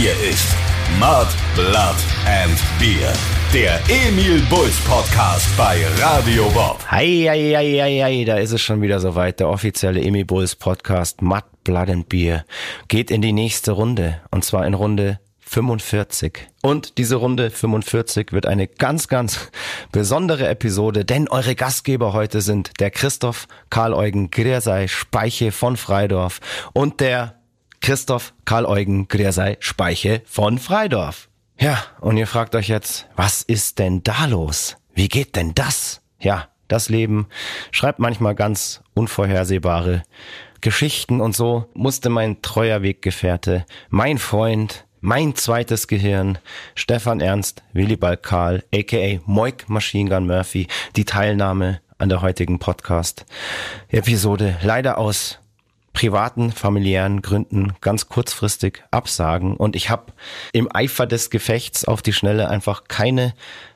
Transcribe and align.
Hier 0.00 0.12
ist 0.30 0.56
Mud, 0.98 1.26
Blood 1.54 1.96
and 2.24 2.58
Beer. 2.78 3.12
Der 3.52 3.78
Emil 3.90 4.40
Bulls 4.48 4.80
Podcast 4.86 5.46
bei 5.58 5.84
Radio 6.00 6.48
Bob. 6.54 6.78
Hei, 6.90 7.26
hei, 7.28 7.52
hei, 7.54 7.78
hei, 7.78 8.00
hei, 8.02 8.24
da 8.24 8.38
ist 8.38 8.52
es 8.52 8.62
schon 8.62 8.80
wieder 8.80 8.98
soweit. 8.98 9.40
Der 9.40 9.50
offizielle 9.50 10.00
Emil 10.00 10.24
Bulls 10.24 10.56
Podcast 10.56 11.20
Mud, 11.20 11.44
Blood 11.64 11.90
and 11.90 12.08
Beer 12.08 12.46
geht 12.88 13.10
in 13.10 13.20
die 13.20 13.34
nächste 13.34 13.72
Runde. 13.72 14.22
Und 14.30 14.42
zwar 14.42 14.66
in 14.66 14.72
Runde 14.72 15.20
45. 15.40 16.48
Und 16.62 16.96
diese 16.96 17.16
Runde 17.16 17.50
45 17.50 18.32
wird 18.32 18.46
eine 18.46 18.68
ganz, 18.68 19.06
ganz 19.06 19.50
besondere 19.92 20.48
Episode, 20.48 21.04
denn 21.04 21.28
eure 21.28 21.54
Gastgeber 21.54 22.14
heute 22.14 22.40
sind 22.40 22.70
der 22.80 22.90
Christoph 22.90 23.48
Karl-Eugen 23.68 24.30
Griersei 24.30 24.88
Speiche 24.88 25.52
von 25.52 25.76
Freidorf 25.76 26.40
und 26.72 27.00
der 27.00 27.39
Christoph 27.80 28.34
Karl-Eugen 28.44 29.08
Griersei 29.08 29.56
Speiche 29.60 30.22
von 30.26 30.58
Freidorf. 30.58 31.28
Ja, 31.58 31.82
und 32.00 32.16
ihr 32.16 32.26
fragt 32.26 32.54
euch 32.54 32.68
jetzt, 32.68 33.06
was 33.16 33.42
ist 33.42 33.78
denn 33.78 34.02
da 34.02 34.26
los? 34.26 34.76
Wie 34.94 35.08
geht 35.08 35.36
denn 35.36 35.54
das? 35.54 36.00
Ja, 36.18 36.48
das 36.68 36.88
Leben 36.88 37.26
schreibt 37.70 37.98
manchmal 37.98 38.34
ganz 38.34 38.82
unvorhersehbare 38.94 40.02
Geschichten 40.60 41.20
und 41.20 41.34
so 41.34 41.66
musste 41.74 42.10
mein 42.10 42.42
treuer 42.42 42.82
Weggefährte, 42.82 43.64
mein 43.88 44.18
Freund, 44.18 44.84
mein 45.00 45.34
zweites 45.34 45.88
Gehirn, 45.88 46.38
Stefan 46.74 47.20
Ernst, 47.20 47.62
Willibald 47.72 48.22
Karl, 48.22 48.62
aka 48.74 49.20
Moik 49.24 49.68
Machine 49.68 50.10
Gun 50.10 50.26
Murphy, 50.26 50.66
die 50.96 51.06
Teilnahme 51.06 51.80
an 51.98 52.10
der 52.10 52.20
heutigen 52.20 52.58
Podcast-Episode 52.58 54.58
leider 54.62 54.98
aus 54.98 55.38
privaten, 55.92 56.52
familiären 56.52 57.22
Gründen 57.22 57.74
ganz 57.80 58.08
kurzfristig 58.08 58.82
absagen. 58.90 59.56
Und 59.56 59.76
ich 59.76 59.90
habe 59.90 60.12
im 60.52 60.68
Eifer 60.74 61.06
des 61.06 61.30
Gefechts 61.30 61.84
auf 61.84 62.02
die 62.02 62.12
Schnelle 62.12 62.48
einfach 62.48 62.84
keine 62.84 63.34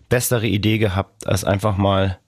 bessere 0.09 0.47
Idee 0.47 0.79
gehabt, 0.79 1.27
als 1.27 1.45
einfach 1.45 1.77
mal 1.77 2.19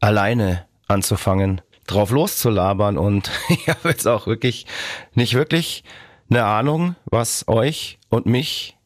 alleine 0.00 0.66
anzufangen, 0.88 1.60
drauf 1.86 2.10
loszulabern. 2.10 2.98
Und 2.98 3.30
ich 3.48 3.68
habe 3.68 3.88
jetzt 3.88 4.06
auch 4.06 4.26
wirklich 4.26 4.66
nicht 5.14 5.34
wirklich 5.34 5.84
eine 6.28 6.44
Ahnung, 6.44 6.96
was 7.04 7.46
euch 7.48 7.98
und 8.08 8.26
mich 8.26 8.76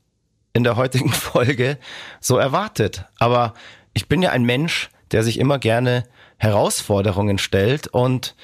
in 0.52 0.64
der 0.64 0.76
heutigen 0.76 1.12
Folge 1.12 1.78
so 2.20 2.38
erwartet. 2.38 3.04
Aber 3.18 3.54
ich 3.92 4.08
bin 4.08 4.22
ja 4.22 4.30
ein 4.30 4.44
Mensch, 4.44 4.90
der 5.12 5.22
sich 5.22 5.38
immer 5.38 5.58
gerne 5.58 6.04
Herausforderungen 6.38 7.38
stellt 7.38 7.88
und 7.88 8.34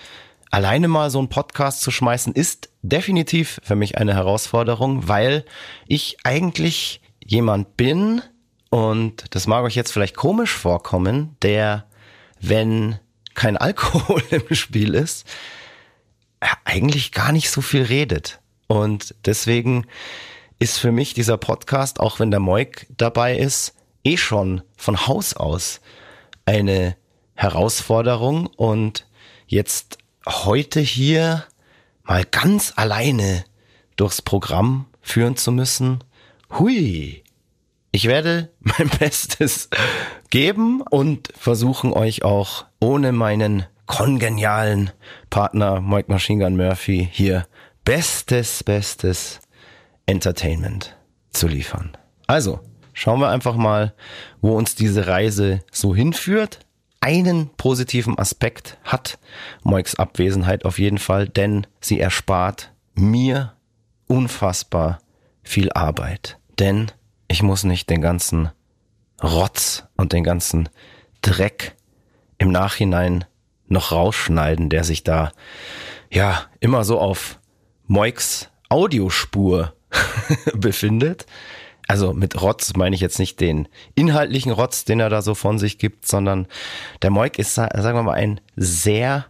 alleine 0.53 0.87
mal 0.87 1.11
so 1.11 1.19
einen 1.19 1.29
Podcast 1.29 1.81
zu 1.81 1.91
schmeißen 1.91 2.35
ist 2.35 2.69
definitiv 2.83 3.59
für 3.65 3.75
mich 3.75 3.99
eine 3.99 4.15
Herausforderung, 4.15 5.09
weil 5.09 5.45
ich 5.87 6.19
eigentlich 6.25 7.01
jemand 7.25 7.77
bin 7.77 8.23
und 8.71 9.35
das 9.35 9.47
mag 9.47 9.65
euch 9.65 9.75
jetzt 9.75 9.93
vielleicht 9.93 10.15
komisch 10.15 10.53
vorkommen, 10.53 11.37
der, 11.43 11.87
wenn 12.41 12.99
kein 13.35 13.57
Alkohol 13.59 14.23
im 14.31 14.55
Spiel 14.55 14.95
ist, 14.95 15.27
eigentlich 16.65 17.13
gar 17.13 17.33
nicht 17.33 17.51
so 17.51 17.61
viel 17.61 17.83
redet. 17.83 18.41
Und 18.69 19.15
deswegen 19.25 19.87
ist 20.59 20.79
für 20.79 20.93
mich 20.93 21.15
dieser 21.15 21.39
Podcast, 21.39 21.99
auch 21.99 22.21
wenn 22.21 22.31
der 22.31 22.41
Moik 22.41 22.87
dabei 22.97 23.37
ist, 23.37 23.75
eh 24.05 24.17
schon 24.17 24.63
von 24.77 25.07
Haus 25.07 25.35
aus 25.35 25.81
eine 26.45 26.97
Herausforderung. 27.35 28.47
Und 28.49 29.07
jetzt 29.47 29.99
heute 30.27 30.81
hier 30.81 31.45
mal 32.05 32.25
ganz 32.25 32.73
alleine 32.77 33.45
durchs 33.97 34.23
Programm 34.23 34.87
führen 35.01 35.37
zu 35.37 35.53
müssen, 35.53 36.03
hui. 36.59 37.23
Ich 37.91 38.07
werde 38.07 38.51
mein 38.61 38.89
Bestes 38.89 39.69
geben 40.31 40.83
und 40.83 41.29
versuchen 41.37 41.93
euch 41.93 42.25
auch 42.25 42.65
ohne 42.81 43.13
meinen 43.13 43.67
kongenialen 43.87 44.91
Partner 45.29 45.81
Mike 45.81 46.11
Machine 46.11 46.43
Gun 46.45 46.57
Murphy 46.57 47.09
hier 47.13 47.47
bestes, 47.85 48.65
bestes 48.65 49.41
Entertainment 50.07 50.97
zu 51.33 51.49
liefern. 51.49 51.97
Also, 52.27 52.61
schauen 52.95 53.21
wir 53.21 53.29
einfach 53.29 53.57
mal, 53.57 53.95
wo 54.41 54.57
uns 54.57 54.75
diese 54.75 55.07
Reise 55.07 55.61
so 55.71 55.95
hinführt. 55.95 56.61
Einen 57.03 57.51
positiven 57.57 58.17
Aspekt 58.17 58.79
hat 58.85 59.19
Moiks 59.65 59.97
Abwesenheit 59.97 60.65
auf 60.65 60.79
jeden 60.79 60.99
Fall, 60.99 61.29
denn 61.29 61.67
sie 61.81 61.99
erspart 61.99 62.73
mir 62.95 63.55
unfassbar 64.07 65.01
viel 65.43 65.73
Arbeit. 65.73 66.39
Denn 66.61 66.93
ich 67.27 67.43
muss 67.43 67.65
nicht 67.65 67.91
den 67.91 68.01
ganzen 68.01 68.53
Rotz 69.21 69.83
und 69.97 70.13
den 70.13 70.23
ganzen 70.23 70.69
Dreck 71.23 71.75
im 72.39 72.53
Nachhinein 72.53 73.25
noch 73.67 73.91
rausschneiden, 73.91 74.71
der 74.71 74.85
sich 74.85 75.03
da 75.03 75.33
ja 76.09 76.47
immer 76.61 76.85
so 76.85 77.01
auf 77.01 77.41
Moiks 77.89 78.49
Audiospur 78.69 79.75
befindet. 80.55 81.27
Also 81.89 82.13
mit 82.13 82.41
Rotz 82.41 82.75
meine 82.77 82.95
ich 82.95 83.01
jetzt 83.01 83.19
nicht 83.19 83.41
den 83.41 83.69
inhaltlichen 83.95 84.53
Rotz, 84.53 84.85
den 84.85 85.01
er 85.01 85.11
da 85.11 85.23
so 85.23 85.35
von 85.35 85.59
sich 85.59 85.79
gibt, 85.79 86.07
sondern 86.07 86.47
der 87.03 87.11
Moik 87.11 87.39
ist, 87.39 87.55
sagen 87.55 87.99
wir 87.99 88.03
mal, 88.03 88.15
ein 88.15 88.41
sehr, 88.57 89.27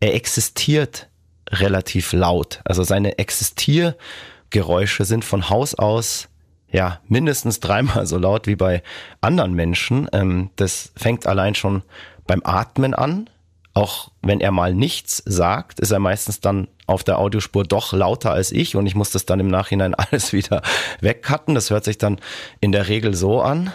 er 0.00 0.14
existiert 0.14 1.08
relativ 1.50 2.12
laut. 2.12 2.60
Also 2.64 2.82
seine 2.82 3.18
Existiergeräusche 3.18 5.04
sind 5.04 5.24
von 5.24 5.50
Haus 5.50 5.74
aus 5.74 6.28
ja 6.70 7.00
mindestens 7.06 7.60
dreimal 7.60 8.06
so 8.06 8.16
laut 8.16 8.46
wie 8.46 8.56
bei 8.56 8.82
anderen 9.20 9.52
Menschen. 9.52 10.08
Ähm, 10.12 10.50
das 10.56 10.92
fängt 10.96 11.26
allein 11.26 11.54
schon 11.54 11.82
beim 12.26 12.40
Atmen 12.44 12.94
an 12.94 13.28
auch 13.74 14.10
wenn 14.20 14.40
er 14.40 14.50
mal 14.50 14.74
nichts 14.74 15.22
sagt, 15.24 15.80
ist 15.80 15.90
er 15.90 15.98
meistens 15.98 16.40
dann 16.40 16.68
auf 16.86 17.04
der 17.04 17.18
Audiospur 17.18 17.64
doch 17.64 17.92
lauter 17.92 18.32
als 18.32 18.52
ich 18.52 18.76
und 18.76 18.86
ich 18.86 18.94
muss 18.94 19.10
das 19.10 19.26
dann 19.26 19.40
im 19.40 19.48
Nachhinein 19.48 19.94
alles 19.96 20.32
wieder 20.32 20.62
wegcutten. 21.00 21.54
Das 21.54 21.70
hört 21.70 21.84
sich 21.84 21.98
dann 21.98 22.20
in 22.60 22.72
der 22.72 22.88
Regel 22.88 23.14
so 23.14 23.40
an. 23.40 23.72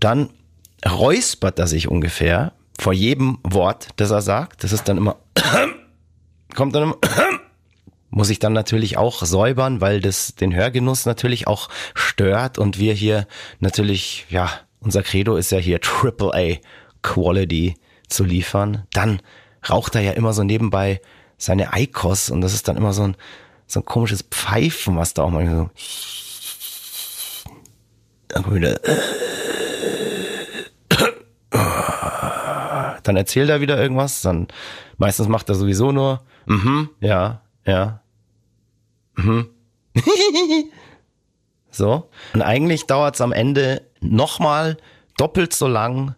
Dann 0.00 0.30
räuspert 0.88 1.58
er 1.58 1.66
sich 1.66 1.88
ungefähr 1.88 2.52
vor 2.80 2.94
jedem 2.94 3.38
Wort, 3.42 3.88
das 3.96 4.10
er 4.10 4.22
sagt. 4.22 4.64
Das 4.64 4.72
ist 4.72 4.88
dann 4.88 4.96
immer, 4.96 5.16
kommt 6.54 6.74
dann 6.74 6.84
immer, 6.84 6.96
muss 8.10 8.30
ich 8.30 8.38
dann 8.38 8.52
natürlich 8.52 8.96
auch 8.96 9.24
säubern, 9.24 9.80
weil 9.80 10.00
das 10.00 10.34
den 10.34 10.54
Hörgenuss 10.54 11.06
natürlich 11.06 11.46
auch 11.46 11.68
stört 11.94 12.58
und 12.58 12.78
wir 12.78 12.92
hier 12.92 13.26
natürlich, 13.60 14.26
ja, 14.28 14.50
unser 14.80 15.02
Credo 15.02 15.36
ist 15.36 15.52
ja 15.52 15.58
hier 15.58 15.80
Triple 15.80 16.32
A 16.34 16.58
Quality 17.02 17.76
zu 18.08 18.24
liefern. 18.24 18.86
Dann 18.92 19.22
raucht 19.68 19.94
er 19.94 20.00
ja 20.00 20.12
immer 20.12 20.32
so 20.32 20.42
nebenbei 20.42 21.00
seine 21.38 21.72
Eikos 21.72 22.30
und 22.30 22.40
das 22.40 22.54
ist 22.54 22.68
dann 22.68 22.76
immer 22.76 22.92
so 22.92 23.04
ein, 23.04 23.16
so 23.66 23.80
ein 23.80 23.84
komisches 23.84 24.22
Pfeifen, 24.22 24.96
was 24.96 25.14
da 25.14 25.22
auch 25.22 25.30
mal 25.30 25.46
so 25.48 25.70
dann 28.28 28.54
wieder 28.54 28.78
dann 33.02 33.16
erzählt 33.16 33.50
er 33.50 33.60
wieder 33.60 33.80
irgendwas, 33.80 34.22
dann 34.22 34.48
meistens 34.98 35.28
macht 35.28 35.48
er 35.48 35.54
sowieso 35.54 35.92
nur 35.92 36.22
mhm, 36.46 36.90
ja, 37.00 37.42
ja. 37.66 37.99
Mhm. 39.24 39.50
so. 41.70 42.10
Und 42.32 42.42
eigentlich 42.42 42.86
dauert 42.86 43.14
es 43.14 43.20
am 43.20 43.32
Ende 43.32 43.82
nochmal 44.00 44.76
doppelt 45.16 45.52
so 45.52 45.66
lang, 45.66 46.14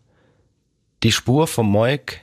die 1.02 1.12
Spur 1.12 1.46
vom 1.46 1.68
Moik 1.68 2.20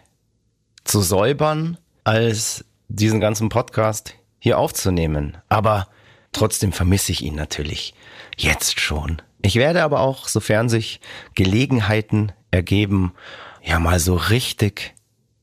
zu 0.83 1.01
säubern, 1.01 1.77
als 2.03 2.65
diesen 2.87 3.19
ganzen 3.19 3.49
Podcast 3.49 4.15
hier 4.39 4.57
aufzunehmen. 4.57 5.37
Aber 5.49 5.87
trotzdem 6.31 6.71
vermisse 6.71 7.11
ich 7.11 7.21
ihn 7.21 7.35
natürlich 7.35 7.93
jetzt 8.37 8.79
schon. 8.79 9.21
Ich 9.41 9.55
werde 9.55 9.83
aber 9.83 9.99
auch, 9.99 10.27
sofern 10.27 10.69
sich 10.69 11.01
Gelegenheiten 11.35 12.31
ergeben, 12.51 13.13
ja 13.61 13.79
mal 13.79 13.99
so 13.99 14.15
richtig 14.15 14.95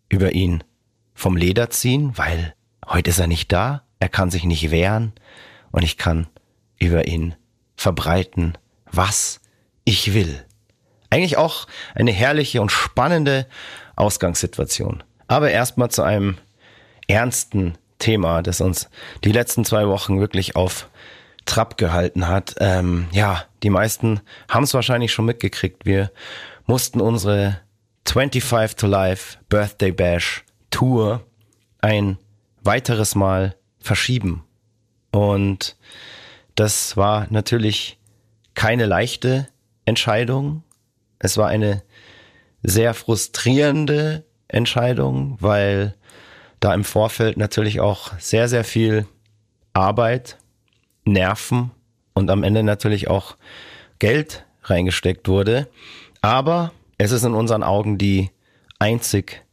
über 0.08 0.32
ihn 0.32 0.64
vom 1.14 1.37
Leder 1.37 1.70
ziehen, 1.70 2.12
weil 2.16 2.56
Heute 2.88 3.10
ist 3.10 3.19
er 3.19 3.26
nicht 3.26 3.50
da, 3.50 3.82
er 4.00 4.08
kann 4.08 4.31
sich 4.31 4.44
nicht 4.44 4.70
wehren 4.70 5.12
und 5.70 5.82
ich 5.82 5.96
kann 5.96 6.26
über 6.78 7.06
ihn 7.06 7.34
verbreiten, 7.76 8.56
was 8.90 9.40
ich 9.84 10.14
will. 10.14 10.44
Eigentlich 11.10 11.37
auch 11.37 11.66
eine 11.94 12.12
herrliche 12.12 12.60
und 12.60 12.72
spannende 12.72 13.46
Ausgangssituation. 13.94 15.02
Aber 15.28 15.50
erstmal 15.50 15.90
zu 15.90 16.02
einem 16.02 16.37
ernsten 17.08 17.78
Thema, 17.98 18.43
das 18.43 18.60
uns 18.60 18.88
die 19.25 19.32
letzten 19.32 19.64
zwei 19.64 19.88
Wochen 19.88 20.20
wirklich 20.20 20.56
auf 20.56 20.88
Trab 21.46 21.78
gehalten 21.78 22.28
hat. 22.28 22.56
Ähm, 22.58 23.06
ja, 23.12 23.44
die 23.62 23.70
meisten 23.70 24.20
haben 24.48 24.64
es 24.64 24.75
wahrscheinlich 24.75 25.12
schon 25.12 25.25
mitgekriegt. 25.25 25.87
Wir 25.87 26.10
mussten 26.66 27.00
unsere 27.00 27.60
25 28.06 28.76
to 28.76 28.87
Life 28.87 29.38
Birthday 29.48 29.93
Bash 29.93 30.44
Tour 30.70 31.25
ein 31.81 32.19
weiteres 32.62 33.14
Mal 33.14 33.54
verschieben. 33.86 34.44
Und 35.12 35.76
das 36.54 36.96
war 36.96 37.26
natürlich 37.30 37.98
keine 38.54 38.86
leichte 38.86 39.48
Entscheidung. 39.84 40.62
Es 41.18 41.36
war 41.36 41.48
eine 41.48 41.82
sehr 42.62 42.94
frustrierende 42.94 44.24
Entscheidung, 44.48 45.36
weil 45.40 45.94
da 46.60 46.74
im 46.74 46.84
Vorfeld 46.84 47.36
natürlich 47.36 47.80
auch 47.80 48.18
sehr, 48.18 48.48
sehr 48.48 48.64
viel 48.64 49.06
Arbeit, 49.72 50.38
Nerven 51.04 51.70
und 52.14 52.30
am 52.30 52.42
Ende 52.42 52.62
natürlich 52.62 53.08
auch 53.08 53.36
Geld 53.98 54.44
reingesteckt 54.64 55.28
wurde. 55.28 55.68
Aber 56.22 56.72
es 56.98 57.12
ist 57.12 57.24
in 57.24 57.34
unseren 57.34 57.62
Augen 57.62 57.98
die 57.98 58.30
einzig 58.78 59.44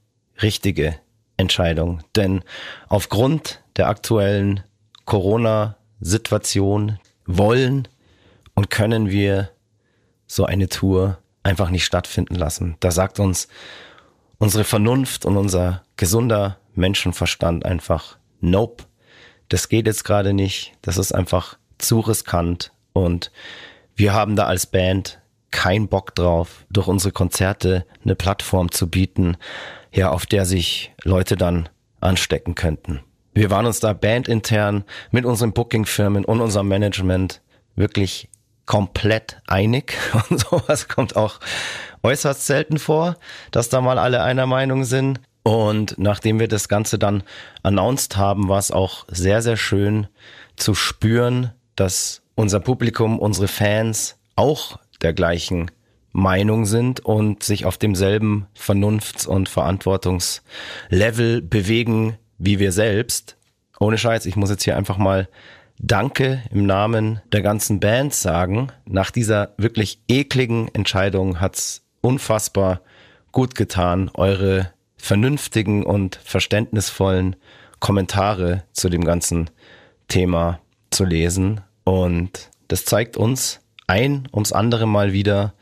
richtige 0.42 0.96
Entscheidung. 1.38 2.02
Denn 2.16 2.44
aufgrund 2.88 3.63
der 3.78 3.88
aktuellen 3.88 4.64
Corona-Situation 5.06 7.00
wollen 7.26 7.88
und 8.56 8.70
können 8.70 9.10
wir 9.10 9.50
so 10.28 10.46
eine 10.46 10.70
Tour 10.70 11.18
einfach 11.44 11.70
nicht 11.70 11.86
stattfinden 11.86 12.36
lassen. 12.36 12.76
Da 12.80 12.92
sagt 12.92 13.20
uns 13.20 13.48
unsere 14.38 14.64
Vernunft 14.64 15.26
und 15.26 15.38
unser 15.38 15.84
gesunder 15.98 16.58
Menschenverstand 16.76 17.66
einfach, 17.66 18.18
nope, 18.40 18.86
das 19.50 19.70
geht 19.70 19.86
jetzt 19.86 20.04
gerade 20.04 20.34
nicht, 20.34 20.74
das 20.82 20.98
ist 20.98 21.14
einfach 21.14 21.58
zu 21.78 22.00
riskant 22.00 22.72
und 22.94 23.32
wir 23.96 24.14
haben 24.14 24.36
da 24.36 24.46
als 24.46 24.66
Band 24.66 25.20
keinen 25.52 25.88
Bock 25.88 26.16
drauf, 26.16 26.66
durch 26.72 26.88
unsere 26.88 27.12
Konzerte 27.12 27.86
eine 28.04 28.16
Plattform 28.16 28.72
zu 28.72 28.90
bieten, 28.90 29.38
ja, 29.94 30.10
auf 30.10 30.26
der 30.26 30.46
sich 30.46 30.92
Leute 31.04 31.36
dann 31.36 31.70
anstecken 32.00 32.56
könnten. 32.56 33.02
Wir 33.34 33.50
waren 33.50 33.66
uns 33.66 33.80
da 33.80 33.94
bandintern 33.94 34.84
mit 35.12 35.26
unseren 35.26 35.54
Bookingfirmen 35.54 36.26
und 36.26 36.42
unserem 36.42 36.68
Management 36.68 37.42
wirklich 37.76 38.30
komplett 38.66 39.42
einig 39.48 39.98
und 40.30 40.40
sowas 40.40 40.88
kommt 40.88 41.16
auch 41.16 41.40
äußerst 42.04 42.46
selten 42.46 42.78
vor, 42.80 43.18
dass 43.52 43.70
da 43.70 43.82
mal 43.82 43.98
alle 43.98 44.24
einer 44.24 44.46
Meinung 44.46 44.84
sind. 44.84 45.20
Und 45.46 45.96
nachdem 45.98 46.40
wir 46.40 46.48
das 46.48 46.70
Ganze 46.70 46.98
dann 46.98 47.24
announced 47.64 48.16
haben, 48.16 48.48
war 48.48 48.60
es 48.60 48.72
auch 48.72 49.06
sehr, 49.10 49.42
sehr 49.42 49.58
schön 49.58 50.08
zu 50.56 50.74
spüren, 50.74 51.52
dass 51.76 52.22
unser 52.36 52.62
Publikum, 52.62 53.20
unsere 53.20 53.50
Fans 53.50 54.18
auch 54.38 54.80
der 55.02 55.12
gleichen 55.14 55.70
Meinung 56.14 56.66
sind 56.66 57.02
und 57.02 57.44
sich 57.44 57.66
auf 57.66 57.78
demselben 57.78 58.48
Vernunfts- 58.54 59.28
und 59.28 59.50
Verantwortungslevel 59.50 61.42
bewegen 61.42 62.18
wie 62.44 62.60
wir 62.60 62.72
selbst. 62.72 63.38
Ohne 63.80 63.98
Scheiß, 63.98 64.26
ich 64.26 64.36
muss 64.36 64.50
jetzt 64.50 64.64
hier 64.64 64.78
einfach 64.78 64.98
mal 64.98 65.28
Danke 65.80 66.44
im 66.52 66.66
Namen 66.66 67.22
der 67.32 67.42
ganzen 67.42 67.80
Band 67.80 68.14
sagen. 68.14 68.72
Nach 68.86 69.12
dieser 69.12 69.54
wirklich 69.58 70.00
ekligen 70.08 70.68
Entscheidung 70.74 71.42
hat's 71.42 71.84
unfassbar 72.02 72.82
gut 73.32 73.56
getan, 73.56 74.12
eure 74.14 74.72
vernünftigen 74.98 75.84
und 75.84 76.20
verständnisvollen 76.24 77.36
Kommentare 77.80 78.64
zu 78.72 78.90
dem 78.90 79.04
ganzen 79.04 79.50
Thema 80.08 80.60
zu 80.92 81.06
lesen. 81.06 81.62
Und 81.84 82.52
das 82.68 82.86
zeigt 82.86 83.18
uns 83.18 83.60
ein 83.88 84.28
ums 84.34 84.52
andere 84.52 84.86
Mal 84.86 85.12
wieder, 85.12 85.54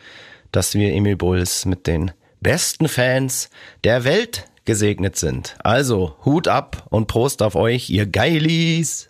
dass 0.52 0.74
wir 0.74 0.94
Emil 0.94 1.16
Bulls 1.16 1.66
mit 1.66 1.88
den 1.88 2.12
besten 2.42 2.88
Fans 2.88 3.50
der 3.84 4.04
Welt 4.04 4.46
gesegnet 4.72 5.18
sind. 5.18 5.58
Also 5.66 6.16
Hut 6.24 6.48
ab 6.48 6.88
und 6.90 7.08
Prost 7.08 7.42
auf 7.42 7.56
euch, 7.56 7.90
ihr 7.90 8.06
Geilis! 8.06 9.10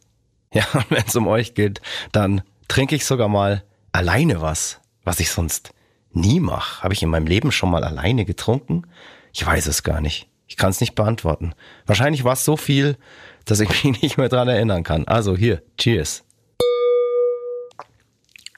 Ja, 0.52 0.66
und 0.74 0.90
wenn 0.90 1.04
es 1.06 1.16
um 1.16 1.28
euch 1.28 1.54
geht, 1.54 1.82
dann 2.12 2.42
trinke 2.68 2.96
ich 2.96 3.06
sogar 3.06 3.30
mal 3.30 3.64
alleine 3.92 4.42
was, 4.42 4.82
was 5.04 5.20
ich 5.20 5.30
sonst 5.30 5.70
nie 6.14 6.40
mache. 6.40 6.82
Habe 6.82 6.96
ich 6.96 7.04
in 7.04 7.10
meinem 7.10 7.28
Leben 7.28 7.52
schon 7.52 7.70
mal 7.70 7.84
alleine 7.84 8.26
getrunken? 8.26 8.88
Ich 9.34 9.46
weiß 9.46 9.68
es 9.68 9.84
gar 9.84 10.02
nicht. 10.02 10.28
Ich 10.48 10.58
kann 10.58 10.72
es 10.72 10.82
nicht 10.82 10.96
beantworten. 10.96 11.54
Wahrscheinlich 11.86 12.24
war 12.24 12.34
es 12.34 12.44
so 12.44 12.58
viel, 12.58 12.98
dass 13.46 13.60
ich 13.60 13.70
mich 13.84 14.02
nicht 14.02 14.18
mehr 14.18 14.30
dran 14.30 14.48
erinnern 14.48 14.82
kann. 14.82 15.08
Also 15.08 15.38
hier, 15.38 15.62
cheers. 15.78 16.24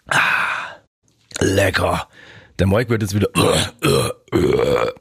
Ah, 0.07 0.77
lecker. 1.41 2.07
Der 2.59 2.67
Moik 2.67 2.89
wird 2.89 3.01
jetzt 3.01 3.15
wieder 3.15 3.29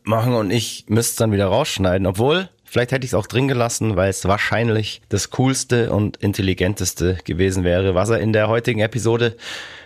machen 0.05 0.35
und 0.35 0.51
ich 0.51 0.87
müsste 0.89 1.11
es 1.13 1.17
dann 1.17 1.33
wieder 1.33 1.47
rausschneiden, 1.47 2.07
obwohl 2.07 2.49
Vielleicht 2.73 2.93
hätte 2.93 3.05
ich 3.05 3.11
es 3.11 3.15
auch 3.15 3.27
drin 3.27 3.49
gelassen, 3.49 3.97
weil 3.97 4.09
es 4.09 4.25
wahrscheinlich 4.25 5.03
das 5.11 5.29
coolste 5.29 5.93
und 5.93 6.17
intelligenteste 6.17 7.19
gewesen 7.23 7.65
wäre, 7.65 7.95
was 7.95 8.09
er 8.09 8.21
in 8.21 8.33
der 8.33 8.49
heutigen 8.49 8.81
Episode 8.81 9.37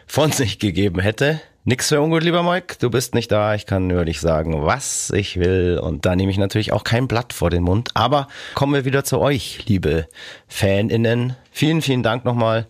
von 0.06 0.30
sich 0.30 0.60
gegeben 0.60 1.00
hätte. 1.00 1.40
Nix 1.64 1.88
für 1.88 2.00
ungut, 2.00 2.22
lieber 2.22 2.44
Mike. 2.44 2.76
Du 2.78 2.88
bist 2.88 3.12
nicht 3.16 3.32
da. 3.32 3.56
Ich 3.56 3.66
kann 3.66 3.88
nur 3.88 4.04
dich 4.04 4.20
sagen, 4.20 4.64
was 4.64 5.10
ich 5.10 5.36
will. 5.36 5.80
Und 5.82 6.06
da 6.06 6.14
nehme 6.14 6.30
ich 6.30 6.38
natürlich 6.38 6.72
auch 6.72 6.84
kein 6.84 7.08
Blatt 7.08 7.32
vor 7.32 7.50
den 7.50 7.64
Mund. 7.64 7.88
Aber 7.94 8.28
kommen 8.54 8.72
wir 8.72 8.84
wieder 8.84 9.02
zu 9.02 9.18
euch, 9.18 9.64
liebe 9.66 10.06
FanInnen. 10.46 11.34
Vielen, 11.50 11.82
vielen 11.82 12.04
Dank 12.04 12.24
nochmal, 12.24 12.68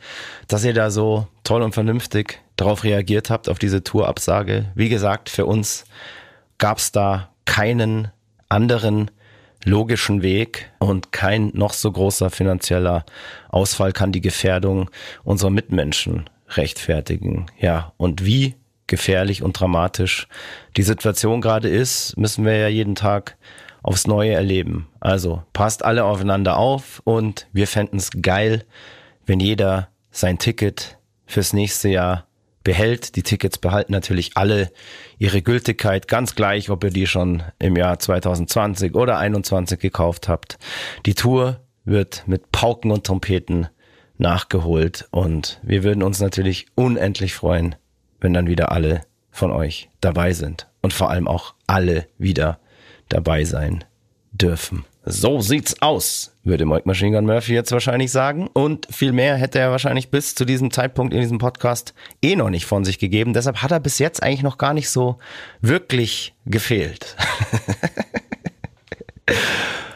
dass 0.48 0.64
ihr 0.64 0.72
da 0.72 0.90
so 0.90 1.26
toll 1.44 1.60
und 1.60 1.74
vernünftig 1.74 2.40
darauf 2.56 2.84
reagiert 2.84 3.30
habt, 3.30 3.48
auf 3.48 3.58
diese 3.58 3.84
Tourabsage. 3.84 4.72
Wie 4.74 4.88
gesagt, 4.88 5.28
für 5.28 5.46
uns 5.46 5.84
gab 6.58 6.78
es 6.78 6.92
da 6.92 7.30
keinen 7.44 8.10
anderen 8.48 9.10
logischen 9.64 10.22
Weg 10.22 10.70
und 10.78 11.12
kein 11.12 11.50
noch 11.54 11.72
so 11.72 11.90
großer 11.90 12.30
finanzieller 12.30 13.04
Ausfall 13.48 13.92
kann 13.92 14.12
die 14.12 14.20
Gefährdung 14.20 14.90
unserer 15.24 15.50
Mitmenschen 15.50 16.30
rechtfertigen. 16.50 17.46
Ja, 17.58 17.92
und 17.96 18.24
wie 18.24 18.54
gefährlich 18.86 19.42
und 19.42 19.58
dramatisch 19.58 20.28
die 20.76 20.84
Situation 20.84 21.40
gerade 21.40 21.68
ist, 21.68 22.16
müssen 22.16 22.44
wir 22.44 22.56
ja 22.56 22.68
jeden 22.68 22.94
Tag 22.94 23.36
aufs 23.82 24.06
Neue 24.06 24.32
erleben. 24.32 24.88
Also 25.00 25.42
passt 25.52 25.84
alle 25.84 26.04
aufeinander 26.04 26.56
auf 26.56 27.00
und 27.04 27.48
wir 27.52 27.66
fänden 27.66 27.98
es 27.98 28.10
geil, 28.22 28.64
wenn 29.26 29.40
jeder 29.40 29.88
sein 30.10 30.38
Ticket 30.38 30.98
fürs 31.26 31.52
nächste 31.52 31.88
Jahr 31.88 32.26
behält. 32.66 33.14
Die 33.14 33.22
Tickets 33.22 33.58
behalten 33.58 33.92
natürlich 33.92 34.32
alle 34.36 34.72
ihre 35.18 35.40
Gültigkeit, 35.40 36.08
ganz 36.08 36.34
gleich, 36.34 36.68
ob 36.68 36.82
ihr 36.82 36.90
die 36.90 37.06
schon 37.06 37.44
im 37.60 37.76
Jahr 37.76 38.00
2020 38.00 38.96
oder 38.96 39.12
2021 39.12 39.78
gekauft 39.78 40.28
habt. 40.28 40.58
Die 41.06 41.14
Tour 41.14 41.60
wird 41.84 42.24
mit 42.26 42.50
Pauken 42.50 42.90
und 42.90 43.06
Trompeten 43.06 43.68
nachgeholt 44.18 45.06
und 45.12 45.60
wir 45.62 45.84
würden 45.84 46.02
uns 46.02 46.18
natürlich 46.18 46.66
unendlich 46.74 47.34
freuen, 47.34 47.76
wenn 48.20 48.34
dann 48.34 48.48
wieder 48.48 48.72
alle 48.72 49.02
von 49.30 49.52
euch 49.52 49.88
dabei 50.00 50.32
sind 50.32 50.66
und 50.82 50.92
vor 50.92 51.10
allem 51.10 51.28
auch 51.28 51.54
alle 51.68 52.08
wieder 52.18 52.58
dabei 53.08 53.44
sein 53.44 53.84
dürfen. 54.32 54.84
So 55.08 55.40
sieht's 55.40 55.80
aus, 55.82 56.36
würde 56.42 56.66
Mike 56.66 56.82
Machine 56.84 57.16
Gun 57.16 57.26
Murphy 57.26 57.54
jetzt 57.54 57.70
wahrscheinlich 57.70 58.10
sagen. 58.10 58.48
Und 58.48 58.88
viel 58.90 59.12
mehr 59.12 59.36
hätte 59.36 59.60
er 59.60 59.70
wahrscheinlich 59.70 60.10
bis 60.10 60.34
zu 60.34 60.44
diesem 60.44 60.72
Zeitpunkt 60.72 61.14
in 61.14 61.20
diesem 61.20 61.38
Podcast 61.38 61.94
eh 62.22 62.34
noch 62.34 62.50
nicht 62.50 62.66
von 62.66 62.84
sich 62.84 62.98
gegeben. 62.98 63.32
Deshalb 63.32 63.62
hat 63.62 63.70
er 63.70 63.78
bis 63.78 64.00
jetzt 64.00 64.20
eigentlich 64.20 64.42
noch 64.42 64.58
gar 64.58 64.74
nicht 64.74 64.90
so 64.90 65.18
wirklich 65.60 66.34
gefehlt. 66.44 67.14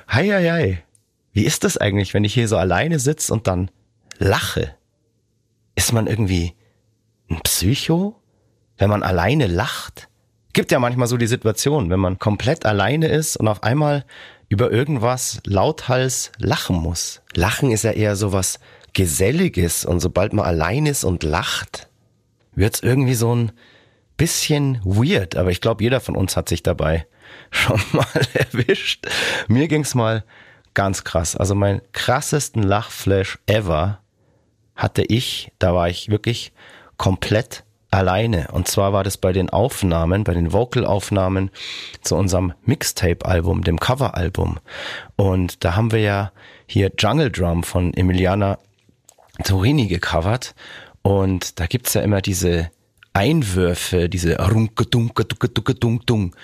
hei, 0.08 0.28
hei, 0.28 0.48
hei. 0.48 0.84
Wie 1.32 1.44
ist 1.44 1.64
das 1.64 1.76
eigentlich, 1.76 2.14
wenn 2.14 2.22
ich 2.22 2.34
hier 2.34 2.46
so 2.46 2.56
alleine 2.56 3.00
sitze 3.00 3.32
und 3.32 3.48
dann 3.48 3.72
lache? 4.18 4.76
Ist 5.74 5.92
man 5.92 6.06
irgendwie 6.06 6.54
ein 7.28 7.40
Psycho, 7.42 8.14
wenn 8.78 8.90
man 8.90 9.02
alleine 9.02 9.48
lacht? 9.48 10.08
Gibt 10.52 10.72
ja 10.72 10.78
manchmal 10.78 11.06
so 11.06 11.16
die 11.16 11.26
Situation, 11.26 11.90
wenn 11.90 12.00
man 12.00 12.18
komplett 12.18 12.66
alleine 12.66 13.08
ist 13.08 13.36
und 13.36 13.48
auf 13.48 13.62
einmal 13.62 14.04
über 14.48 14.72
irgendwas 14.72 15.40
lauthals 15.46 16.32
lachen 16.38 16.76
muss. 16.76 17.22
Lachen 17.34 17.70
ist 17.70 17.84
ja 17.84 17.92
eher 17.92 18.16
so 18.16 18.32
was 18.32 18.58
Geselliges 18.92 19.84
und 19.84 20.00
sobald 20.00 20.32
man 20.32 20.44
allein 20.44 20.86
ist 20.86 21.04
und 21.04 21.22
lacht, 21.22 21.88
wird's 22.54 22.80
irgendwie 22.80 23.14
so 23.14 23.34
ein 23.34 23.52
bisschen 24.16 24.80
weird. 24.84 25.36
Aber 25.36 25.50
ich 25.50 25.60
glaube, 25.60 25.84
jeder 25.84 26.00
von 26.00 26.16
uns 26.16 26.36
hat 26.36 26.48
sich 26.48 26.64
dabei 26.64 27.06
schon 27.50 27.80
mal 27.92 28.06
erwischt. 28.34 29.06
Mir 29.46 29.68
ging's 29.68 29.94
mal 29.94 30.24
ganz 30.74 31.04
krass. 31.04 31.36
Also 31.36 31.54
mein 31.54 31.80
krassesten 31.92 32.62
Lachflash 32.62 33.38
ever 33.46 34.00
hatte 34.74 35.02
ich, 35.02 35.52
da 35.58 35.74
war 35.74 35.88
ich 35.88 36.08
wirklich 36.08 36.52
komplett 36.96 37.64
alleine. 37.90 38.48
Und 38.52 38.68
zwar 38.68 38.92
war 38.92 39.04
das 39.04 39.16
bei 39.16 39.32
den 39.32 39.50
Aufnahmen, 39.50 40.24
bei 40.24 40.34
den 40.34 40.52
Vocal-Aufnahmen 40.52 41.50
zu 42.02 42.16
unserem 42.16 42.52
Mixtape-Album, 42.64 43.64
dem 43.64 43.80
Cover-Album. 43.80 44.58
Und 45.16 45.64
da 45.64 45.76
haben 45.76 45.92
wir 45.92 46.00
ja 46.00 46.32
hier 46.66 46.92
Jungle 46.98 47.30
Drum 47.30 47.62
von 47.62 47.92
Emiliana 47.94 48.58
Torini 49.44 49.86
gecovert. 49.86 50.54
Und 51.02 51.58
da 51.58 51.66
gibt's 51.66 51.94
ja 51.94 52.02
immer 52.02 52.20
diese 52.20 52.70
Einwürfe, 53.12 54.08
diese 54.08 54.36
Runke, 54.38 54.86
Dunke, 54.86 55.24
Dunke, 55.24 55.74
Dunke, 55.74 56.04
Dung. 56.04 56.36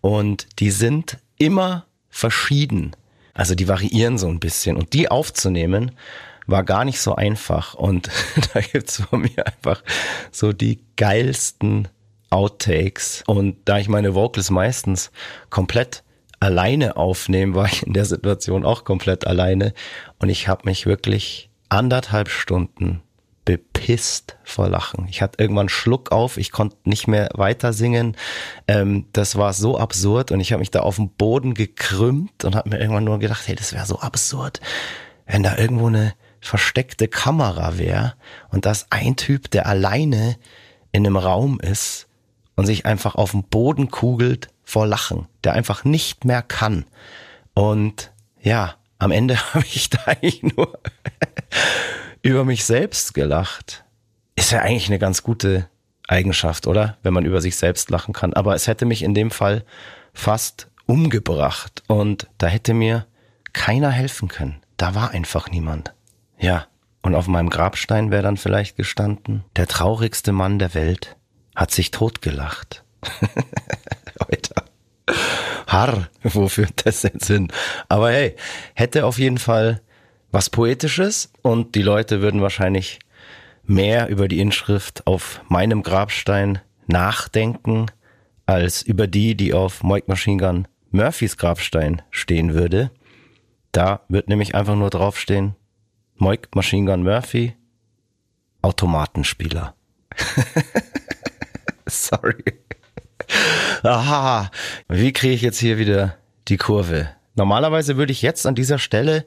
Und 0.00 0.46
die 0.58 0.70
sind 0.70 1.18
immer 1.38 1.86
verschieden. 2.10 2.94
Also 3.32 3.54
die 3.54 3.68
variieren 3.68 4.18
so 4.18 4.28
ein 4.28 4.40
bisschen. 4.40 4.76
Und 4.76 4.92
die 4.92 5.10
aufzunehmen, 5.10 5.92
war 6.50 6.64
gar 6.64 6.84
nicht 6.84 7.00
so 7.00 7.14
einfach. 7.14 7.74
Und 7.74 8.10
da 8.54 8.60
gibt's 8.60 9.02
von 9.02 9.22
mir 9.22 9.46
einfach 9.46 9.82
so 10.30 10.52
die 10.52 10.84
geilsten 10.96 11.88
Outtakes. 12.30 13.22
Und 13.26 13.56
da 13.64 13.78
ich 13.78 13.88
meine 13.88 14.14
Vocals 14.14 14.50
meistens 14.50 15.10
komplett 15.50 16.04
alleine 16.38 16.96
aufnehme, 16.96 17.54
war 17.54 17.66
ich 17.66 17.86
in 17.86 17.92
der 17.92 18.04
Situation 18.04 18.64
auch 18.64 18.84
komplett 18.84 19.26
alleine. 19.26 19.74
Und 20.18 20.28
ich 20.28 20.48
habe 20.48 20.62
mich 20.64 20.86
wirklich 20.86 21.50
anderthalb 21.68 22.28
Stunden 22.28 23.02
bepisst 23.44 24.36
vor 24.44 24.68
Lachen. 24.68 25.06
Ich 25.08 25.22
hatte 25.22 25.42
irgendwann 25.42 25.68
Schluck 25.68 26.12
auf, 26.12 26.36
ich 26.36 26.52
konnte 26.52 26.76
nicht 26.84 27.08
mehr 27.08 27.30
weiter 27.34 27.72
singen. 27.72 28.16
Ähm, 28.68 29.06
das 29.12 29.36
war 29.36 29.52
so 29.52 29.78
absurd 29.78 30.30
und 30.30 30.40
ich 30.40 30.52
habe 30.52 30.60
mich 30.60 30.70
da 30.70 30.80
auf 30.80 30.96
den 30.96 31.10
Boden 31.10 31.54
gekrümmt 31.54 32.44
und 32.44 32.54
habe 32.54 32.68
mir 32.68 32.78
irgendwann 32.78 33.04
nur 33.04 33.18
gedacht, 33.18 33.48
hey, 33.48 33.56
das 33.56 33.72
wäre 33.72 33.86
so 33.86 33.98
absurd, 33.98 34.60
wenn 35.26 35.42
da 35.42 35.56
irgendwo 35.56 35.86
eine 35.86 36.12
versteckte 36.40 37.08
Kamera 37.08 37.78
wäre 37.78 38.14
und 38.50 38.66
dass 38.66 38.86
ein 38.90 39.16
Typ, 39.16 39.50
der 39.50 39.66
alleine 39.66 40.36
in 40.92 41.06
einem 41.06 41.16
Raum 41.16 41.60
ist 41.60 42.08
und 42.56 42.66
sich 42.66 42.86
einfach 42.86 43.14
auf 43.14 43.32
den 43.32 43.44
Boden 43.44 43.90
kugelt 43.90 44.48
vor 44.64 44.86
Lachen, 44.86 45.26
der 45.44 45.52
einfach 45.54 45.84
nicht 45.84 46.24
mehr 46.24 46.42
kann. 46.42 46.84
Und 47.54 48.12
ja, 48.40 48.74
am 48.98 49.10
Ende 49.10 49.36
habe 49.54 49.64
ich 49.64 49.90
da 49.90 49.98
eigentlich 50.06 50.42
nur 50.42 50.78
über 52.22 52.44
mich 52.44 52.64
selbst 52.64 53.14
gelacht. 53.14 53.84
Ist 54.36 54.52
ja 54.52 54.60
eigentlich 54.60 54.88
eine 54.88 54.98
ganz 54.98 55.22
gute 55.22 55.68
Eigenschaft, 56.08 56.66
oder? 56.66 56.96
Wenn 57.02 57.14
man 57.14 57.24
über 57.24 57.40
sich 57.40 57.56
selbst 57.56 57.90
lachen 57.90 58.14
kann. 58.14 58.34
Aber 58.34 58.54
es 58.54 58.66
hätte 58.66 58.84
mich 58.84 59.02
in 59.02 59.14
dem 59.14 59.30
Fall 59.30 59.64
fast 60.12 60.68
umgebracht 60.86 61.82
und 61.86 62.28
da 62.38 62.48
hätte 62.48 62.74
mir 62.74 63.06
keiner 63.52 63.90
helfen 63.90 64.28
können. 64.28 64.60
Da 64.76 64.94
war 64.94 65.10
einfach 65.10 65.50
niemand. 65.50 65.92
Ja, 66.40 66.66
und 67.02 67.14
auf 67.14 67.28
meinem 67.28 67.50
Grabstein 67.50 68.10
wäre 68.10 68.22
dann 68.22 68.36
vielleicht 68.36 68.76
gestanden, 68.76 69.44
der 69.56 69.66
traurigste 69.66 70.32
Mann 70.32 70.58
der 70.58 70.74
Welt 70.74 71.16
hat 71.54 71.70
sich 71.70 71.90
totgelacht. 71.90 72.84
Alter. 74.18 74.64
Harr, 75.66 76.08
wo 76.22 76.48
führt 76.48 76.86
das 76.86 77.02
jetzt 77.02 77.26
hin? 77.26 77.52
Aber 77.88 78.10
hey, 78.10 78.36
hätte 78.74 79.04
auf 79.04 79.18
jeden 79.18 79.38
Fall 79.38 79.82
was 80.32 80.50
Poetisches 80.50 81.32
und 81.42 81.74
die 81.74 81.82
Leute 81.82 82.22
würden 82.22 82.40
wahrscheinlich 82.40 82.98
mehr 83.64 84.08
über 84.08 84.28
die 84.28 84.40
Inschrift 84.40 85.06
auf 85.06 85.42
meinem 85.48 85.82
Grabstein 85.82 86.60
nachdenken, 86.86 87.86
als 88.46 88.82
über 88.82 89.06
die, 89.06 89.34
die 89.34 89.54
auf 89.54 89.82
Moik 89.82 90.08
Machine 90.08 90.38
Gun 90.38 90.68
Murphys 90.90 91.36
Grabstein 91.36 92.02
stehen 92.10 92.54
würde. 92.54 92.90
Da 93.72 94.00
wird 94.08 94.28
nämlich 94.28 94.54
einfach 94.54 94.74
nur 94.74 94.90
draufstehen, 94.90 95.54
Moik 96.22 96.54
Machine 96.54 96.84
Gun 96.84 97.02
Murphy, 97.02 97.54
Automatenspieler. 98.60 99.74
Sorry. 101.86 102.60
Aha, 103.82 104.50
wie 104.86 105.14
kriege 105.14 105.32
ich 105.32 105.40
jetzt 105.40 105.58
hier 105.58 105.78
wieder 105.78 106.18
die 106.48 106.58
Kurve? 106.58 107.08
Normalerweise 107.36 107.96
würde 107.96 108.12
ich 108.12 108.20
jetzt 108.20 108.46
an 108.46 108.54
dieser 108.54 108.78
Stelle 108.78 109.24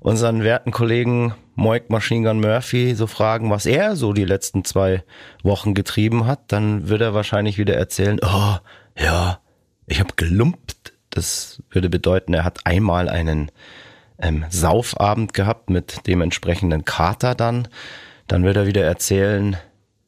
unseren 0.00 0.42
werten 0.42 0.72
Kollegen 0.72 1.32
Moik 1.54 1.90
Machine 1.90 2.28
Gun 2.28 2.40
Murphy 2.40 2.96
so 2.96 3.06
fragen, 3.06 3.50
was 3.50 3.64
er 3.64 3.94
so 3.94 4.12
die 4.12 4.24
letzten 4.24 4.64
zwei 4.64 5.04
Wochen 5.44 5.74
getrieben 5.74 6.26
hat, 6.26 6.40
dann 6.48 6.88
würde 6.88 7.04
er 7.04 7.14
wahrscheinlich 7.14 7.56
wieder 7.56 7.76
erzählen, 7.76 8.18
oh, 8.20 8.56
ja, 8.98 9.38
ich 9.86 10.00
habe 10.00 10.14
gelumpt. 10.16 10.92
Das 11.10 11.62
würde 11.70 11.88
bedeuten, 11.88 12.34
er 12.34 12.42
hat 12.42 12.66
einmal 12.66 13.08
einen 13.08 13.52
ähm, 14.18 14.44
Saufabend 14.48 15.34
gehabt 15.34 15.70
mit 15.70 16.06
dementsprechenden 16.06 16.84
Kater 16.84 17.34
dann. 17.34 17.68
Dann 18.26 18.44
wird 18.44 18.56
er 18.56 18.66
wieder 18.66 18.84
erzählen, 18.84 19.56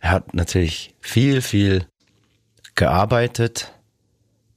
er 0.01 0.11
hat 0.11 0.35
natürlich 0.35 0.95
viel, 1.01 1.43
viel 1.43 1.87
gearbeitet. 2.75 3.73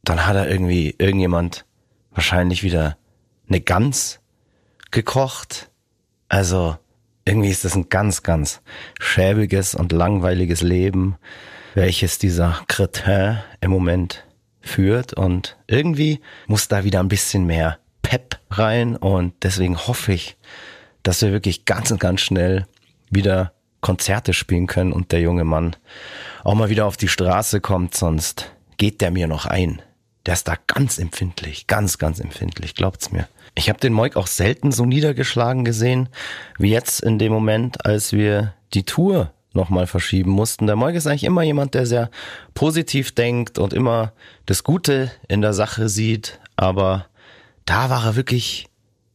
Dann 0.04 0.26
hat 0.26 0.36
er 0.36 0.50
irgendwie 0.50 0.96
irgendjemand 0.98 1.66
wahrscheinlich 2.12 2.64
wieder 2.64 2.98
eine 3.48 3.62
Gans 3.62 4.20
gekocht. 4.92 5.70
Also 6.30 6.78
irgendwie 7.26 7.50
ist 7.50 7.66
das 7.66 7.76
ein 7.76 7.90
ganz, 7.90 8.24
ganz 8.24 8.62
schäbiges 9.00 9.76
und 9.76 9.92
langweiliges 9.92 10.62
Leben, 10.62 11.18
welches 11.76 12.18
dieser 12.18 12.64
Cretin 12.68 13.40
im 13.62 13.72
Moment 13.72 14.26
führt. 14.62 15.14
Und 15.14 15.58
irgendwie 15.68 16.22
muss 16.48 16.68
da 16.68 16.84
wieder 16.84 17.00
ein 17.00 17.10
bisschen 17.10 17.46
mehr 17.46 17.81
Pep 18.12 18.42
rein 18.50 18.98
und 18.98 19.34
deswegen 19.42 19.78
hoffe 19.88 20.12
ich, 20.12 20.36
dass 21.02 21.22
wir 21.22 21.32
wirklich 21.32 21.64
ganz 21.64 21.92
und 21.92 22.02
ganz 22.02 22.20
schnell 22.20 22.68
wieder 23.10 23.54
Konzerte 23.80 24.34
spielen 24.34 24.68
können 24.68 24.92
und 24.92 25.14
der 25.14 25.22
junge 25.22 25.46
Mann 25.46 25.78
auch 26.44 26.56
mal 26.56 26.68
wieder 26.68 26.88
auf 26.88 26.98
die 26.98 27.08
Straße 27.08 27.62
kommt, 27.62 27.96
sonst 27.96 28.52
geht 28.76 29.00
der 29.00 29.12
mir 29.12 29.28
noch 29.28 29.46
ein. 29.46 29.82
Der 30.26 30.34
ist 30.34 30.50
da 30.50 30.56
ganz 30.68 30.98
empfindlich, 30.98 31.68
ganz, 31.68 32.00
ganz 32.00 32.20
empfindlich, 32.20 32.76
glaubt's 32.76 33.14
mir. 33.14 33.30
Ich 33.56 33.70
habe 33.70 33.80
den 33.80 33.94
Moik 33.94 34.18
auch 34.18 34.28
selten 34.28 34.74
so 34.74 34.86
niedergeschlagen 34.86 35.64
gesehen, 35.64 36.10
wie 36.60 36.72
jetzt 36.72 37.02
in 37.02 37.18
dem 37.18 37.32
Moment, 37.32 37.86
als 37.86 38.12
wir 38.12 38.54
die 38.74 38.84
Tour 38.84 39.32
nochmal 39.54 39.88
verschieben 39.88 40.32
mussten. 40.32 40.68
Der 40.68 40.76
Moik 40.76 40.96
ist 40.96 41.08
eigentlich 41.08 41.24
immer 41.24 41.44
jemand, 41.44 41.76
der 41.76 41.86
sehr 41.86 42.12
positiv 42.56 43.14
denkt 43.14 43.58
und 43.58 43.72
immer 43.72 44.12
das 44.48 44.66
Gute 44.66 45.14
in 45.30 45.42
der 45.42 45.54
Sache 45.54 45.88
sieht, 45.88 46.42
aber 46.58 47.06
da 47.66 47.90
war 47.90 48.06
er 48.06 48.16
wirklich 48.16 48.68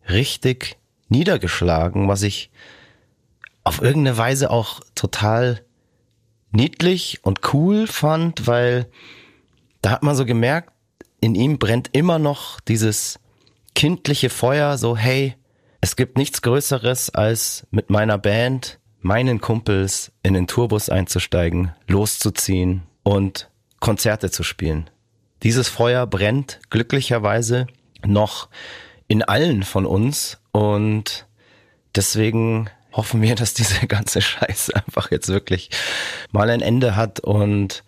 richtig 0.08 0.76
niedergeschlagen, 1.08 2.08
was 2.08 2.22
ich 2.22 2.50
auf 3.64 3.82
irgendeine 3.82 4.16
Weise 4.16 4.50
auch 4.50 4.80
total 4.94 5.62
niedlich 6.52 7.20
und 7.22 7.52
cool 7.52 7.86
fand, 7.86 8.46
weil 8.46 8.86
da 9.82 9.90
hat 9.90 10.02
man 10.02 10.16
so 10.16 10.24
gemerkt, 10.24 10.72
in 11.20 11.34
ihm 11.34 11.58
brennt 11.58 11.90
immer 11.92 12.18
noch 12.18 12.60
dieses 12.60 13.18
kindliche 13.74 14.30
Feuer, 14.30 14.78
so 14.78 14.96
hey, 14.96 15.34
es 15.80 15.96
gibt 15.96 16.16
nichts 16.16 16.42
Größeres, 16.42 17.10
als 17.10 17.66
mit 17.70 17.90
meiner 17.90 18.18
Band, 18.18 18.78
meinen 19.00 19.40
Kumpels 19.40 20.12
in 20.22 20.34
den 20.34 20.46
Tourbus 20.46 20.88
einzusteigen, 20.88 21.72
loszuziehen 21.86 22.82
und 23.02 23.50
Konzerte 23.80 24.30
zu 24.30 24.42
spielen. 24.42 24.90
Dieses 25.42 25.68
Feuer 25.68 26.06
brennt 26.06 26.60
glücklicherweise 26.70 27.66
noch 28.04 28.48
in 29.08 29.22
allen 29.22 29.62
von 29.62 29.86
uns. 29.86 30.38
Und 30.52 31.26
deswegen 31.94 32.70
hoffen 32.92 33.22
wir, 33.22 33.34
dass 33.34 33.54
diese 33.54 33.86
ganze 33.86 34.20
Scheiße 34.20 34.74
einfach 34.74 35.10
jetzt 35.10 35.28
wirklich 35.28 35.70
mal 36.32 36.50
ein 36.50 36.62
Ende 36.62 36.96
hat 36.96 37.20
und 37.20 37.84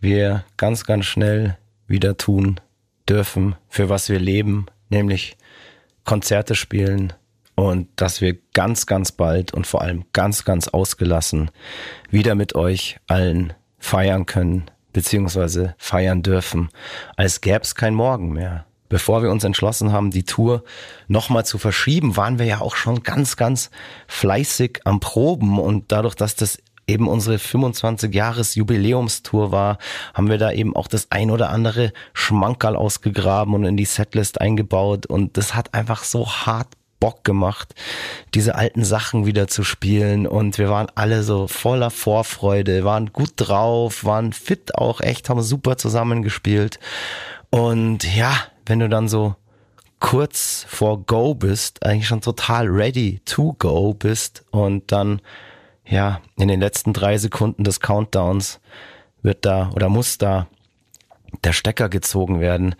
wir 0.00 0.44
ganz, 0.56 0.84
ganz 0.84 1.06
schnell 1.06 1.56
wieder 1.86 2.16
tun 2.16 2.60
dürfen, 3.08 3.56
für 3.68 3.88
was 3.88 4.08
wir 4.08 4.18
leben, 4.18 4.66
nämlich 4.88 5.36
Konzerte 6.04 6.54
spielen 6.54 7.12
und 7.54 7.88
dass 7.96 8.20
wir 8.20 8.38
ganz, 8.54 8.86
ganz 8.86 9.12
bald 9.12 9.52
und 9.52 9.66
vor 9.66 9.82
allem 9.82 10.04
ganz, 10.12 10.44
ganz 10.44 10.68
ausgelassen 10.68 11.50
wieder 12.10 12.34
mit 12.34 12.54
euch 12.54 12.98
allen 13.06 13.52
feiern 13.78 14.26
können, 14.26 14.70
beziehungsweise 14.92 15.74
feiern 15.78 16.22
dürfen, 16.22 16.70
als 17.16 17.40
gäbe 17.40 17.60
es 17.60 17.74
kein 17.74 17.94
Morgen 17.94 18.32
mehr 18.32 18.66
bevor 18.90 19.22
wir 19.22 19.30
uns 19.30 19.44
entschlossen 19.44 19.92
haben, 19.92 20.10
die 20.10 20.24
Tour 20.24 20.62
nochmal 21.08 21.46
zu 21.46 21.56
verschieben, 21.56 22.18
waren 22.18 22.38
wir 22.38 22.44
ja 22.44 22.60
auch 22.60 22.76
schon 22.76 23.02
ganz, 23.02 23.38
ganz 23.38 23.70
fleißig 24.06 24.80
am 24.84 25.00
Proben. 25.00 25.58
Und 25.58 25.90
dadurch, 25.92 26.14
dass 26.14 26.36
das 26.36 26.58
eben 26.86 27.08
unsere 27.08 27.38
25 27.38 28.14
Jahres 28.14 28.56
Jubiläumstour 28.56 29.52
war, 29.52 29.78
haben 30.12 30.28
wir 30.28 30.38
da 30.38 30.52
eben 30.52 30.76
auch 30.76 30.88
das 30.88 31.06
ein 31.10 31.30
oder 31.30 31.50
andere 31.50 31.92
Schmankerl 32.12 32.76
ausgegraben 32.76 33.54
und 33.54 33.64
in 33.64 33.76
die 33.76 33.84
Setlist 33.86 34.40
eingebaut. 34.40 35.06
Und 35.06 35.36
das 35.36 35.54
hat 35.54 35.72
einfach 35.72 36.04
so 36.04 36.28
hart 36.28 36.68
Bock 36.98 37.24
gemacht, 37.24 37.74
diese 38.34 38.56
alten 38.56 38.84
Sachen 38.84 39.24
wieder 39.24 39.48
zu 39.48 39.64
spielen. 39.64 40.26
Und 40.26 40.58
wir 40.58 40.68
waren 40.68 40.88
alle 40.96 41.22
so 41.22 41.46
voller 41.46 41.90
Vorfreude, 41.90 42.84
waren 42.84 43.12
gut 43.12 43.32
drauf, 43.36 44.04
waren 44.04 44.32
fit 44.32 44.74
auch 44.74 45.00
echt, 45.00 45.30
haben 45.30 45.42
super 45.42 45.78
zusammengespielt. 45.78 46.78
Und 47.50 48.04
ja, 48.14 48.34
wenn 48.66 48.78
du 48.78 48.88
dann 48.88 49.08
so 49.08 49.34
kurz 50.00 50.64
vor 50.66 51.02
Go 51.04 51.34
bist, 51.34 51.84
eigentlich 51.84 52.08
schon 52.08 52.22
total 52.22 52.66
ready 52.66 53.20
to 53.24 53.54
go 53.58 53.94
bist 53.94 54.44
und 54.50 54.90
dann 54.90 55.20
ja 55.86 56.20
in 56.36 56.48
den 56.48 56.60
letzten 56.60 56.92
drei 56.92 57.18
Sekunden 57.18 57.64
des 57.64 57.80
Countdowns 57.80 58.60
wird 59.22 59.44
da 59.44 59.70
oder 59.74 59.88
muss 59.88 60.18
da 60.18 60.48
der 61.44 61.52
Stecker 61.52 61.88
gezogen 61.88 62.40
werden, 62.40 62.74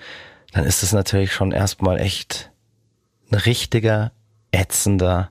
dann 0.53 0.65
ist 0.65 0.83
es 0.83 0.93
natürlich 0.93 1.33
schon 1.33 1.53
erstmal 1.53 2.01
echt 2.01 2.51
ein 3.31 3.37
richtiger 3.37 4.13
ätzender 4.51 5.31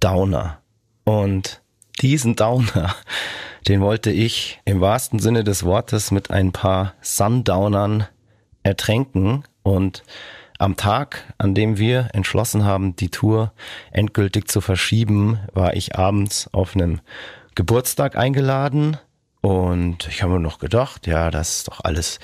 Downer. 0.00 0.60
Und 1.04 1.62
diesen 2.00 2.36
Downer, 2.36 2.94
den 3.68 3.80
wollte 3.80 4.10
ich 4.10 4.60
im 4.64 4.80
wahrsten 4.80 5.18
Sinne 5.18 5.44
des 5.44 5.64
Wortes 5.64 6.10
mit 6.10 6.30
ein 6.30 6.52
paar 6.52 6.94
Sundownern 7.00 8.06
ertränken 8.62 9.44
und 9.62 10.02
am 10.58 10.76
Tag, 10.76 11.32
an 11.38 11.54
dem 11.54 11.78
wir 11.78 12.10
entschlossen 12.12 12.64
haben, 12.64 12.94
die 12.94 13.10
Tour 13.10 13.52
endgültig 13.92 14.48
zu 14.48 14.60
verschieben, 14.60 15.38
war 15.54 15.74
ich 15.74 15.96
abends 15.96 16.50
auf 16.52 16.74
einem 16.74 17.00
Geburtstag 17.54 18.16
eingeladen. 18.16 18.98
Und 19.40 20.06
ich 20.08 20.22
habe 20.22 20.34
mir 20.34 20.40
noch 20.40 20.58
gedacht, 20.58 21.06
ja, 21.06 21.30
das 21.30 21.56
ist 21.56 21.68
doch 21.68 21.80
alles 21.82 22.20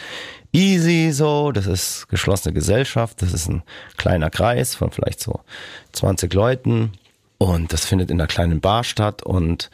easy 0.52 1.12
so, 1.12 1.50
das 1.50 1.66
ist 1.66 2.08
geschlossene 2.08 2.52
Gesellschaft, 2.52 3.22
das 3.22 3.32
ist 3.32 3.48
ein 3.48 3.62
kleiner 3.96 4.28
Kreis 4.28 4.74
von 4.74 4.90
vielleicht 4.90 5.20
so 5.20 5.40
20 5.92 6.32
Leuten. 6.34 6.92
Und 7.38 7.72
das 7.72 7.86
findet 7.86 8.10
in 8.10 8.20
einer 8.20 8.28
kleinen 8.28 8.60
Bar 8.60 8.84
statt. 8.84 9.22
Und 9.22 9.70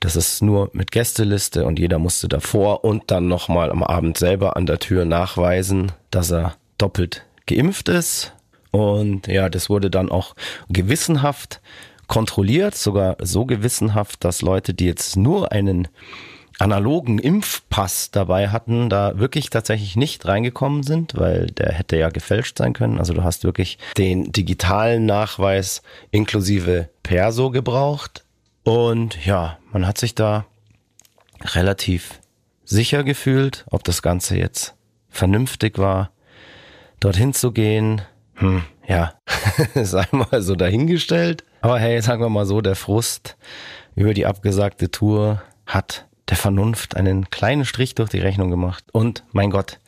das 0.00 0.16
ist 0.16 0.42
nur 0.42 0.70
mit 0.72 0.92
Gästeliste. 0.92 1.64
Und 1.66 1.78
jeder 1.78 1.98
musste 1.98 2.28
davor 2.28 2.84
und 2.84 3.10
dann 3.10 3.28
nochmal 3.28 3.70
am 3.70 3.82
Abend 3.82 4.16
selber 4.16 4.56
an 4.56 4.66
der 4.66 4.78
Tür 4.78 5.04
nachweisen, 5.04 5.92
dass 6.10 6.30
er 6.30 6.54
doppelt 6.78 7.26
geimpft 7.46 7.88
ist. 7.88 8.32
Und 8.70 9.26
ja, 9.26 9.48
das 9.48 9.68
wurde 9.70 9.90
dann 9.90 10.10
auch 10.10 10.34
gewissenhaft 10.68 11.60
kontrolliert, 12.06 12.74
sogar 12.74 13.16
so 13.20 13.44
gewissenhaft, 13.44 14.24
dass 14.24 14.42
Leute, 14.42 14.74
die 14.74 14.86
jetzt 14.86 15.16
nur 15.16 15.52
einen 15.52 15.88
analogen 16.58 17.18
Impfpass 17.18 18.10
dabei 18.10 18.48
hatten, 18.48 18.90
da 18.90 19.18
wirklich 19.18 19.50
tatsächlich 19.50 19.94
nicht 19.94 20.26
reingekommen 20.26 20.82
sind, 20.82 21.16
weil 21.16 21.46
der 21.46 21.72
hätte 21.72 21.96
ja 21.96 22.08
gefälscht 22.08 22.58
sein 22.58 22.72
können. 22.72 22.98
Also 22.98 23.14
du 23.14 23.22
hast 23.22 23.44
wirklich 23.44 23.78
den 23.96 24.32
digitalen 24.32 25.06
Nachweis 25.06 25.82
inklusive 26.10 26.88
Perso 27.02 27.50
gebraucht. 27.50 28.24
Und 28.64 29.24
ja, 29.24 29.58
man 29.72 29.86
hat 29.86 29.98
sich 29.98 30.14
da 30.14 30.46
relativ 31.42 32.18
sicher 32.64 33.04
gefühlt, 33.04 33.64
ob 33.70 33.84
das 33.84 34.02
Ganze 34.02 34.36
jetzt 34.36 34.74
vernünftig 35.08 35.78
war, 35.78 36.10
dorthin 37.00 37.32
zu 37.32 37.52
gehen. 37.52 38.02
Hm, 38.34 38.62
ja, 38.86 39.14
sei 39.74 40.06
mal 40.12 40.42
so 40.42 40.54
dahingestellt. 40.54 41.44
Aber 41.60 41.78
hey, 41.78 42.00
sagen 42.00 42.22
wir 42.22 42.28
mal 42.28 42.46
so, 42.46 42.60
der 42.60 42.76
Frust 42.76 43.36
über 43.94 44.14
die 44.14 44.26
abgesagte 44.26 44.90
Tour 44.90 45.42
hat 45.66 46.06
der 46.28 46.36
Vernunft 46.36 46.96
einen 46.96 47.30
kleinen 47.30 47.64
Strich 47.64 47.94
durch 47.94 48.10
die 48.10 48.20
Rechnung 48.20 48.50
gemacht. 48.50 48.84
Und 48.92 49.24
mein 49.32 49.50
Gott, 49.50 49.80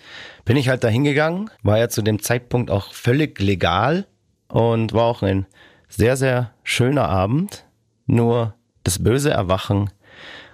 bin 0.45 0.57
ich 0.57 0.69
halt 0.69 0.83
da 0.85 0.88
hingegangen, 0.88 1.50
war 1.62 1.79
ja 1.79 1.88
zu 1.88 2.02
dem 2.02 2.23
Zeitpunkt 2.23 2.71
auch 2.71 2.93
völlig 2.93 3.38
legal 3.40 4.07
und 4.49 4.93
war 4.93 5.05
auch 5.05 5.23
ein 5.23 5.47
sehr, 5.88 6.17
sehr 6.17 6.50
schöner 6.64 7.09
Abend. 7.09 7.64
Nur 8.07 8.55
das 8.85 9.02
böse 9.02 9.31
Erwachen 9.31 9.90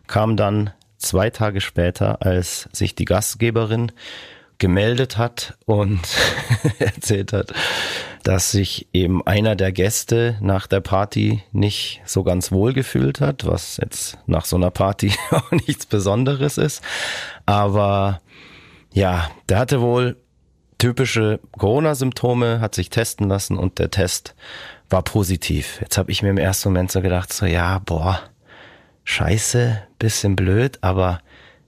kam 0.07 0.37
dann 0.37 0.71
zwei 0.99 1.31
Tage 1.31 1.61
später, 1.61 2.23
als 2.23 2.69
sich 2.73 2.95
die 2.95 3.05
Gastgeberin 3.05 3.93
gemeldet 4.59 5.19
hat 5.19 5.57
und 5.67 6.01
erzählt 6.79 7.33
hat, 7.33 7.53
dass 8.23 8.51
sich 8.51 8.89
eben 8.93 9.27
einer 9.27 9.55
der 9.55 9.73
Gäste 9.73 10.37
nach 10.41 10.67
der 10.67 10.81
Party 10.81 11.43
nicht 11.53 12.03
so 12.05 12.25
ganz 12.25 12.51
wohl 12.51 12.73
gefühlt 12.73 13.21
hat, 13.21 13.47
was 13.47 13.77
jetzt 13.77 14.19
nach 14.27 14.45
so 14.45 14.57
einer 14.57 14.71
Party 14.71 15.13
auch 15.31 15.51
nichts 15.53 15.87
Besonderes 15.87 16.59
ist. 16.59 16.83
Aber 17.45 18.21
ja, 18.93 19.31
der 19.49 19.59
hatte 19.59 19.81
wohl 19.81 20.17
typische 20.79 21.41
Corona-Symptome, 21.59 22.61
hat 22.61 22.75
sich 22.75 22.91
testen 22.91 23.29
lassen 23.29 23.59
und 23.59 23.79
der 23.79 23.91
Test 23.91 24.35
war 24.91 25.03
positiv. 25.03 25.81
Jetzt 25.81 25.99
habe 25.99 26.11
ich 26.11 26.23
mir 26.23 26.31
im 26.31 26.39
ersten 26.39 26.71
Moment 26.71 26.93
so 26.93 27.01
gedacht, 27.01 27.33
so 27.33 27.47
ja, 27.47 27.79
boah, 27.81 28.21
scheiße, 29.05 29.83
bisschen 29.99 30.37
blöd, 30.37 30.79
aber 30.81 31.21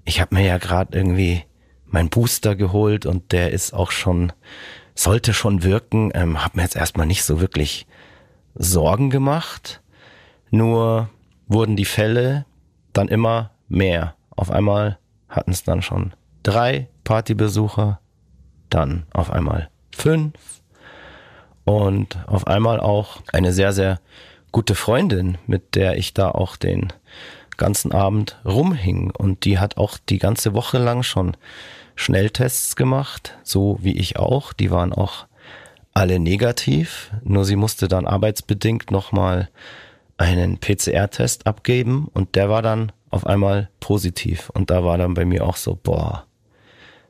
ich 0.04 0.20
habe 0.20 0.34
mir 0.34 0.44
ja 0.44 0.58
gerade 0.58 0.96
irgendwie 0.96 1.44
mein 1.90 2.10
Booster 2.10 2.56
geholt 2.56 3.06
und 3.06 3.32
der 3.32 3.52
ist 3.52 3.72
auch 3.72 3.90
schon 3.90 4.32
sollte 4.94 5.32
schon 5.32 5.62
wirken. 5.62 6.10
Ähm, 6.14 6.42
hab 6.44 6.56
mir 6.56 6.62
jetzt 6.62 6.76
erstmal 6.76 7.06
nicht 7.06 7.22
so 7.22 7.40
wirklich 7.40 7.86
Sorgen 8.54 9.10
gemacht. 9.10 9.80
Nur 10.50 11.08
wurden 11.46 11.76
die 11.76 11.84
Fälle 11.84 12.44
dann 12.92 13.08
immer 13.08 13.50
mehr. 13.68 14.16
Auf 14.30 14.50
einmal 14.50 14.98
hatten 15.28 15.52
es 15.52 15.62
dann 15.62 15.82
schon 15.82 16.14
drei 16.42 16.88
Partybesucher, 17.04 18.00
dann 18.70 19.06
auf 19.12 19.30
einmal 19.30 19.70
fünf 19.94 20.62
und 21.64 22.18
auf 22.26 22.46
einmal 22.46 22.80
auch 22.80 23.22
eine 23.32 23.52
sehr, 23.52 23.72
sehr 23.72 24.00
gute 24.52 24.74
Freundin, 24.74 25.38
mit 25.46 25.74
der 25.74 25.96
ich 25.96 26.14
da 26.14 26.30
auch 26.30 26.56
den 26.56 26.92
ganzen 27.56 27.92
Abend 27.92 28.38
rumhing. 28.44 29.10
Und 29.10 29.44
die 29.44 29.58
hat 29.58 29.76
auch 29.76 29.98
die 29.98 30.18
ganze 30.18 30.54
Woche 30.54 30.78
lang 30.78 31.02
schon 31.02 31.36
Schnelltests 31.98 32.76
gemacht, 32.76 33.36
so 33.42 33.78
wie 33.82 33.96
ich 33.96 34.18
auch. 34.18 34.52
Die 34.52 34.70
waren 34.70 34.92
auch 34.92 35.26
alle 35.92 36.20
negativ, 36.20 37.10
nur 37.24 37.44
sie 37.44 37.56
musste 37.56 37.88
dann 37.88 38.06
arbeitsbedingt 38.06 38.92
nochmal 38.92 39.48
einen 40.16 40.58
PCR-Test 40.58 41.48
abgeben 41.48 42.08
und 42.14 42.36
der 42.36 42.48
war 42.48 42.62
dann 42.62 42.92
auf 43.10 43.26
einmal 43.26 43.68
positiv. 43.80 44.48
Und 44.50 44.70
da 44.70 44.84
war 44.84 44.96
dann 44.96 45.14
bei 45.14 45.24
mir 45.24 45.44
auch 45.44 45.56
so, 45.56 45.76
boah, 45.82 46.24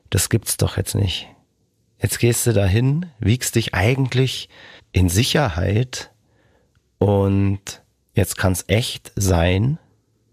das 0.09 0.29
gibt's 0.29 0.57
doch 0.57 0.75
jetzt 0.75 0.95
nicht. 0.95 1.27
Jetzt 2.01 2.17
gehst 2.17 2.47
du 2.47 2.53
dahin, 2.53 3.05
wiegst 3.19 3.55
dich 3.55 3.75
eigentlich 3.75 4.49
in 4.91 5.07
Sicherheit 5.07 6.09
und 6.97 7.83
jetzt 8.15 8.37
kann's 8.37 8.65
echt 8.67 9.11
sein, 9.15 9.77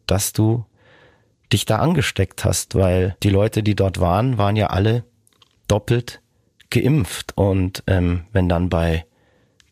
dass 0.07 0.33
du 0.33 0.65
dich 1.53 1.65
da 1.65 1.79
angesteckt 1.79 2.45
hast, 2.45 2.75
weil 2.75 3.17
die 3.23 3.31
Leute, 3.31 3.63
die 3.63 3.75
dort 3.75 4.01
waren, 4.01 4.39
waren 4.39 4.57
ja 4.57 4.69
alle 4.69 5.05
doppelt 5.69 6.21
geimpft. 6.71 7.37
Und 7.37 7.83
ähm, 7.87 8.25
wenn 8.33 8.49
dann 8.49 8.69
bei 8.69 9.07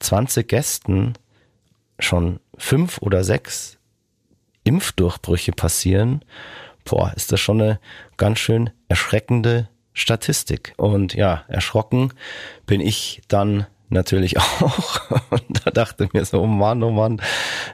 20 0.00 0.48
Gästen 0.48 1.14
schon 1.98 2.40
fünf 2.56 2.98
oder 2.98 3.24
sechs 3.24 3.78
Impfdurchbrüche 4.64 5.52
passieren, 5.52 6.24
boah, 6.84 7.12
ist 7.14 7.32
das 7.32 7.40
schon 7.40 7.60
eine 7.60 7.80
ganz 8.16 8.38
schön 8.38 8.70
erschreckende 8.88 9.68
Statistik. 9.92 10.74
Und 10.76 11.14
ja, 11.14 11.44
erschrocken 11.48 12.12
bin 12.66 12.80
ich 12.80 13.22
dann 13.28 13.66
natürlich 13.88 14.38
auch. 14.38 15.00
Und 15.30 15.64
da 15.64 15.70
dachte 15.70 16.08
mir 16.12 16.24
so, 16.24 16.40
oh 16.40 16.46
Mann, 16.46 16.82
oh 16.82 16.90
Mann, 16.90 17.20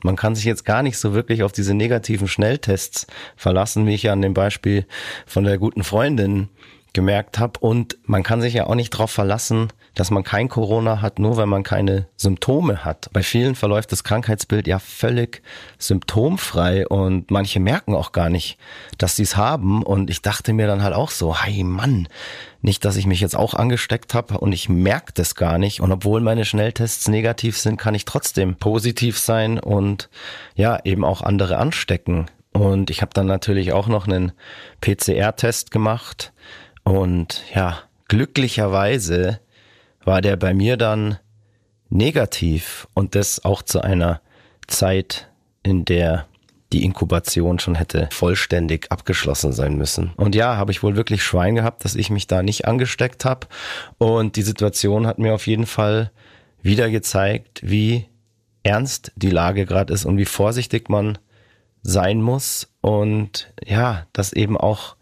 man 0.02 0.16
kann 0.16 0.34
sich 0.34 0.44
jetzt 0.44 0.64
gar 0.64 0.82
nicht 0.82 0.98
so 0.98 1.14
wirklich 1.14 1.42
auf 1.42 1.52
diese 1.52 1.74
negativen 1.74 2.28
Schnelltests 2.28 3.06
verlassen, 3.36 3.86
wie 3.86 3.94
ich 3.94 4.04
ja 4.04 4.12
an 4.12 4.22
dem 4.22 4.34
Beispiel 4.34 4.86
von 5.26 5.44
der 5.44 5.58
guten 5.58 5.84
Freundin 5.84 6.48
gemerkt 6.92 7.38
habe. 7.38 7.58
Und 7.60 7.98
man 8.04 8.22
kann 8.22 8.40
sich 8.40 8.54
ja 8.54 8.66
auch 8.66 8.74
nicht 8.74 8.94
darauf 8.94 9.10
verlassen, 9.10 9.68
dass 9.94 10.10
man 10.10 10.22
kein 10.22 10.48
Corona 10.48 11.02
hat, 11.02 11.18
nur 11.18 11.36
wenn 11.36 11.48
man 11.48 11.62
keine 11.62 12.06
Symptome 12.16 12.84
hat. 12.84 13.10
Bei 13.12 13.22
vielen 13.22 13.54
verläuft 13.54 13.92
das 13.92 14.04
Krankheitsbild 14.04 14.66
ja 14.66 14.78
völlig 14.78 15.42
symptomfrei 15.78 16.86
und 16.86 17.30
manche 17.30 17.60
merken 17.60 17.94
auch 17.94 18.12
gar 18.12 18.30
nicht, 18.30 18.56
dass 18.98 19.16
sie 19.16 19.24
es 19.24 19.36
haben. 19.36 19.82
Und 19.82 20.10
ich 20.10 20.22
dachte 20.22 20.52
mir 20.52 20.66
dann 20.66 20.82
halt 20.82 20.94
auch 20.94 21.10
so, 21.10 21.36
hey 21.36 21.64
Mann, 21.64 22.08
nicht, 22.62 22.84
dass 22.84 22.96
ich 22.96 23.06
mich 23.06 23.20
jetzt 23.20 23.36
auch 23.36 23.54
angesteckt 23.54 24.14
habe 24.14 24.38
und 24.38 24.52
ich 24.52 24.68
merke 24.68 25.12
das 25.14 25.34
gar 25.34 25.58
nicht. 25.58 25.80
Und 25.80 25.92
obwohl 25.92 26.20
meine 26.20 26.44
Schnelltests 26.44 27.08
negativ 27.08 27.58
sind, 27.58 27.76
kann 27.76 27.94
ich 27.94 28.04
trotzdem 28.04 28.56
positiv 28.56 29.18
sein 29.18 29.58
und 29.58 30.08
ja, 30.54 30.78
eben 30.84 31.04
auch 31.04 31.22
andere 31.22 31.58
anstecken. 31.58 32.26
Und 32.52 32.90
ich 32.90 33.00
habe 33.00 33.12
dann 33.14 33.26
natürlich 33.26 33.72
auch 33.72 33.86
noch 33.86 34.06
einen 34.06 34.32
PCR-Test 34.80 35.70
gemacht. 35.70 36.32
Und 36.84 37.42
ja, 37.54 37.78
glücklicherweise 38.08 39.40
war 40.04 40.20
der 40.20 40.36
bei 40.36 40.54
mir 40.54 40.76
dann 40.76 41.18
negativ 41.88 42.88
und 42.94 43.14
das 43.14 43.44
auch 43.44 43.62
zu 43.62 43.80
einer 43.82 44.20
Zeit, 44.66 45.28
in 45.62 45.84
der 45.84 46.26
die 46.72 46.84
Inkubation 46.84 47.58
schon 47.58 47.74
hätte 47.74 48.08
vollständig 48.12 48.92
abgeschlossen 48.92 49.52
sein 49.52 49.76
müssen. 49.76 50.12
Und 50.16 50.34
ja, 50.36 50.56
habe 50.56 50.70
ich 50.70 50.82
wohl 50.82 50.94
wirklich 50.94 51.22
Schwein 51.22 51.56
gehabt, 51.56 51.84
dass 51.84 51.96
ich 51.96 52.10
mich 52.10 52.28
da 52.28 52.42
nicht 52.42 52.66
angesteckt 52.66 53.24
habe. 53.24 53.48
Und 53.98 54.36
die 54.36 54.42
Situation 54.42 55.06
hat 55.06 55.18
mir 55.18 55.34
auf 55.34 55.48
jeden 55.48 55.66
Fall 55.66 56.12
wieder 56.62 56.88
gezeigt, 56.90 57.60
wie 57.64 58.06
ernst 58.62 59.12
die 59.16 59.30
Lage 59.30 59.66
gerade 59.66 59.92
ist 59.92 60.04
und 60.04 60.16
wie 60.16 60.26
vorsichtig 60.26 60.88
man 60.88 61.18
sein 61.82 62.22
muss. 62.22 62.68
Und 62.80 63.52
ja, 63.66 64.06
dass 64.12 64.32
eben 64.32 64.56
auch 64.56 64.94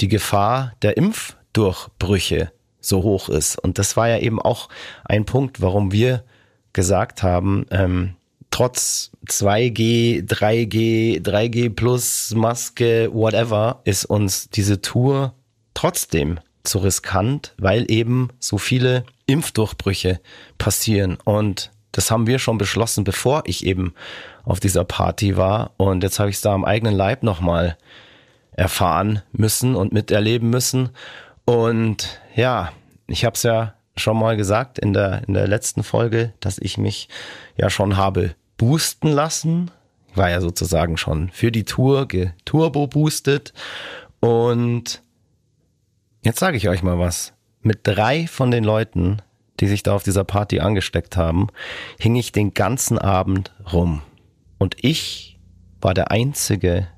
die 0.00 0.08
Gefahr 0.08 0.72
der 0.82 0.96
Impfdurchbrüche 0.96 2.52
so 2.80 3.02
hoch 3.02 3.28
ist. 3.28 3.58
Und 3.58 3.78
das 3.78 3.96
war 3.96 4.08
ja 4.08 4.18
eben 4.18 4.40
auch 4.40 4.68
ein 5.04 5.24
Punkt, 5.24 5.60
warum 5.60 5.92
wir 5.92 6.24
gesagt 6.72 7.22
haben, 7.22 7.66
ähm, 7.70 8.14
trotz 8.50 9.10
2G, 9.26 10.26
3G, 10.26 11.22
3G 11.22 11.70
plus 11.70 12.32
Maske, 12.34 13.10
whatever, 13.12 13.80
ist 13.84 14.04
uns 14.04 14.48
diese 14.50 14.80
Tour 14.80 15.34
trotzdem 15.74 16.40
zu 16.64 16.78
riskant, 16.78 17.54
weil 17.58 17.90
eben 17.90 18.28
so 18.38 18.58
viele 18.58 19.04
Impfdurchbrüche 19.26 20.20
passieren. 20.58 21.18
Und 21.24 21.70
das 21.92 22.10
haben 22.10 22.26
wir 22.26 22.38
schon 22.38 22.58
beschlossen, 22.58 23.04
bevor 23.04 23.42
ich 23.46 23.64
eben 23.64 23.94
auf 24.44 24.60
dieser 24.60 24.84
Party 24.84 25.36
war. 25.36 25.72
Und 25.76 26.02
jetzt 26.02 26.18
habe 26.18 26.30
ich 26.30 26.36
es 26.36 26.42
da 26.42 26.52
am 26.52 26.64
eigenen 26.64 26.94
Leib 26.94 27.22
nochmal 27.22 27.76
erfahren 28.58 29.22
müssen 29.30 29.76
und 29.76 29.92
miterleben 29.92 30.50
müssen. 30.50 30.90
Und 31.44 32.20
ja, 32.34 32.72
ich 33.06 33.24
habe 33.24 33.34
es 33.34 33.44
ja 33.44 33.74
schon 33.96 34.18
mal 34.18 34.36
gesagt 34.36 34.78
in 34.78 34.92
der, 34.92 35.22
in 35.28 35.34
der 35.34 35.46
letzten 35.46 35.84
Folge, 35.84 36.32
dass 36.40 36.58
ich 36.58 36.76
mich 36.76 37.08
ja 37.56 37.70
schon 37.70 37.96
habe 37.96 38.34
boosten 38.56 39.08
lassen. 39.08 39.70
Ich 40.10 40.16
war 40.16 40.28
ja 40.28 40.40
sozusagen 40.40 40.96
schon 40.96 41.30
für 41.30 41.52
die 41.52 41.64
Tour 41.64 42.08
geturbo 42.08 42.88
boostet. 42.88 43.52
Und 44.18 45.02
jetzt 46.22 46.40
sage 46.40 46.56
ich 46.56 46.68
euch 46.68 46.82
mal 46.82 46.98
was. 46.98 47.34
Mit 47.62 47.80
drei 47.84 48.26
von 48.26 48.50
den 48.50 48.64
Leuten, 48.64 49.22
die 49.60 49.68
sich 49.68 49.84
da 49.84 49.94
auf 49.94 50.02
dieser 50.02 50.24
Party 50.24 50.58
angesteckt 50.58 51.16
haben, 51.16 51.46
hing 52.00 52.16
ich 52.16 52.32
den 52.32 52.54
ganzen 52.54 52.98
Abend 52.98 53.52
rum. 53.72 54.02
Und 54.58 54.76
ich 54.82 55.38
war 55.80 55.94
der 55.94 56.10
einzige 56.10 56.88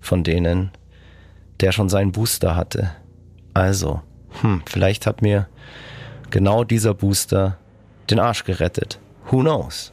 von 0.00 0.22
denen, 0.22 0.72
der 1.60 1.72
schon 1.72 1.88
seinen 1.88 2.12
Booster 2.12 2.54
hatte. 2.56 2.92
Also, 3.54 4.02
hm, 4.40 4.62
vielleicht 4.66 5.06
hat 5.06 5.22
mir 5.22 5.48
genau 6.30 6.64
dieser 6.64 6.94
Booster 6.94 7.58
den 8.10 8.18
Arsch 8.18 8.42
gerettet. 8.44 8.98
Who 9.30 9.40
knows? 9.40 9.92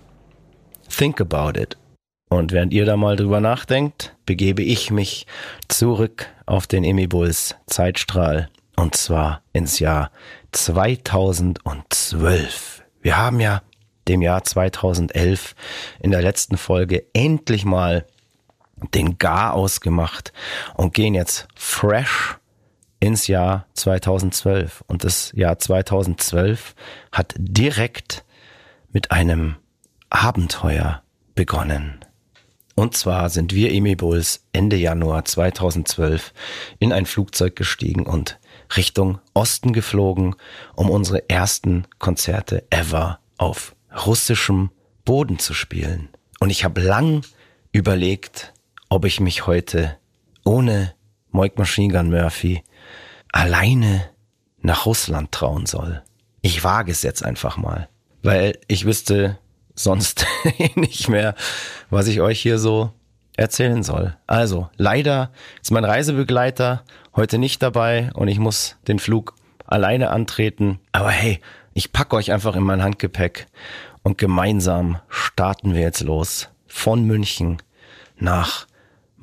Think 0.89 1.21
about 1.21 1.59
it. 1.59 1.77
Und 2.29 2.51
während 2.51 2.73
ihr 2.73 2.85
da 2.85 2.97
mal 2.97 3.15
drüber 3.15 3.39
nachdenkt, 3.39 4.15
begebe 4.25 4.63
ich 4.63 4.91
mich 4.91 5.25
zurück 5.67 6.27
auf 6.45 6.67
den 6.67 6.83
Emibulls 6.83 7.55
Zeitstrahl. 7.67 8.49
Und 8.75 8.95
zwar 8.95 9.43
ins 9.53 9.79
Jahr 9.79 10.11
2012. 10.51 12.83
Wir 13.01 13.17
haben 13.17 13.39
ja 13.39 13.61
dem 14.07 14.21
Jahr 14.21 14.43
2011 14.43 15.55
in 16.01 16.11
der 16.11 16.21
letzten 16.21 16.57
Folge 16.57 17.05
endlich 17.13 17.65
mal 17.65 18.05
den 18.93 19.17
Gar 19.17 19.53
ausgemacht 19.53 20.33
und 20.75 20.93
gehen 20.93 21.13
jetzt 21.13 21.47
fresh 21.55 22.37
ins 22.99 23.27
Jahr 23.27 23.67
2012. 23.73 24.83
Und 24.87 25.03
das 25.03 25.31
Jahr 25.35 25.59
2012 25.59 26.75
hat 27.11 27.33
direkt 27.37 28.23
mit 28.91 29.11
einem 29.11 29.55
Abenteuer 30.09 31.03
begonnen. 31.35 31.99
Und 32.75 32.95
zwar 32.97 33.29
sind 33.29 33.53
wir 33.53 33.71
Emi 33.71 33.95
Bulls 33.95 34.45
Ende 34.51 34.77
Januar 34.77 35.25
2012 35.25 36.33
in 36.79 36.91
ein 36.91 37.05
Flugzeug 37.05 37.55
gestiegen 37.55 38.05
und 38.05 38.39
Richtung 38.75 39.19
Osten 39.33 39.73
geflogen, 39.73 40.35
um 40.75 40.89
unsere 40.89 41.29
ersten 41.29 41.85
Konzerte 41.99 42.65
ever 42.71 43.19
auf 43.37 43.75
russischem 44.05 44.71
Boden 45.05 45.37
zu 45.37 45.53
spielen. 45.53 46.09
Und 46.39 46.49
ich 46.49 46.63
habe 46.63 46.81
lang 46.81 47.23
überlegt, 47.71 48.52
ob 48.93 49.05
ich 49.05 49.19
mich 49.19 49.47
heute 49.47 49.97
ohne 50.45 50.93
Moik 51.31 51.57
Machine 51.57 51.91
Gun 51.91 52.11
Murphy 52.11 52.63
alleine 53.31 54.07
nach 54.61 54.85
Russland 54.85 55.31
trauen 55.31 55.65
soll. 55.65 56.03
Ich 56.43 56.63
wage 56.63 56.91
es 56.91 57.01
jetzt 57.01 57.25
einfach 57.25 57.57
mal, 57.57 57.89
weil 58.21 58.59
ich 58.67 58.85
wüsste 58.85 59.39
sonst 59.73 60.27
nicht 60.75 61.09
mehr, 61.09 61.33
was 61.89 62.05
ich 62.05 62.21
euch 62.21 62.39
hier 62.39 62.59
so 62.59 62.91
erzählen 63.35 63.81
soll. 63.81 64.15
Also, 64.27 64.69
leider 64.77 65.31
ist 65.59 65.71
mein 65.71 65.85
Reisebegleiter 65.85 66.83
heute 67.15 67.39
nicht 67.39 67.63
dabei 67.63 68.11
und 68.13 68.27
ich 68.27 68.37
muss 68.37 68.75
den 68.87 68.99
Flug 68.99 69.33
alleine 69.65 70.11
antreten. 70.11 70.79
Aber 70.91 71.09
hey, 71.09 71.39
ich 71.73 71.93
packe 71.93 72.15
euch 72.15 72.31
einfach 72.31 72.55
in 72.55 72.63
mein 72.63 72.83
Handgepäck 72.83 73.47
und 74.03 74.19
gemeinsam 74.19 74.99
starten 75.09 75.73
wir 75.73 75.81
jetzt 75.81 76.01
los 76.01 76.49
von 76.67 77.03
München 77.05 77.57
nach 78.17 78.67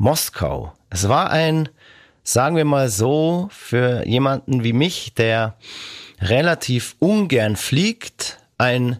Moskau. 0.00 0.72
Es 0.88 1.10
war 1.10 1.30
ein, 1.30 1.68
sagen 2.22 2.56
wir 2.56 2.64
mal 2.64 2.88
so, 2.88 3.50
für 3.52 4.06
jemanden 4.06 4.64
wie 4.64 4.72
mich, 4.72 5.12
der 5.12 5.58
relativ 6.22 6.96
ungern 7.00 7.54
fliegt, 7.54 8.38
ein 8.56 8.98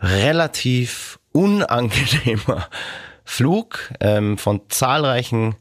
relativ 0.00 1.20
unangenehmer 1.30 2.66
Flug 3.24 3.92
ähm, 4.00 4.38
von 4.38 4.62
zahlreichen 4.70 5.54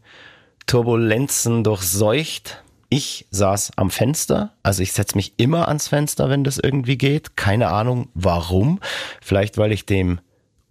Turbulenzen 0.66 1.64
durchseucht. 1.64 2.64
Ich 2.90 3.28
saß 3.30 3.74
am 3.76 3.92
Fenster, 3.92 4.54
also 4.64 4.82
ich 4.82 4.94
setze 4.94 5.18
mich 5.18 5.34
immer 5.38 5.68
ans 5.68 5.90
Fenster, 5.90 6.32
wenn 6.32 6.44
das 6.44 6.58
irgendwie 6.58 6.98
geht. 6.98 7.38
Keine 7.38 7.68
Ahnung 7.68 8.10
warum. 8.16 8.80
Vielleicht 9.22 9.60
weil 9.60 9.72
ich 9.72 9.86
dem 9.86 10.20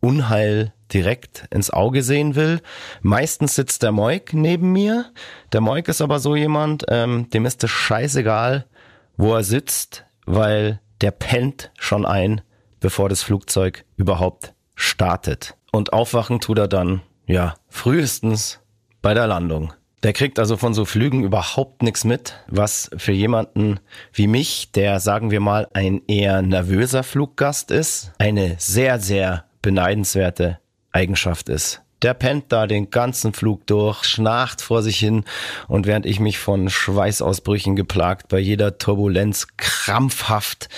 Unheil 0.01 0.73
direkt 0.93 1.47
ins 1.51 1.71
Auge 1.71 2.03
sehen 2.03 2.35
will. 2.35 2.61
Meistens 3.03 3.55
sitzt 3.55 3.83
der 3.83 3.93
Moik 3.93 4.33
neben 4.33 4.73
mir. 4.73 5.07
Der 5.53 5.61
Moik 5.61 5.89
ist 5.89 6.01
aber 6.01 6.19
so 6.19 6.35
jemand, 6.37 6.85
ähm, 6.89 7.31
dem 7.31 7.47
ist 7.47 7.63
es 7.65 7.71
scheißegal, 7.71 8.67
wo 9.17 9.35
er 9.35 9.45
sitzt, 9.45 10.05
weil 10.27 10.81
der 11.01 11.11
pennt 11.13 11.71
schon 11.79 12.05
ein, 12.05 12.41
bevor 12.81 13.09
das 13.09 13.23
Flugzeug 13.23 13.85
überhaupt 13.97 14.55
startet. 14.75 15.57
Und 15.73 15.93
aufwachen 15.93 16.41
tut 16.41 16.59
er 16.59 16.69
dann, 16.69 17.03
ja, 17.27 17.55
frühestens 17.69 18.61
bei 19.03 19.15
der 19.15 19.27
Landung. 19.27 19.73
Der 20.03 20.15
kriegt 20.15 20.39
also 20.39 20.57
von 20.57 20.73
so 20.73 20.87
Flügen 20.87 21.23
überhaupt 21.23 21.83
nichts 21.83 22.05
mit, 22.05 22.43
was 22.49 22.91
für 22.97 23.13
jemanden 23.13 23.81
wie 24.15 24.27
mich, 24.27 24.73
der 24.73 24.99
sagen 24.99 25.31
wir 25.31 25.41
mal 25.41 25.69
ein 25.75 26.01
eher 26.09 26.41
nervöser 26.41 27.03
Fluggast 27.03 27.71
ist, 27.71 28.13
eine 28.19 28.57
sehr, 28.59 28.99
sehr 28.99 29.45
beneidenswerte 29.63 30.59
Eigenschaft 30.93 31.49
ist. 31.49 31.83
Der 32.03 32.15
pennt 32.15 32.47
da 32.49 32.67
den 32.67 32.91
ganzen 32.91 33.35
Flug 33.35 33.67
durch, 33.67 34.05
schnarcht 34.05 34.63
vor 34.63 34.83
sich 34.83 34.99
hin 34.99 35.25
und 35.69 35.87
während 35.87 36.07
ich 36.07 36.19
mich 36.19 36.39
von 36.39 36.71
Schweißausbrüchen 36.71 37.77
geplagt 37.77 38.29
bei 38.29 38.39
jeder 38.39 38.79
Turbulenz 38.79 39.49
krampfhaft 39.59 40.71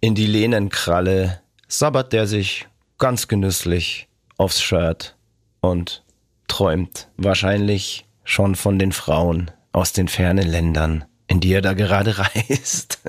in 0.00 0.14
die 0.14 0.26
Lehnen 0.26 0.68
kralle, 0.68 1.40
sabbert 1.66 2.12
der 2.12 2.26
sich 2.26 2.68
ganz 2.98 3.26
genüsslich 3.26 4.08
aufs 4.36 4.62
Shirt 4.62 5.16
und 5.60 6.04
träumt 6.46 7.08
wahrscheinlich 7.16 8.06
schon 8.24 8.54
von 8.54 8.78
den 8.78 8.92
Frauen 8.92 9.50
aus 9.72 9.92
den 9.92 10.08
fernen 10.08 10.48
Ländern, 10.48 11.04
in 11.26 11.40
die 11.40 11.52
er 11.52 11.62
da 11.62 11.72
gerade 11.72 12.16
reist. 12.36 13.00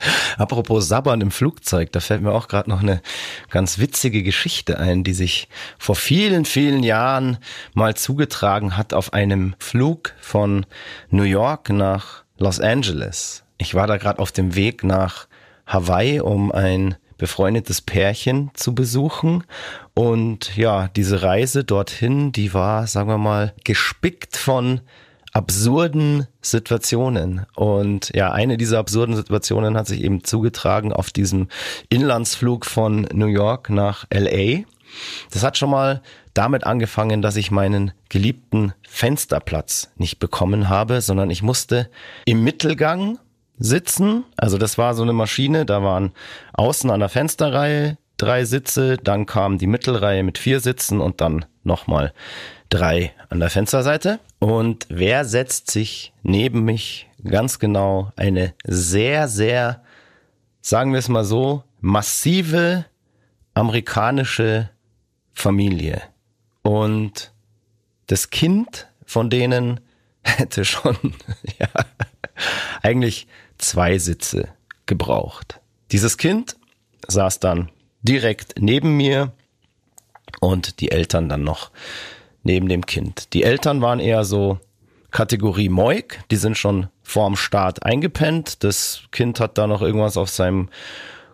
Apropos 0.38 0.88
Sabbern 0.88 1.20
im 1.20 1.30
Flugzeug, 1.30 1.92
da 1.92 2.00
fällt 2.00 2.22
mir 2.22 2.32
auch 2.32 2.48
gerade 2.48 2.70
noch 2.70 2.80
eine 2.80 3.02
ganz 3.50 3.78
witzige 3.78 4.22
Geschichte 4.22 4.78
ein, 4.78 5.04
die 5.04 5.14
sich 5.14 5.48
vor 5.78 5.96
vielen, 5.96 6.44
vielen 6.44 6.82
Jahren 6.82 7.38
mal 7.74 7.94
zugetragen 7.94 8.76
hat 8.76 8.94
auf 8.94 9.12
einem 9.12 9.54
Flug 9.58 10.14
von 10.20 10.66
New 11.10 11.24
York 11.24 11.70
nach 11.70 12.24
Los 12.38 12.60
Angeles. 12.60 13.44
Ich 13.58 13.74
war 13.74 13.86
da 13.86 13.98
gerade 13.98 14.18
auf 14.18 14.32
dem 14.32 14.54
Weg 14.54 14.84
nach 14.84 15.26
Hawaii, 15.66 16.20
um 16.20 16.50
ein 16.50 16.96
befreundetes 17.18 17.82
Pärchen 17.82 18.50
zu 18.54 18.74
besuchen. 18.74 19.44
Und 19.92 20.56
ja, 20.56 20.88
diese 20.88 21.22
Reise 21.22 21.64
dorthin, 21.64 22.32
die 22.32 22.54
war, 22.54 22.86
sagen 22.86 23.10
wir 23.10 23.18
mal, 23.18 23.54
gespickt 23.64 24.38
von 24.38 24.80
absurden 25.32 26.26
Situationen. 26.42 27.46
Und 27.54 28.10
ja, 28.14 28.32
eine 28.32 28.56
dieser 28.56 28.78
absurden 28.78 29.16
Situationen 29.16 29.76
hat 29.76 29.86
sich 29.86 30.02
eben 30.02 30.24
zugetragen 30.24 30.92
auf 30.92 31.10
diesem 31.10 31.48
Inlandsflug 31.88 32.66
von 32.66 33.02
New 33.12 33.26
York 33.26 33.70
nach 33.70 34.06
LA. 34.12 34.64
Das 35.30 35.44
hat 35.44 35.56
schon 35.56 35.70
mal 35.70 36.02
damit 36.34 36.64
angefangen, 36.64 37.22
dass 37.22 37.36
ich 37.36 37.50
meinen 37.50 37.92
geliebten 38.08 38.72
Fensterplatz 38.88 39.90
nicht 39.96 40.18
bekommen 40.18 40.68
habe, 40.68 41.00
sondern 41.00 41.30
ich 41.30 41.42
musste 41.42 41.88
im 42.24 42.42
Mittelgang 42.42 43.18
sitzen. 43.58 44.24
Also 44.36 44.58
das 44.58 44.78
war 44.78 44.94
so 44.94 45.02
eine 45.02 45.12
Maschine, 45.12 45.66
da 45.66 45.82
waren 45.82 46.12
außen 46.54 46.90
an 46.90 47.00
der 47.00 47.08
Fensterreihe 47.08 47.98
drei 48.16 48.44
Sitze, 48.44 48.96
dann 48.98 49.26
kam 49.26 49.58
die 49.58 49.66
Mittelreihe 49.66 50.22
mit 50.22 50.38
vier 50.38 50.60
Sitzen 50.60 51.00
und 51.00 51.20
dann 51.20 51.46
nochmal 51.62 52.12
drei 52.68 53.12
an 53.28 53.40
der 53.40 53.50
Fensterseite. 53.50 54.20
Und 54.40 54.86
wer 54.88 55.24
setzt 55.26 55.70
sich 55.70 56.12
neben 56.22 56.64
mich 56.64 57.08
ganz 57.22 57.58
genau? 57.58 58.10
Eine 58.16 58.54
sehr, 58.64 59.28
sehr, 59.28 59.82
sagen 60.62 60.92
wir 60.92 60.98
es 60.98 61.08
mal 61.08 61.24
so, 61.24 61.62
massive 61.80 62.86
amerikanische 63.52 64.70
Familie. 65.34 66.02
Und 66.62 67.32
das 68.06 68.30
Kind 68.30 68.88
von 69.04 69.28
denen 69.28 69.80
hätte 70.22 70.64
schon, 70.64 70.96
ja, 71.58 71.68
eigentlich 72.82 73.26
zwei 73.58 73.98
Sitze 73.98 74.48
gebraucht. 74.86 75.60
Dieses 75.92 76.16
Kind 76.16 76.56
saß 77.06 77.40
dann 77.40 77.70
direkt 78.02 78.54
neben 78.58 78.96
mir 78.96 79.32
und 80.40 80.80
die 80.80 80.92
Eltern 80.92 81.28
dann 81.28 81.44
noch 81.44 81.70
neben 82.42 82.68
dem 82.68 82.86
Kind. 82.86 83.32
Die 83.34 83.42
Eltern 83.42 83.80
waren 83.80 84.00
eher 84.00 84.24
so 84.24 84.58
Kategorie 85.10 85.68
Moik, 85.68 86.20
die 86.30 86.36
sind 86.36 86.56
schon 86.56 86.88
vorm 87.02 87.36
Start 87.36 87.84
eingepennt. 87.84 88.62
Das 88.62 89.02
Kind 89.10 89.40
hat 89.40 89.58
da 89.58 89.66
noch 89.66 89.82
irgendwas 89.82 90.16
auf 90.16 90.30
seinem 90.30 90.68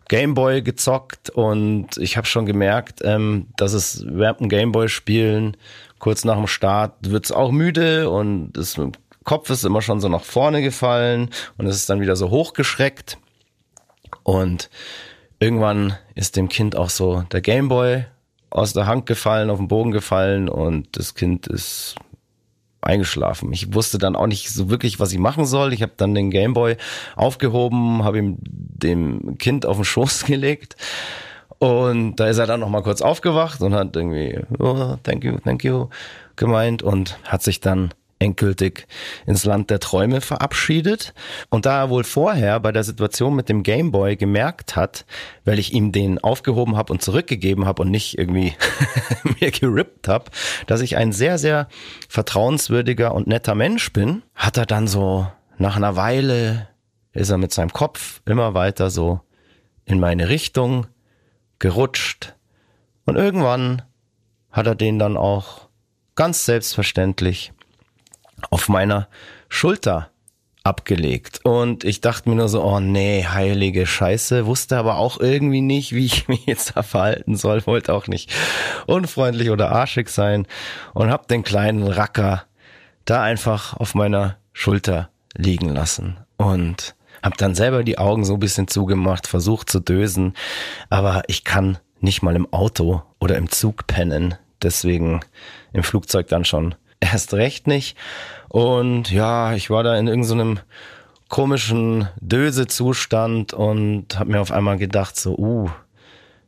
Gameboy 0.08 0.62
gezockt 0.62 1.30
und 1.30 1.96
ich 1.98 2.16
habe 2.16 2.26
schon 2.26 2.46
gemerkt, 2.46 3.00
ähm, 3.04 3.48
dass 3.56 3.72
es 3.72 4.04
während 4.08 4.40
dem 4.40 4.48
Gameboy-Spielen 4.48 5.56
kurz 5.98 6.24
nach 6.24 6.36
dem 6.36 6.46
Start 6.46 6.94
wird's 7.10 7.32
auch 7.32 7.50
müde 7.50 8.08
und 8.08 8.52
das 8.52 8.80
Kopf 9.24 9.50
ist 9.50 9.64
immer 9.64 9.82
schon 9.82 10.00
so 10.00 10.08
nach 10.08 10.22
vorne 10.22 10.62
gefallen 10.62 11.30
und 11.58 11.66
es 11.66 11.76
ist 11.76 11.90
dann 11.90 12.00
wieder 12.00 12.14
so 12.14 12.30
hochgeschreckt. 12.30 13.18
Und 14.22 14.70
irgendwann 15.40 15.96
ist 16.14 16.36
dem 16.36 16.48
Kind 16.48 16.76
auch 16.76 16.90
so 16.90 17.22
der 17.32 17.40
Gameboy 17.40 18.04
aus 18.56 18.72
der 18.72 18.86
Hand 18.86 19.06
gefallen, 19.06 19.50
auf 19.50 19.58
den 19.58 19.68
Boden 19.68 19.90
gefallen 19.90 20.48
und 20.48 20.88
das 20.92 21.14
Kind 21.14 21.46
ist 21.46 21.96
eingeschlafen. 22.80 23.52
Ich 23.52 23.74
wusste 23.74 23.98
dann 23.98 24.16
auch 24.16 24.26
nicht 24.26 24.48
so 24.48 24.70
wirklich, 24.70 24.98
was 24.98 25.12
ich 25.12 25.18
machen 25.18 25.44
soll. 25.44 25.72
Ich 25.72 25.82
habe 25.82 25.92
dann 25.96 26.14
den 26.14 26.30
Gameboy 26.30 26.76
aufgehoben, 27.16 28.04
habe 28.04 28.18
ihm 28.18 28.38
dem 28.40 29.36
Kind 29.38 29.66
auf 29.66 29.76
den 29.76 29.84
Schoß 29.84 30.24
gelegt 30.26 30.76
und 31.58 32.16
da 32.16 32.28
ist 32.28 32.38
er 32.38 32.46
dann 32.46 32.60
noch 32.60 32.68
mal 32.68 32.82
kurz 32.82 33.02
aufgewacht 33.02 33.60
und 33.60 33.74
hat 33.74 33.94
irgendwie 33.94 34.40
oh, 34.58 34.96
thank 35.02 35.24
you, 35.24 35.38
thank 35.38 35.62
you 35.64 35.88
gemeint 36.36 36.82
und 36.82 37.18
hat 37.24 37.42
sich 37.42 37.60
dann 37.60 37.92
endgültig 38.18 38.86
ins 39.26 39.44
Land 39.44 39.70
der 39.70 39.80
Träume 39.80 40.20
verabschiedet. 40.20 41.12
Und 41.50 41.66
da 41.66 41.80
er 41.82 41.90
wohl 41.90 42.04
vorher 42.04 42.60
bei 42.60 42.72
der 42.72 42.84
Situation 42.84 43.36
mit 43.36 43.48
dem 43.48 43.62
Gameboy 43.62 44.16
gemerkt 44.16 44.76
hat, 44.76 45.04
weil 45.44 45.58
ich 45.58 45.72
ihm 45.72 45.92
den 45.92 46.18
aufgehoben 46.18 46.76
habe 46.76 46.92
und 46.92 47.02
zurückgegeben 47.02 47.66
habe 47.66 47.82
und 47.82 47.90
nicht 47.90 48.18
irgendwie 48.18 48.54
mir 49.40 49.50
gerippt 49.50 50.08
habe, 50.08 50.30
dass 50.66 50.80
ich 50.80 50.96
ein 50.96 51.12
sehr, 51.12 51.38
sehr 51.38 51.68
vertrauenswürdiger 52.08 53.14
und 53.14 53.26
netter 53.26 53.54
Mensch 53.54 53.92
bin, 53.92 54.22
hat 54.34 54.56
er 54.56 54.66
dann 54.66 54.88
so 54.88 55.26
nach 55.58 55.76
einer 55.76 55.96
Weile 55.96 56.68
ist 57.12 57.30
er 57.30 57.38
mit 57.38 57.52
seinem 57.52 57.72
Kopf 57.72 58.20
immer 58.26 58.54
weiter 58.54 58.90
so 58.90 59.20
in 59.84 59.98
meine 59.98 60.28
Richtung 60.28 60.86
gerutscht. 61.58 62.34
Und 63.06 63.16
irgendwann 63.16 63.82
hat 64.50 64.66
er 64.66 64.74
den 64.74 64.98
dann 64.98 65.16
auch 65.16 65.68
ganz 66.14 66.44
selbstverständlich 66.44 67.52
auf 68.50 68.68
meiner 68.68 69.08
Schulter 69.48 70.10
abgelegt. 70.66 71.40
Und 71.44 71.84
ich 71.84 72.00
dachte 72.00 72.28
mir 72.28 72.34
nur 72.34 72.48
so, 72.48 72.62
oh 72.62 72.80
nee, 72.80 73.24
heilige 73.24 73.86
Scheiße, 73.86 74.46
wusste 74.46 74.76
aber 74.76 74.96
auch 74.96 75.20
irgendwie 75.20 75.60
nicht, 75.60 75.92
wie 75.92 76.04
ich 76.04 76.28
mich 76.28 76.44
jetzt 76.46 76.76
da 76.76 76.82
verhalten 76.82 77.36
soll, 77.36 77.64
wollte 77.66 77.94
auch 77.94 78.08
nicht 78.08 78.34
unfreundlich 78.86 79.50
oder 79.50 79.70
arschig 79.70 80.08
sein 80.08 80.46
und 80.92 81.10
hab 81.10 81.28
den 81.28 81.44
kleinen 81.44 81.86
Racker 81.86 82.44
da 83.04 83.22
einfach 83.22 83.74
auf 83.74 83.94
meiner 83.94 84.36
Schulter 84.52 85.10
liegen 85.36 85.68
lassen 85.68 86.18
und 86.36 86.96
hab 87.22 87.36
dann 87.38 87.54
selber 87.54 87.84
die 87.84 87.98
Augen 87.98 88.24
so 88.24 88.34
ein 88.34 88.40
bisschen 88.40 88.68
zugemacht, 88.68 89.26
versucht 89.26 89.70
zu 89.70 89.80
dösen, 89.80 90.34
aber 90.90 91.22
ich 91.28 91.44
kann 91.44 91.78
nicht 92.00 92.22
mal 92.22 92.36
im 92.36 92.52
Auto 92.52 93.02
oder 93.20 93.36
im 93.36 93.50
Zug 93.50 93.86
pennen, 93.86 94.34
deswegen 94.62 95.20
im 95.72 95.82
Flugzeug 95.82 96.28
dann 96.28 96.44
schon 96.44 96.74
erst 97.12 97.34
recht 97.34 97.66
nicht. 97.66 97.96
Und 98.48 99.10
ja, 99.10 99.54
ich 99.54 99.70
war 99.70 99.82
da 99.82 99.96
in 99.96 100.08
irgendeinem 100.08 100.56
so 100.56 100.62
komischen 101.28 102.08
Döse-Zustand 102.20 103.52
und 103.52 104.18
habe 104.18 104.30
mir 104.30 104.40
auf 104.40 104.52
einmal 104.52 104.78
gedacht, 104.78 105.16
so, 105.16 105.36
uh, 105.36 105.70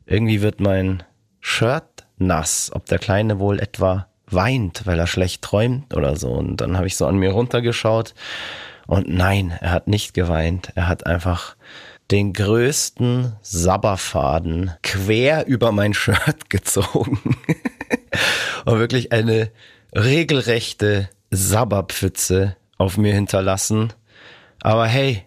irgendwie 0.07 0.41
wird 0.41 0.61
mein 0.61 1.03
Shirt 1.41 2.07
nass, 2.17 2.71
ob 2.73 2.87
der 2.87 2.99
Kleine 2.99 3.39
wohl 3.39 3.59
etwa 3.59 4.07
weint, 4.31 4.87
weil 4.87 4.99
er 4.99 5.07
schlecht 5.07 5.43
träumt 5.43 5.95
oder 5.95 6.17
so. 6.17 6.31
Und 6.31 6.61
dann 6.61 6.77
habe 6.77 6.87
ich 6.87 6.97
so 6.97 7.07
an 7.07 7.17
mir 7.17 7.33
runtergeschaut 7.33 8.15
und 8.87 9.09
nein, 9.09 9.57
er 9.61 9.73
hat 9.73 9.89
nicht 9.89 10.15
geweint. 10.15 10.73
Er 10.75 10.89
hat 10.89 11.07
einfach 11.07 11.57
den 12.11 12.33
größten 12.33 13.35
Sabberfaden 13.43 14.73
quer 14.83 15.47
über 15.47 15.73
mein 15.73 15.93
Shirt 15.93 16.49
gezogen. 16.49 17.21
und 18.65 18.79
wirklich 18.79 19.13
eine 19.13 19.51
regelrechte 19.95 21.09
Sabberpfütze 21.31 22.57
auf 22.77 22.97
mir 22.97 23.15
hinterlassen. 23.15 23.93
Aber 24.61 24.87
hey, 24.87 25.25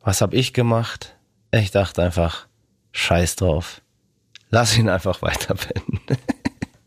was 0.00 0.20
hab 0.20 0.34
ich 0.34 0.52
gemacht? 0.52 1.16
Ich 1.50 1.70
dachte 1.70 2.02
einfach, 2.02 2.46
scheiß 2.92 3.36
drauf. 3.36 3.80
Lass 4.50 4.76
ihn 4.76 4.88
einfach 4.88 5.22
weiter. 5.22 5.56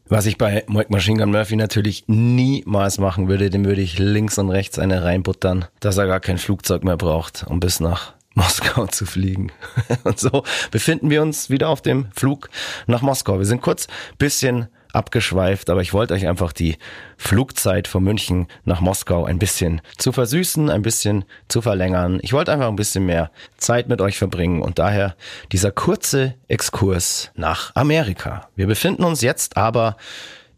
Was 0.08 0.26
ich 0.26 0.38
bei 0.38 0.66
Mike 0.68 0.92
Machine 0.92 1.20
Gun 1.20 1.32
Murphy 1.32 1.56
natürlich 1.56 2.04
niemals 2.08 2.98
machen 2.98 3.30
würde, 3.30 3.50
dem 3.50 3.64
würde 3.64 3.82
ich 3.82 3.98
links 3.98 4.38
und 4.38 4.50
rechts 4.50 4.78
eine 4.78 5.04
reinbuttern, 5.04 5.66
dass 5.80 5.98
er 5.98 6.08
gar 6.08 6.20
kein 6.20 6.38
Flugzeug 6.38 6.84
mehr 6.84 6.98
braucht, 6.98 7.46
um 7.48 7.60
bis 7.60 7.80
nach 7.80 8.14
Moskau 8.34 8.88
zu 8.88 9.06
fliegen. 9.06 9.52
Und 10.04 10.20
so 10.20 10.44
befinden 10.72 11.10
wir 11.10 11.22
uns 11.22 11.50
wieder 11.50 11.70
auf 11.70 11.82
dem 11.82 12.12
Flug 12.14 12.50
nach 12.88 13.02
Moskau. 13.02 13.40
Wir 13.40 13.46
sind 13.46 13.62
kurz 13.62 13.88
bisschen 14.18 14.68
abgeschweift, 14.94 15.70
aber 15.70 15.82
ich 15.82 15.94
wollte 15.94 16.14
euch 16.14 16.28
einfach 16.28 16.54
die 16.54 16.78
Flugzeit 17.18 17.88
von 17.88 18.04
München 18.04 18.48
nach 18.66 18.82
Moskau 18.82 19.26
ein 19.26 19.40
bisschen 19.40 19.82
zu 19.98 20.12
versüßen, 20.12 20.70
ein 20.70 20.82
bisschen 20.82 21.26
zu 21.48 21.62
verlängern. 21.62 22.20
Ich 22.22 22.34
wollte 22.34 22.52
einfach 22.52 22.68
ein 22.68 22.76
bisschen 22.76 23.06
mehr 23.06 23.32
Zeit 23.58 23.90
mit 23.90 24.02
euch 24.02 24.18
verbringen 24.18 24.62
und 24.62 24.80
daher 24.80 25.16
dieser 25.52 25.72
kurze 25.72 26.36
Exkurs 26.48 27.32
nach 27.36 27.76
Amerika. 27.76 28.50
Wir 28.56 28.68
befinden 28.68 29.04
uns 29.04 29.22
jetzt 29.22 29.58
aber 29.58 29.98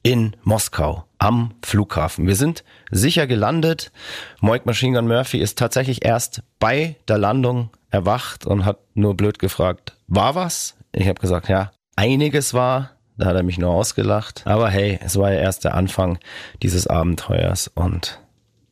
in 0.04 0.36
Moskau 0.44 1.06
am 1.18 1.54
Flughafen. 1.64 2.28
Wir 2.28 2.36
sind 2.36 2.64
sicher 2.92 3.26
gelandet. 3.26 3.92
Moik 4.42 4.66
Machine 4.66 4.98
Gun 4.98 5.08
Murphy 5.08 5.40
ist 5.40 5.58
tatsächlich 5.58 6.04
erst 6.06 6.44
bei 6.60 6.98
der 7.08 7.18
Landung 7.18 7.70
erwacht 7.90 8.46
und 8.46 8.66
hat 8.66 8.80
nur 8.94 9.16
blöd 9.16 9.40
gefragt, 9.40 9.96
war 10.08 10.36
was? 10.36 10.76
Ich 10.92 11.08
habe 11.08 11.22
gesagt, 11.22 11.48
ja, 11.48 11.72
einiges 11.96 12.54
war. 12.54 12.92
Da 13.18 13.28
hat 13.28 13.36
er 13.36 13.44
mich 13.44 13.58
nur 13.58 13.72
ausgelacht. 13.72 14.42
Aber 14.46 14.70
hey, 14.70 15.00
es 15.04 15.18
war 15.18 15.32
ja 15.32 15.40
erst 15.40 15.64
der 15.64 15.76
Anfang 15.76 16.18
dieses 16.62 16.88
Abenteuers 16.88 17.68
und 17.68 18.20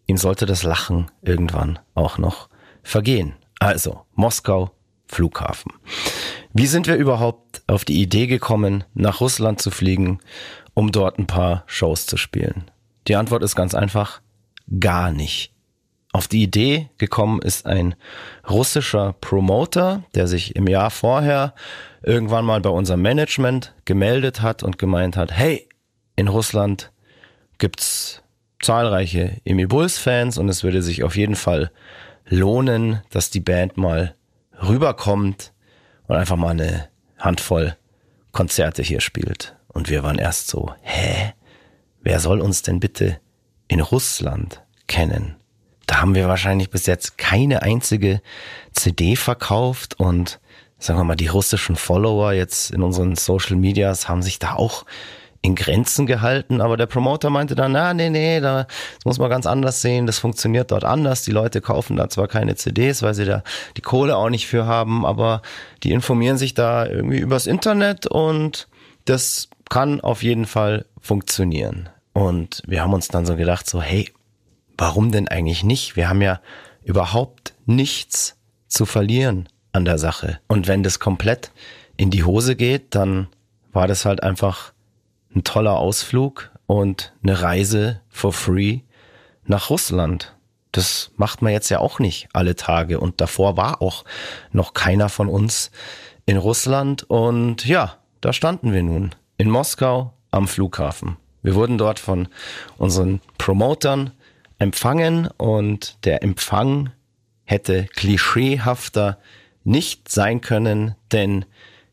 ihm 0.07 0.17
sollte 0.17 0.45
das 0.45 0.63
Lachen 0.63 1.11
irgendwann 1.21 1.79
auch 1.93 2.17
noch 2.17 2.49
vergehen. 2.83 3.33
Also, 3.59 4.01
Moskau, 4.15 4.71
Flughafen. 5.05 5.73
Wie 6.53 6.67
sind 6.67 6.87
wir 6.87 6.95
überhaupt 6.95 7.61
auf 7.67 7.85
die 7.85 8.01
Idee 8.01 8.27
gekommen, 8.27 8.83
nach 8.93 9.21
Russland 9.21 9.61
zu 9.61 9.71
fliegen, 9.71 10.19
um 10.73 10.91
dort 10.91 11.19
ein 11.19 11.27
paar 11.27 11.63
Shows 11.67 12.07
zu 12.07 12.17
spielen? 12.17 12.71
Die 13.07 13.15
Antwort 13.15 13.43
ist 13.43 13.55
ganz 13.55 13.75
einfach, 13.75 14.21
gar 14.79 15.11
nicht. 15.11 15.53
Auf 16.13 16.27
die 16.27 16.43
Idee 16.43 16.89
gekommen 16.97 17.41
ist 17.41 17.65
ein 17.65 17.95
russischer 18.49 19.13
Promoter, 19.21 20.03
der 20.13 20.27
sich 20.27 20.55
im 20.55 20.67
Jahr 20.67 20.91
vorher 20.91 21.53
irgendwann 22.03 22.45
mal 22.45 22.59
bei 22.59 22.69
unserem 22.69 23.01
Management 23.01 23.73
gemeldet 23.85 24.41
hat 24.41 24.61
und 24.61 24.77
gemeint 24.77 25.15
hat, 25.15 25.31
hey, 25.31 25.69
in 26.15 26.27
Russland 26.27 26.91
gibt's 27.59 28.21
zahlreiche 28.61 29.37
Emi 29.45 29.65
Bulls 29.65 29.97
Fans 29.97 30.37
und 30.37 30.49
es 30.49 30.63
würde 30.63 30.81
sich 30.81 31.03
auf 31.03 31.15
jeden 31.15 31.35
Fall 31.35 31.71
lohnen, 32.25 33.01
dass 33.09 33.29
die 33.29 33.39
Band 33.39 33.77
mal 33.77 34.15
rüberkommt 34.61 35.53
und 36.07 36.15
einfach 36.15 36.35
mal 36.35 36.49
eine 36.49 36.89
Handvoll 37.17 37.77
Konzerte 38.31 38.81
hier 38.81 39.01
spielt. 39.01 39.55
Und 39.67 39.89
wir 39.89 40.03
waren 40.03 40.17
erst 40.17 40.47
so, 40.47 40.73
hä? 40.81 41.33
Wer 42.01 42.19
soll 42.19 42.41
uns 42.41 42.61
denn 42.61 42.79
bitte 42.79 43.19
in 43.67 43.79
Russland 43.79 44.61
kennen? 44.87 45.40
Da 45.91 45.99
haben 45.99 46.15
wir 46.15 46.29
wahrscheinlich 46.29 46.69
bis 46.69 46.85
jetzt 46.85 47.17
keine 47.17 47.63
einzige 47.63 48.21
CD 48.71 49.17
verkauft 49.17 49.99
und 49.99 50.39
sagen 50.79 50.97
wir 50.97 51.03
mal, 51.03 51.17
die 51.17 51.27
russischen 51.27 51.75
Follower 51.75 52.31
jetzt 52.31 52.71
in 52.71 52.81
unseren 52.81 53.17
Social 53.17 53.57
Medias 53.57 54.07
haben 54.07 54.21
sich 54.21 54.39
da 54.39 54.53
auch 54.53 54.85
in 55.41 55.53
Grenzen 55.53 56.05
gehalten, 56.05 56.61
aber 56.61 56.77
der 56.77 56.85
Promoter 56.85 57.29
meinte 57.29 57.55
dann, 57.55 57.73
na, 57.73 57.93
nee, 57.93 58.09
nee, 58.09 58.39
da, 58.39 58.67
das 58.95 59.03
muss 59.03 59.19
man 59.19 59.29
ganz 59.29 59.45
anders 59.45 59.81
sehen, 59.81 60.05
das 60.05 60.17
funktioniert 60.17 60.71
dort 60.71 60.85
anders. 60.85 61.23
Die 61.23 61.31
Leute 61.31 61.59
kaufen 61.59 61.97
da 61.97 62.07
zwar 62.07 62.29
keine 62.29 62.55
CDs, 62.55 63.01
weil 63.01 63.13
sie 63.13 63.25
da 63.25 63.43
die 63.75 63.81
Kohle 63.81 64.15
auch 64.15 64.29
nicht 64.29 64.47
für 64.47 64.65
haben, 64.65 65.05
aber 65.05 65.41
die 65.83 65.91
informieren 65.91 66.37
sich 66.37 66.53
da 66.53 66.85
irgendwie 66.85 67.19
übers 67.19 67.47
Internet 67.47 68.07
und 68.07 68.69
das 69.03 69.49
kann 69.69 69.99
auf 69.99 70.23
jeden 70.23 70.45
Fall 70.45 70.85
funktionieren. 71.01 71.89
Und 72.13 72.63
wir 72.65 72.81
haben 72.81 72.93
uns 72.93 73.09
dann 73.09 73.25
so 73.25 73.35
gedacht, 73.35 73.69
so, 73.69 73.81
hey, 73.81 74.09
warum 74.81 75.11
denn 75.11 75.27
eigentlich 75.27 75.63
nicht? 75.63 75.95
Wir 75.95 76.09
haben 76.09 76.23
ja 76.23 76.41
überhaupt 76.83 77.53
nichts 77.67 78.39
zu 78.67 78.87
verlieren 78.87 79.47
an 79.73 79.85
der 79.85 79.99
Sache. 79.99 80.39
Und 80.47 80.67
wenn 80.67 80.81
das 80.81 80.99
komplett 80.99 81.51
in 81.97 82.09
die 82.09 82.23
Hose 82.23 82.55
geht, 82.55 82.95
dann 82.95 83.27
war 83.71 83.87
das 83.87 84.05
halt 84.05 84.23
einfach 84.23 84.73
ein 85.35 85.43
toller 85.43 85.77
Ausflug 85.77 86.49
und 86.65 87.13
eine 87.21 87.43
Reise 87.43 88.01
for 88.09 88.33
free 88.33 88.79
nach 89.45 89.69
Russland. 89.69 90.35
Das 90.71 91.11
macht 91.15 91.43
man 91.43 91.53
jetzt 91.53 91.69
ja 91.69 91.77
auch 91.77 91.99
nicht 91.99 92.29
alle 92.33 92.55
Tage. 92.55 92.99
Und 92.99 93.21
davor 93.21 93.57
war 93.57 93.83
auch 93.83 94.03
noch 94.51 94.73
keiner 94.73 95.09
von 95.09 95.29
uns 95.29 95.69
in 96.25 96.37
Russland. 96.37 97.03
Und 97.03 97.67
ja, 97.67 97.97
da 98.19 98.33
standen 98.33 98.73
wir 98.73 98.81
nun 98.81 99.13
in 99.37 99.51
Moskau 99.51 100.13
am 100.31 100.47
Flughafen. 100.47 101.17
Wir 101.43 101.53
wurden 101.53 101.77
dort 101.77 101.99
von 101.99 102.29
unseren 102.79 103.21
Promotern 103.37 104.11
empfangen 104.61 105.25
und 105.37 105.97
der 106.05 106.21
Empfang 106.21 106.91
hätte 107.45 107.85
klischeehafter 107.95 109.17
nicht 109.63 110.07
sein 110.07 110.39
können, 110.41 110.93
denn 111.11 111.45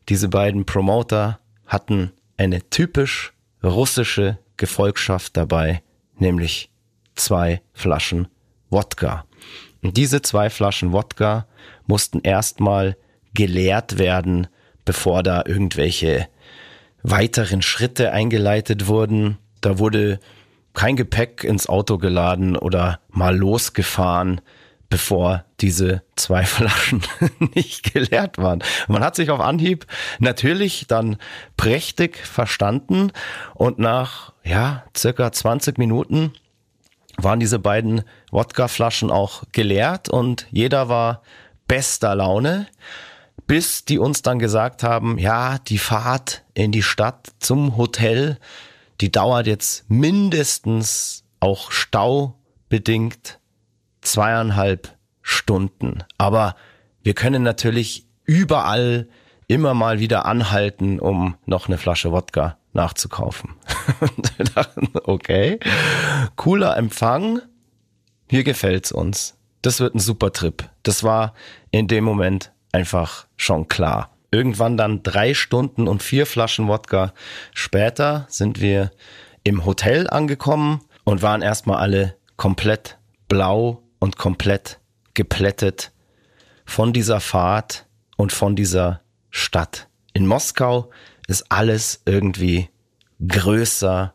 diese 0.07 0.29
beiden 0.29 0.65
Promoter 0.67 1.39
hatten 1.65 2.11
eine 2.37 2.69
typisch 2.69 3.33
russische 3.63 4.37
Gefolgschaft 4.57 5.35
dabei, 5.35 5.81
nämlich 6.19 6.69
zwei 7.15 7.61
Flaschen 7.73 8.27
Wodka. 8.69 9.25
Und 9.81 9.97
diese 9.97 10.21
zwei 10.21 10.51
Flaschen 10.51 10.93
Wodka 10.93 11.47
mussten 11.87 12.19
erstmal 12.21 12.97
geleert 13.33 13.97
werden, 13.97 14.45
bevor 14.85 15.23
da 15.23 15.41
irgendwelche 15.43 16.27
weiteren 17.01 17.63
Schritte 17.63 18.11
eingeleitet 18.11 18.85
wurden. 18.85 19.39
Da 19.61 19.79
wurde 19.79 20.19
kein 20.79 20.95
Gepäck 20.95 21.43
ins 21.43 21.67
Auto 21.67 21.97
geladen 21.97 22.55
oder 22.55 23.01
mal 23.09 23.35
losgefahren, 23.35 24.39
bevor 24.87 25.43
diese 25.59 26.03
zwei 26.15 26.45
Flaschen 26.45 27.01
nicht 27.53 27.93
geleert 27.93 28.37
waren. 28.37 28.63
Man 28.87 29.03
hat 29.03 29.17
sich 29.17 29.29
auf 29.29 29.41
Anhieb 29.41 29.85
natürlich 30.19 30.87
dann 30.87 31.17
prächtig 31.57 32.15
verstanden 32.25 33.11
und 33.55 33.77
nach, 33.77 34.31
ja, 34.45 34.85
circa 34.95 35.33
20 35.33 35.77
Minuten 35.77 36.31
waren 37.17 37.41
diese 37.41 37.59
beiden 37.59 38.03
Wodkaflaschen 38.31 39.11
auch 39.11 39.43
geleert 39.51 40.07
und 40.07 40.47
jeder 40.49 40.87
war 40.87 41.23
bester 41.67 42.15
Laune, 42.15 42.67
bis 43.47 43.83
die 43.83 43.99
uns 43.99 44.21
dann 44.21 44.39
gesagt 44.39 44.83
haben, 44.83 45.17
ja, 45.17 45.57
die 45.57 45.77
Fahrt 45.77 46.45
in 46.53 46.71
die 46.71 46.83
Stadt 46.83 47.31
zum 47.39 47.75
Hotel, 47.75 48.37
die 49.01 49.11
dauert 49.11 49.47
jetzt 49.47 49.89
mindestens 49.89 51.23
auch 51.39 51.71
staubedingt 51.71 53.39
zweieinhalb 54.01 54.97
Stunden. 55.21 56.03
Aber 56.17 56.55
wir 57.03 57.13
können 57.13 57.43
natürlich 57.43 58.07
überall 58.25 59.07
immer 59.47 59.73
mal 59.73 59.99
wieder 59.99 60.25
anhalten, 60.25 60.99
um 60.99 61.35
noch 61.45 61.67
eine 61.67 61.77
Flasche 61.77 62.11
Wodka 62.11 62.57
nachzukaufen. 62.73 63.55
Okay, 65.03 65.59
cooler 66.35 66.77
Empfang, 66.77 67.41
hier 68.29 68.43
gefällt's 68.43 68.91
uns. 68.91 69.37
Das 69.61 69.79
wird 69.79 69.95
ein 69.95 69.99
super 69.99 70.31
Trip. 70.31 70.69
Das 70.83 71.03
war 71.03 71.33
in 71.71 71.87
dem 71.87 72.03
Moment 72.03 72.51
einfach 72.71 73.25
schon 73.35 73.67
klar. 73.67 74.11
Irgendwann 74.31 74.77
dann 74.77 75.03
drei 75.03 75.33
Stunden 75.33 75.87
und 75.87 76.03
vier 76.03 76.25
Flaschen 76.25 76.67
Wodka 76.67 77.13
später 77.53 78.25
sind 78.29 78.61
wir 78.61 78.91
im 79.43 79.65
Hotel 79.65 80.07
angekommen 80.09 80.81
und 81.03 81.21
waren 81.21 81.41
erstmal 81.41 81.77
alle 81.77 82.15
komplett 82.37 82.97
blau 83.27 83.81
und 83.99 84.17
komplett 84.17 84.79
geplättet 85.13 85.91
von 86.65 86.93
dieser 86.93 87.19
Fahrt 87.19 87.87
und 88.17 88.31
von 88.31 88.55
dieser 88.55 89.01
Stadt. 89.31 89.87
In 90.13 90.27
Moskau 90.27 90.91
ist 91.27 91.51
alles 91.51 92.01
irgendwie 92.05 92.69
größer, 93.27 94.13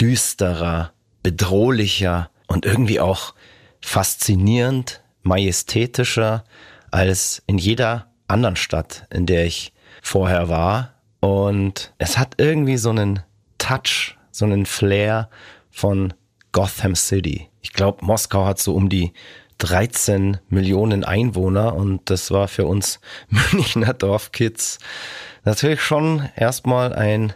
düsterer, 0.00 0.92
bedrohlicher 1.22 2.30
und 2.46 2.64
irgendwie 2.64 3.00
auch 3.00 3.34
faszinierend, 3.80 5.02
majestätischer 5.22 6.44
als 6.90 7.42
in 7.46 7.58
jeder 7.58 8.09
anderen 8.30 8.56
Stadt, 8.56 9.06
in 9.10 9.26
der 9.26 9.44
ich 9.44 9.72
vorher 10.02 10.48
war. 10.48 10.94
Und 11.20 11.92
es 11.98 12.18
hat 12.18 12.34
irgendwie 12.38 12.76
so 12.76 12.90
einen 12.90 13.20
Touch, 13.58 14.16
so 14.30 14.44
einen 14.44 14.66
Flair 14.66 15.28
von 15.70 16.14
Gotham 16.52 16.94
City. 16.94 17.48
Ich 17.60 17.72
glaube, 17.72 18.04
Moskau 18.04 18.46
hat 18.46 18.58
so 18.58 18.74
um 18.74 18.88
die 18.88 19.12
13 19.58 20.38
Millionen 20.48 21.04
Einwohner 21.04 21.74
und 21.74 22.08
das 22.08 22.30
war 22.30 22.48
für 22.48 22.66
uns 22.66 23.00
Münchner 23.28 23.92
Dorfkids 23.92 24.78
natürlich 25.44 25.82
schon 25.82 26.28
erstmal 26.36 26.94
ein 26.94 27.34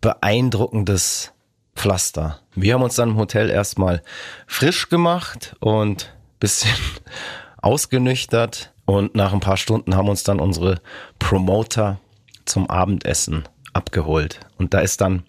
beeindruckendes 0.00 1.32
Pflaster. 1.74 2.40
Wir 2.54 2.74
haben 2.74 2.82
uns 2.82 2.96
dann 2.96 3.10
im 3.10 3.16
Hotel 3.16 3.48
erstmal 3.48 4.02
frisch 4.46 4.88
gemacht 4.88 5.56
und 5.60 6.14
bisschen 6.40 6.74
ausgenüchtert 7.62 8.71
und 8.84 9.14
nach 9.14 9.32
ein 9.32 9.40
paar 9.40 9.56
Stunden 9.56 9.96
haben 9.96 10.08
uns 10.08 10.24
dann 10.24 10.40
unsere 10.40 10.80
Promoter 11.18 11.98
zum 12.44 12.68
Abendessen 12.68 13.44
abgeholt. 13.72 14.40
Und 14.58 14.74
da 14.74 14.80
ist 14.80 15.00
dann 15.00 15.22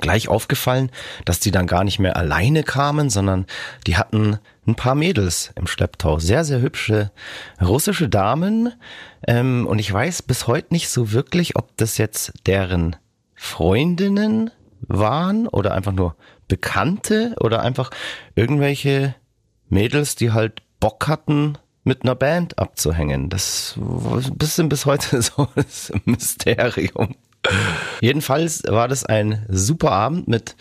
gleich 0.00 0.28
aufgefallen, 0.28 0.90
dass 1.24 1.40
die 1.40 1.50
dann 1.50 1.66
gar 1.66 1.84
nicht 1.84 1.98
mehr 1.98 2.16
alleine 2.16 2.62
kamen, 2.62 3.10
sondern 3.10 3.46
die 3.86 3.96
hatten 3.96 4.38
ein 4.66 4.74
paar 4.74 4.94
Mädels 4.94 5.52
im 5.54 5.66
Schlepptau. 5.66 6.18
Sehr, 6.18 6.44
sehr 6.44 6.60
hübsche 6.60 7.10
russische 7.60 8.08
Damen. 8.08 8.72
Ähm, 9.26 9.66
und 9.66 9.78
ich 9.78 9.92
weiß 9.92 10.22
bis 10.22 10.46
heute 10.46 10.72
nicht 10.72 10.88
so 10.88 11.12
wirklich, 11.12 11.56
ob 11.56 11.76
das 11.76 11.98
jetzt 11.98 12.32
deren 12.46 12.96
Freundinnen 13.34 14.50
waren 14.80 15.46
oder 15.46 15.74
einfach 15.74 15.92
nur 15.92 16.16
Bekannte 16.48 17.34
oder 17.40 17.62
einfach 17.62 17.90
irgendwelche 18.34 19.14
Mädels, 19.68 20.16
die 20.16 20.32
halt 20.32 20.62
Bock 20.80 21.08
hatten, 21.08 21.58
mit 21.84 22.02
einer 22.02 22.14
Band 22.14 22.58
abzuhängen. 22.58 23.28
Das 23.28 23.78
ist 24.18 24.38
bisschen 24.38 24.68
bis 24.68 24.86
heute 24.86 25.20
so 25.22 25.48
ein 25.54 26.00
Mysterium. 26.04 27.16
Jedenfalls 28.00 28.62
war 28.68 28.88
das 28.88 29.04
ein 29.04 29.44
super 29.48 29.92
Abend 29.92 30.28
mit 30.28 30.56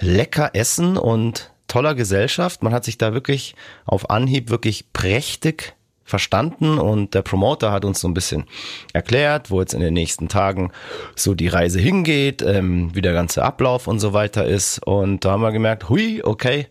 lecker 0.00 0.50
Essen 0.54 0.96
und 0.96 1.50
toller 1.68 1.94
Gesellschaft. 1.94 2.62
Man 2.62 2.72
hat 2.72 2.84
sich 2.84 2.98
da 2.98 3.12
wirklich 3.12 3.54
auf 3.84 4.10
Anhieb 4.10 4.50
wirklich 4.50 4.92
prächtig 4.92 5.74
verstanden 6.04 6.78
und 6.78 7.14
der 7.14 7.22
Promoter 7.22 7.72
hat 7.72 7.84
uns 7.84 8.00
so 8.00 8.08
ein 8.08 8.14
bisschen 8.14 8.44
erklärt, 8.92 9.50
wo 9.50 9.60
jetzt 9.60 9.72
in 9.72 9.80
den 9.80 9.94
nächsten 9.94 10.28
Tagen 10.28 10.70
so 11.16 11.34
die 11.34 11.48
Reise 11.48 11.80
hingeht, 11.80 12.42
ähm, 12.42 12.94
wie 12.94 13.00
der 13.00 13.14
ganze 13.14 13.42
Ablauf 13.42 13.86
und 13.86 14.00
so 14.00 14.12
weiter 14.12 14.44
ist. 14.44 14.78
Und 14.86 15.24
da 15.24 15.32
haben 15.32 15.40
wir 15.40 15.52
gemerkt, 15.52 15.88
hui, 15.88 16.22
okay, 16.22 16.68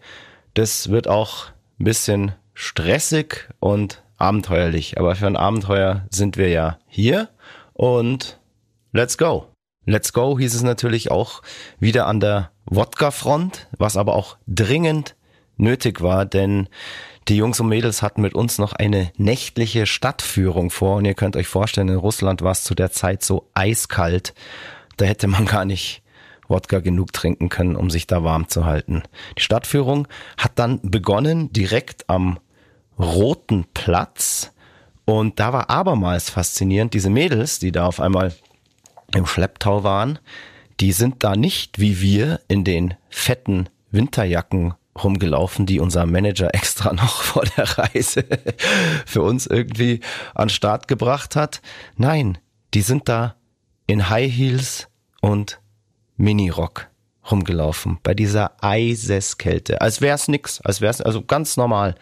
das 0.54 0.90
wird 0.90 1.08
auch 1.08 1.48
ein 1.80 1.86
bisschen 1.86 2.34
stressig 2.54 3.50
und 3.60 4.04
abenteuerlich. 4.18 4.98
Aber 4.98 5.16
für 5.16 5.28
ein 5.28 5.36
Abenteuer 5.36 6.06
sind 6.10 6.38
wir 6.38 6.50
ja 6.50 6.78
hier 6.88 7.30
und 7.74 8.40
let's 8.92 9.18
go. 9.18 9.48
Let's 9.86 10.14
go 10.14 10.40
hieß 10.40 10.56
es 10.56 10.64
natürlich 10.64 11.12
auch 11.12 11.42
wieder 11.80 12.08
an 12.08 12.20
der 12.20 12.52
Wodka-Front, 12.66 13.68
was 13.78 13.98
aber 13.98 14.16
auch 14.16 14.38
dringend 14.48 15.16
nötig 15.58 16.02
war, 16.02 16.26
denn 16.26 16.70
die 17.28 17.38
Jungs 17.38 17.60
und 17.60 17.68
Mädels 17.68 18.02
hatten 18.02 18.22
mit 18.22 18.34
uns 18.34 18.58
noch 18.58 18.74
eine 18.74 19.12
nächtliche 19.18 19.86
Stadtführung 19.86 20.70
vor 20.70 20.98
und 20.98 21.06
ihr 21.06 21.14
könnt 21.14 21.36
euch 21.36 21.48
vorstellen, 21.48 21.90
in 21.90 21.98
Russland 21.98 22.42
war 22.42 22.52
es 22.52 22.64
zu 22.64 22.76
der 22.76 22.92
Zeit 22.92 23.24
so 23.24 23.50
eiskalt, 23.54 24.34
da 24.98 25.06
hätte 25.06 25.28
man 25.28 25.46
gar 25.46 25.66
nicht 25.66 26.02
Wodka 26.48 26.80
genug 26.80 27.14
trinken 27.14 27.50
können, 27.50 27.76
um 27.76 27.90
sich 27.90 28.08
da 28.08 28.24
warm 28.24 28.48
zu 28.48 28.66
halten. 28.66 29.04
Die 29.38 29.42
Stadtführung 29.42 30.08
hat 30.38 30.54
dann 30.56 30.80
begonnen 30.84 31.52
direkt 31.54 32.10
am 32.10 32.40
Roten 33.00 33.66
Platz 33.74 34.52
und 35.06 35.40
da 35.40 35.52
war 35.52 35.70
abermals 35.70 36.30
faszinierend, 36.30 36.94
diese 36.94 37.10
Mädels, 37.10 37.60
die 37.60 37.72
da 37.72 37.86
auf 37.86 38.00
einmal 38.00 38.34
im 39.14 39.26
Schlepptau 39.26 39.84
waren, 39.84 40.20
die 40.80 40.92
sind 40.92 41.24
da 41.24 41.36
nicht 41.36 41.80
wie 41.80 42.02
wir 42.02 42.40
in 42.48 42.64
den 42.64 42.96
fetten 43.10 43.70
Winterjacken 43.92 44.74
rumgelaufen, 45.02 45.66
die 45.66 45.80
unser 45.80 46.06
Manager 46.06 46.50
extra 46.54 46.94
noch 46.94 47.22
vor 47.22 47.44
der 47.58 47.78
Reise 47.78 48.26
für 49.06 49.22
uns 49.22 49.48
irgendwie 49.48 50.00
an 50.36 50.50
Start 50.50 50.88
gebracht 50.88 51.36
hat. 51.36 51.62
Nein, 51.98 52.38
die 52.74 52.82
sind 52.82 53.10
da 53.10 53.36
in 53.88 54.10
High 54.10 54.32
Heels 54.32 54.88
und 55.22 55.60
Minirock 56.16 56.90
rumgelaufen 57.30 58.00
bei 58.04 58.14
dieser 58.14 58.52
Eiseskälte. 58.62 59.82
Als 59.82 60.02
wär's 60.02 60.28
nix, 60.28 60.62
als 60.62 60.82
wär's 60.82 61.02
also 61.02 61.24
ganz 61.24 61.58
normal. 61.58 61.96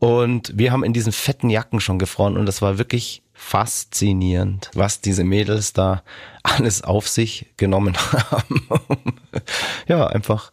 Und 0.00 0.52
wir 0.56 0.72
haben 0.72 0.82
in 0.82 0.94
diesen 0.94 1.12
fetten 1.12 1.50
Jacken 1.50 1.78
schon 1.78 1.98
gefroren 1.98 2.38
und 2.38 2.46
das 2.46 2.62
war 2.62 2.78
wirklich 2.78 3.22
faszinierend, 3.34 4.70
was 4.74 5.02
diese 5.02 5.24
Mädels 5.24 5.74
da 5.74 6.02
alles 6.42 6.82
auf 6.82 7.06
sich 7.06 7.52
genommen 7.58 7.96
haben, 8.30 8.66
ja, 9.86 10.06
einfach 10.06 10.52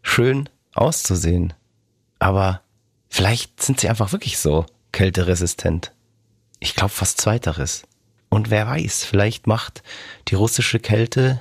schön 0.00 0.48
auszusehen. 0.74 1.54
Aber 2.20 2.60
vielleicht 3.08 3.60
sind 3.60 3.80
sie 3.80 3.88
einfach 3.88 4.12
wirklich 4.12 4.38
so 4.38 4.64
kälteresistent. 4.92 5.92
Ich 6.60 6.76
glaube 6.76 6.92
fast 6.92 7.20
zweiteres. 7.20 7.82
Und 8.28 8.50
wer 8.50 8.68
weiß, 8.68 9.04
vielleicht 9.04 9.48
macht 9.48 9.82
die 10.28 10.36
russische 10.36 10.78
Kälte 10.78 11.40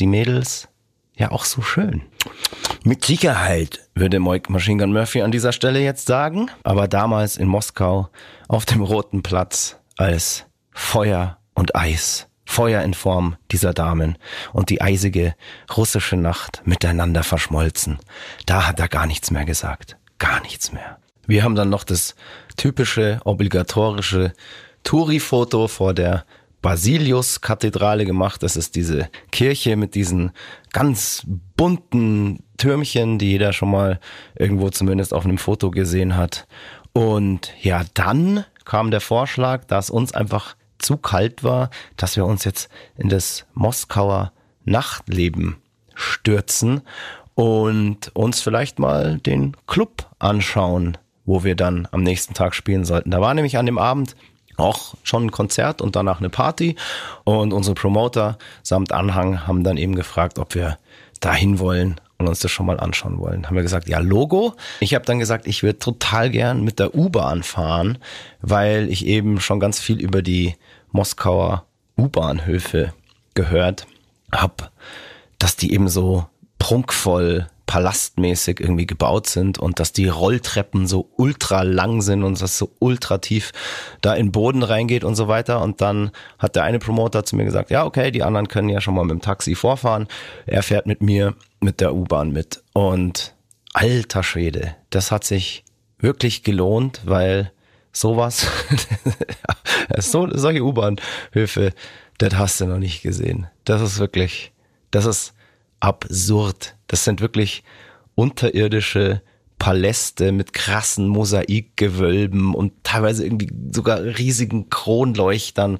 die 0.00 0.08
Mädels 0.08 0.66
ja 1.14 1.30
auch 1.30 1.44
so 1.44 1.62
schön. 1.62 2.02
Mit 2.82 3.04
Sicherheit, 3.04 3.80
würde 3.94 4.20
Moik 4.20 4.48
Machine 4.48 4.78
Gun 4.82 4.94
Murphy 4.94 5.20
an 5.20 5.30
dieser 5.30 5.52
Stelle 5.52 5.80
jetzt 5.80 6.06
sagen. 6.06 6.50
Aber 6.62 6.88
damals 6.88 7.36
in 7.36 7.46
Moskau 7.46 8.08
auf 8.48 8.64
dem 8.64 8.80
Roten 8.80 9.22
Platz 9.22 9.76
als 9.98 10.46
Feuer 10.70 11.36
und 11.54 11.76
Eis. 11.76 12.26
Feuer 12.46 12.82
in 12.82 12.94
Form 12.94 13.36
dieser 13.52 13.74
Damen 13.74 14.16
und 14.52 14.70
die 14.70 14.80
eisige 14.80 15.34
russische 15.76 16.16
Nacht 16.16 16.62
miteinander 16.64 17.22
verschmolzen. 17.22 17.98
Da 18.46 18.66
hat 18.66 18.80
er 18.80 18.88
gar 18.88 19.06
nichts 19.06 19.30
mehr 19.30 19.44
gesagt. 19.44 19.98
Gar 20.18 20.40
nichts 20.40 20.72
mehr. 20.72 20.98
Wir 21.26 21.44
haben 21.44 21.54
dann 21.54 21.68
noch 21.68 21.84
das 21.84 22.16
typische, 22.56 23.20
obligatorische 23.24 24.32
Touri-Foto 24.84 25.68
vor 25.68 25.92
der 25.92 26.24
Basilius-Kathedrale 26.62 28.04
gemacht. 28.04 28.42
Das 28.42 28.56
ist 28.56 28.76
diese 28.76 29.08
Kirche 29.32 29.76
mit 29.76 29.94
diesen 29.94 30.32
ganz 30.72 31.26
bunten 31.56 32.42
Türmchen, 32.58 33.18
die 33.18 33.30
jeder 33.30 33.52
schon 33.52 33.70
mal 33.70 34.00
irgendwo 34.38 34.70
zumindest 34.70 35.14
auf 35.14 35.24
einem 35.24 35.38
Foto 35.38 35.70
gesehen 35.70 36.16
hat. 36.16 36.46
Und 36.92 37.52
ja, 37.62 37.84
dann 37.94 38.44
kam 38.64 38.90
der 38.90 39.00
Vorschlag, 39.00 39.64
dass 39.64 39.90
uns 39.90 40.12
einfach 40.12 40.56
zu 40.78 40.96
kalt 40.96 41.44
war, 41.44 41.70
dass 41.96 42.16
wir 42.16 42.24
uns 42.26 42.44
jetzt 42.44 42.68
in 42.96 43.08
das 43.08 43.46
Moskauer 43.54 44.32
Nachtleben 44.64 45.56
stürzen 45.94 46.82
und 47.34 48.14
uns 48.14 48.40
vielleicht 48.40 48.78
mal 48.78 49.18
den 49.18 49.56
Club 49.66 50.06
anschauen, 50.18 50.98
wo 51.24 51.44
wir 51.44 51.54
dann 51.54 51.88
am 51.90 52.02
nächsten 52.02 52.34
Tag 52.34 52.54
spielen 52.54 52.84
sollten. 52.84 53.10
Da 53.10 53.20
war 53.20 53.34
nämlich 53.34 53.56
an 53.56 53.66
dem 53.66 53.78
Abend 53.78 54.16
auch 54.60 54.94
schon 55.02 55.26
ein 55.26 55.30
Konzert 55.30 55.82
und 55.82 55.96
danach 55.96 56.20
eine 56.20 56.30
Party 56.30 56.76
und 57.24 57.52
unsere 57.52 57.74
Promoter 57.74 58.38
samt 58.62 58.92
Anhang 58.92 59.46
haben 59.46 59.64
dann 59.64 59.76
eben 59.76 59.94
gefragt, 59.94 60.38
ob 60.38 60.54
wir 60.54 60.78
dahin 61.20 61.58
wollen 61.58 62.00
und 62.18 62.28
uns 62.28 62.40
das 62.40 62.50
schon 62.50 62.66
mal 62.66 62.78
anschauen 62.78 63.18
wollen. 63.18 63.46
Haben 63.46 63.56
wir 63.56 63.62
gesagt, 63.62 63.88
ja, 63.88 63.98
Logo. 63.98 64.54
Ich 64.80 64.94
habe 64.94 65.04
dann 65.04 65.18
gesagt, 65.18 65.46
ich 65.46 65.62
würde 65.62 65.78
total 65.78 66.30
gern 66.30 66.62
mit 66.62 66.78
der 66.78 66.94
U-Bahn 66.94 67.42
fahren, 67.42 67.98
weil 68.42 68.90
ich 68.90 69.06
eben 69.06 69.40
schon 69.40 69.58
ganz 69.58 69.80
viel 69.80 70.00
über 70.00 70.22
die 70.22 70.54
Moskauer 70.92 71.64
U-Bahnhöfe 71.96 72.92
gehört 73.34 73.86
habe, 74.32 74.70
dass 75.38 75.56
die 75.56 75.72
eben 75.72 75.88
so 75.88 76.26
prunkvoll 76.58 77.48
palastmäßig 77.70 78.58
irgendwie 78.58 78.84
gebaut 78.84 79.28
sind 79.28 79.56
und 79.56 79.78
dass 79.78 79.92
die 79.92 80.08
Rolltreppen 80.08 80.88
so 80.88 81.08
ultra 81.16 81.62
lang 81.62 82.02
sind 82.02 82.24
und 82.24 82.42
das 82.42 82.58
so 82.58 82.72
ultra 82.80 83.18
tief 83.18 83.52
da 84.00 84.14
in 84.14 84.26
den 84.26 84.32
Boden 84.32 84.64
reingeht 84.64 85.04
und 85.04 85.14
so 85.14 85.28
weiter. 85.28 85.62
Und 85.62 85.80
dann 85.80 86.10
hat 86.40 86.56
der 86.56 86.64
eine 86.64 86.80
Promoter 86.80 87.24
zu 87.24 87.36
mir 87.36 87.44
gesagt, 87.44 87.70
ja, 87.70 87.84
okay, 87.84 88.10
die 88.10 88.24
anderen 88.24 88.48
können 88.48 88.70
ja 88.70 88.80
schon 88.80 88.94
mal 88.94 89.04
mit 89.04 89.12
dem 89.12 89.20
Taxi 89.20 89.54
vorfahren. 89.54 90.08
Er 90.46 90.64
fährt 90.64 90.86
mit 90.86 91.00
mir 91.00 91.36
mit 91.60 91.80
der 91.80 91.94
U-Bahn 91.94 92.32
mit. 92.32 92.60
Und 92.72 93.36
alter 93.72 94.24
Schwede, 94.24 94.74
das 94.90 95.12
hat 95.12 95.22
sich 95.22 95.62
wirklich 96.00 96.42
gelohnt, 96.42 97.02
weil 97.04 97.52
sowas, 97.92 98.48
so, 99.98 100.28
solche 100.36 100.64
U-Bahnhöfe, 100.64 101.72
das 102.18 102.34
hast 102.34 102.60
du 102.60 102.66
noch 102.66 102.78
nicht 102.78 103.02
gesehen. 103.02 103.46
Das 103.64 103.80
ist 103.80 104.00
wirklich, 104.00 104.50
das 104.90 105.06
ist 105.06 105.34
absurd. 105.80 106.76
Das 106.86 107.04
sind 107.04 107.20
wirklich 107.20 107.64
unterirdische 108.14 109.22
Paläste 109.58 110.32
mit 110.32 110.54
krassen 110.54 111.06
Mosaikgewölben 111.08 112.54
und 112.54 112.72
teilweise 112.82 113.24
irgendwie 113.24 113.50
sogar 113.72 114.00
riesigen 114.02 114.70
Kronleuchtern, 114.70 115.78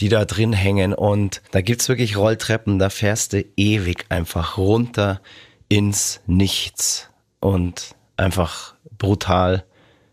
die 0.00 0.08
da 0.08 0.24
drin 0.24 0.52
hängen. 0.52 0.92
Und 0.92 1.40
da 1.50 1.62
gibt's 1.62 1.88
wirklich 1.88 2.16
Rolltreppen, 2.16 2.78
da 2.78 2.90
fährst 2.90 3.32
du 3.32 3.44
ewig 3.56 4.06
einfach 4.10 4.58
runter 4.58 5.20
ins 5.68 6.20
Nichts. 6.26 7.08
Und 7.40 7.96
einfach 8.16 8.74
brutal 8.98 9.64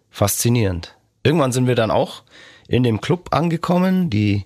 faszinierend. 0.10 0.96
Irgendwann 1.24 1.52
sind 1.52 1.68
wir 1.68 1.76
dann 1.76 1.92
auch 1.92 2.24
in 2.68 2.84
dem 2.84 3.02
Club 3.02 3.30
angekommen. 3.32 4.10
Die 4.10 4.46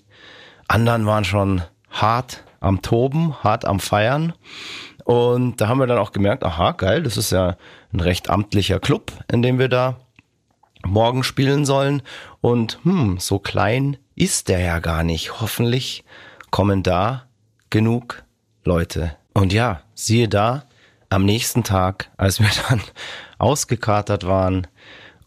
anderen 0.67 1.05
waren 1.05 1.23
schon 1.23 1.61
hart 1.89 2.43
am 2.63 2.81
Toben, 2.81 3.35
hart 3.43 3.65
am 3.65 3.79
Feiern. 3.79 4.33
Und 5.03 5.59
da 5.59 5.67
haben 5.67 5.79
wir 5.79 5.87
dann 5.87 5.97
auch 5.97 6.11
gemerkt, 6.11 6.43
aha, 6.43 6.71
geil, 6.71 7.03
das 7.03 7.17
ist 7.17 7.31
ja 7.31 7.57
ein 7.91 7.99
recht 7.99 8.29
amtlicher 8.29 8.79
Club, 8.79 9.11
in 9.31 9.41
dem 9.41 9.59
wir 9.59 9.69
da 9.69 9.97
morgen 10.85 11.23
spielen 11.23 11.65
sollen. 11.65 12.01
Und 12.41 12.79
hm, 12.83 13.19
so 13.19 13.39
klein 13.39 13.97
ist 14.15 14.49
der 14.49 14.59
ja 14.59 14.79
gar 14.79 15.03
nicht. 15.03 15.41
Hoffentlich 15.41 16.03
kommen 16.51 16.83
da 16.83 17.23
genug 17.69 18.23
Leute. 18.63 19.15
Und 19.33 19.51
ja, 19.51 19.81
siehe 19.93 20.29
da, 20.29 20.63
am 21.09 21.25
nächsten 21.25 21.63
Tag, 21.63 22.09
als 22.17 22.39
wir 22.39 22.49
dann 22.69 22.81
ausgekatert 23.37 24.25
waren 24.25 24.67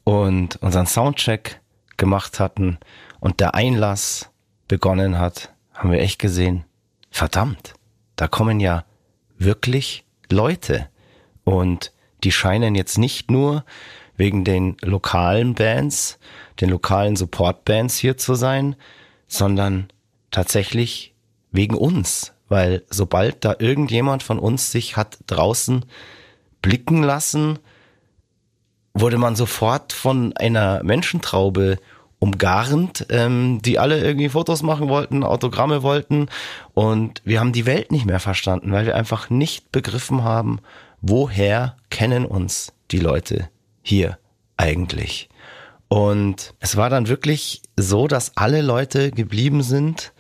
und 0.04 0.56
unseren 0.62 0.86
Soundcheck 0.86 1.60
gemacht 1.96 2.40
hatten 2.40 2.78
und 3.20 3.40
der 3.40 3.54
Einlass 3.54 4.30
begonnen 4.68 5.18
hat, 5.18 5.52
haben 5.74 5.92
wir 5.92 6.00
echt 6.00 6.18
gesehen, 6.18 6.64
verdammt, 7.16 7.72
da 8.16 8.28
kommen 8.28 8.60
ja 8.60 8.84
wirklich 9.38 10.04
Leute. 10.30 10.88
Und 11.44 11.92
die 12.24 12.32
scheinen 12.32 12.74
jetzt 12.74 12.98
nicht 12.98 13.30
nur 13.30 13.64
wegen 14.16 14.44
den 14.44 14.76
lokalen 14.82 15.54
Bands, 15.54 16.18
den 16.60 16.68
lokalen 16.68 17.16
Support-Bands 17.16 17.96
hier 17.96 18.18
zu 18.18 18.34
sein, 18.34 18.76
sondern 19.28 19.88
tatsächlich 20.30 21.14
wegen 21.52 21.74
uns. 21.74 22.34
Weil 22.48 22.84
sobald 22.90 23.44
da 23.46 23.56
irgendjemand 23.58 24.22
von 24.22 24.38
uns 24.38 24.70
sich 24.70 24.96
hat 24.98 25.18
draußen 25.26 25.86
blicken 26.60 27.02
lassen, 27.02 27.58
wurde 28.92 29.16
man 29.16 29.36
sofort 29.36 29.94
von 29.94 30.36
einer 30.36 30.82
Menschentraube 30.82 31.78
umgarnt, 32.26 33.06
ähm, 33.10 33.60
die 33.62 33.78
alle 33.78 34.00
irgendwie 34.00 34.28
Fotos 34.28 34.62
machen 34.62 34.88
wollten, 34.88 35.22
Autogramme 35.22 35.82
wollten. 35.82 36.26
Und 36.74 37.22
wir 37.24 37.40
haben 37.40 37.52
die 37.52 37.66
Welt 37.66 37.92
nicht 37.92 38.06
mehr 38.06 38.20
verstanden, 38.20 38.72
weil 38.72 38.86
wir 38.86 38.96
einfach 38.96 39.30
nicht 39.30 39.70
begriffen 39.70 40.24
haben, 40.24 40.58
woher 41.00 41.76
kennen 41.90 42.26
uns 42.26 42.72
die 42.90 42.98
Leute 42.98 43.48
hier 43.82 44.18
eigentlich. 44.56 45.28
Und 45.88 46.54
es 46.58 46.76
war 46.76 46.90
dann 46.90 47.06
wirklich 47.06 47.62
so, 47.76 48.08
dass 48.08 48.36
alle 48.36 48.60
Leute 48.60 49.12
geblieben 49.12 49.62
sind, 49.62 50.12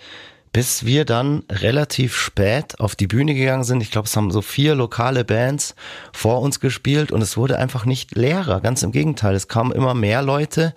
bis 0.52 0.86
wir 0.86 1.04
dann 1.04 1.42
relativ 1.50 2.16
spät 2.16 2.80
auf 2.80 2.94
die 2.94 3.08
Bühne 3.08 3.34
gegangen 3.34 3.64
sind. 3.64 3.82
Ich 3.82 3.90
glaube, 3.90 4.06
es 4.06 4.16
haben 4.16 4.30
so 4.30 4.40
vier 4.40 4.74
lokale 4.74 5.24
Bands 5.24 5.74
vor 6.12 6.40
uns 6.40 6.60
gespielt 6.60 7.10
und 7.12 7.20
es 7.20 7.36
wurde 7.36 7.58
einfach 7.58 7.84
nicht 7.84 8.16
leerer. 8.16 8.60
Ganz 8.60 8.82
im 8.82 8.92
Gegenteil, 8.92 9.34
es 9.34 9.48
kamen 9.48 9.72
immer 9.72 9.92
mehr 9.92 10.22
Leute 10.22 10.72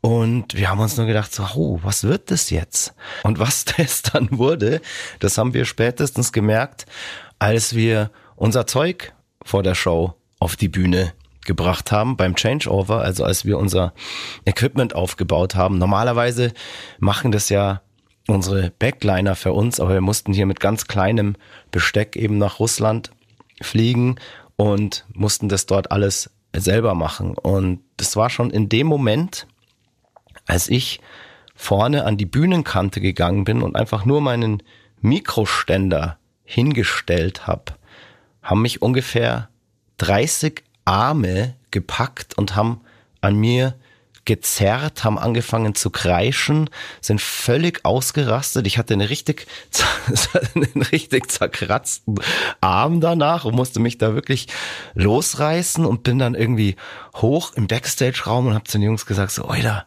und 0.00 0.56
wir 0.56 0.70
haben 0.70 0.80
uns 0.80 0.96
nur 0.96 1.06
gedacht, 1.06 1.34
so, 1.34 1.44
oh, 1.54 1.80
was 1.82 2.04
wird 2.04 2.30
das 2.30 2.50
jetzt? 2.50 2.94
Und 3.22 3.38
was 3.38 3.64
das 3.76 4.02
dann 4.02 4.28
wurde, 4.30 4.80
das 5.18 5.36
haben 5.36 5.54
wir 5.54 5.64
spätestens 5.64 6.32
gemerkt, 6.32 6.86
als 7.38 7.74
wir 7.74 8.10
unser 8.36 8.66
Zeug 8.66 9.12
vor 9.42 9.62
der 9.62 9.74
Show 9.74 10.14
auf 10.38 10.56
die 10.56 10.68
Bühne 10.68 11.12
gebracht 11.44 11.90
haben 11.90 12.16
beim 12.16 12.34
Changeover, 12.34 13.00
also 13.00 13.24
als 13.24 13.44
wir 13.44 13.58
unser 13.58 13.92
Equipment 14.44 14.94
aufgebaut 14.94 15.54
haben. 15.54 15.78
Normalerweise 15.78 16.52
machen 16.98 17.32
das 17.32 17.48
ja 17.48 17.82
unsere 18.26 18.70
Backliner 18.70 19.34
für 19.34 19.52
uns, 19.52 19.80
aber 19.80 19.94
wir 19.94 20.00
mussten 20.00 20.32
hier 20.32 20.46
mit 20.46 20.60
ganz 20.60 20.86
kleinem 20.86 21.36
Besteck 21.70 22.16
eben 22.16 22.38
nach 22.38 22.58
Russland 22.60 23.10
fliegen 23.60 24.16
und 24.56 25.06
mussten 25.12 25.48
das 25.48 25.66
dort 25.66 25.90
alles 25.90 26.30
selber 26.54 26.94
machen. 26.94 27.36
Und 27.36 27.80
das 27.96 28.16
war 28.16 28.30
schon 28.30 28.50
in 28.50 28.68
dem 28.68 28.86
Moment, 28.86 29.46
als 30.50 30.68
ich 30.68 31.00
vorne 31.54 32.04
an 32.04 32.16
die 32.16 32.26
Bühnenkante 32.26 33.00
gegangen 33.00 33.44
bin 33.44 33.62
und 33.62 33.76
einfach 33.76 34.04
nur 34.04 34.20
meinen 34.20 34.62
Mikroständer 35.00 36.18
hingestellt 36.44 37.46
habe, 37.46 37.74
haben 38.42 38.62
mich 38.62 38.82
ungefähr 38.82 39.48
30 39.98 40.64
Arme 40.84 41.54
gepackt 41.70 42.36
und 42.36 42.56
haben 42.56 42.80
an 43.20 43.36
mir 43.36 43.74
gezerrt, 44.24 45.04
haben 45.04 45.18
angefangen 45.18 45.74
zu 45.74 45.90
kreischen, 45.90 46.68
sind 47.00 47.20
völlig 47.20 47.84
ausgerastet. 47.84 48.66
Ich 48.66 48.76
hatte 48.76 48.94
einen 48.94 49.06
richtig, 49.06 49.46
einen 50.54 50.82
richtig 50.82 51.30
zerkratzten 51.30 52.16
Arm 52.60 53.00
danach 53.00 53.44
und 53.44 53.54
musste 53.54 53.80
mich 53.80 53.98
da 53.98 54.14
wirklich 54.14 54.48
losreißen 54.94 55.86
und 55.86 56.02
bin 56.02 56.18
dann 56.18 56.34
irgendwie 56.34 56.76
hoch 57.16 57.52
im 57.54 57.66
Backstage-Raum 57.66 58.48
und 58.48 58.54
habe 58.54 58.64
zu 58.64 58.78
den 58.78 58.86
Jungs 58.86 59.06
gesagt, 59.06 59.32
so, 59.32 59.48
Oida, 59.48 59.86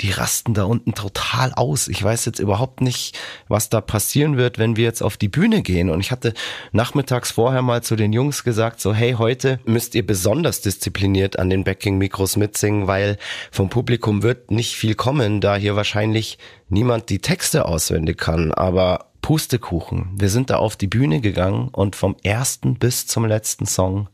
die 0.00 0.10
rasten 0.10 0.54
da 0.54 0.64
unten 0.64 0.94
total 0.94 1.52
aus. 1.54 1.88
Ich 1.88 2.02
weiß 2.02 2.24
jetzt 2.26 2.38
überhaupt 2.38 2.80
nicht, 2.80 3.18
was 3.48 3.70
da 3.70 3.80
passieren 3.80 4.36
wird, 4.36 4.58
wenn 4.58 4.76
wir 4.76 4.84
jetzt 4.84 5.02
auf 5.02 5.16
die 5.16 5.28
Bühne 5.28 5.62
gehen. 5.62 5.90
Und 5.90 6.00
ich 6.00 6.10
hatte 6.10 6.34
nachmittags 6.72 7.30
vorher 7.30 7.62
mal 7.62 7.82
zu 7.82 7.96
den 7.96 8.12
Jungs 8.12 8.44
gesagt, 8.44 8.80
so, 8.80 8.92
hey, 8.92 9.12
heute 9.12 9.58
müsst 9.64 9.94
ihr 9.94 10.06
besonders 10.06 10.60
diszipliniert 10.60 11.38
an 11.38 11.50
den 11.50 11.64
Backing-Mikros 11.64 12.36
mitsingen, 12.36 12.86
weil 12.86 13.16
vom 13.50 13.70
Publikum 13.70 14.22
wird 14.22 14.50
nicht 14.50 14.74
viel 14.74 14.94
kommen, 14.94 15.40
da 15.40 15.56
hier 15.56 15.76
wahrscheinlich 15.76 16.38
niemand 16.68 17.08
die 17.08 17.20
Texte 17.20 17.64
auswendig 17.64 18.18
kann. 18.18 18.52
Aber 18.52 19.12
Pustekuchen. 19.22 20.10
Wir 20.16 20.28
sind 20.28 20.50
da 20.50 20.56
auf 20.56 20.76
die 20.76 20.86
Bühne 20.86 21.20
gegangen 21.20 21.68
und 21.68 21.96
vom 21.96 22.16
ersten 22.22 22.74
bis 22.74 23.06
zum 23.06 23.24
letzten 23.24 23.66
Song 23.66 24.08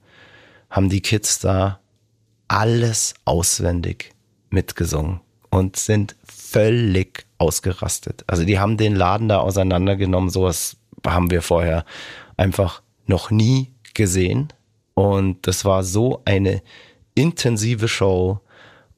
haben 0.70 0.88
die 0.88 1.02
Kids 1.02 1.40
da 1.40 1.80
alles 2.48 3.14
auswendig 3.24 4.14
mitgesungen 4.48 5.20
und 5.52 5.76
sind 5.76 6.16
völlig 6.24 7.26
ausgerastet. 7.36 8.24
Also 8.26 8.44
die 8.44 8.58
haben 8.58 8.78
den 8.78 8.96
Laden 8.96 9.28
da 9.28 9.38
auseinandergenommen, 9.38 10.30
sowas 10.30 10.78
haben 11.06 11.30
wir 11.30 11.42
vorher 11.42 11.84
einfach 12.38 12.82
noch 13.06 13.30
nie 13.30 13.70
gesehen. 13.92 14.48
Und 14.94 15.46
das 15.46 15.64
war 15.64 15.84
so 15.84 16.22
eine 16.24 16.62
intensive 17.14 17.86
Show 17.86 18.40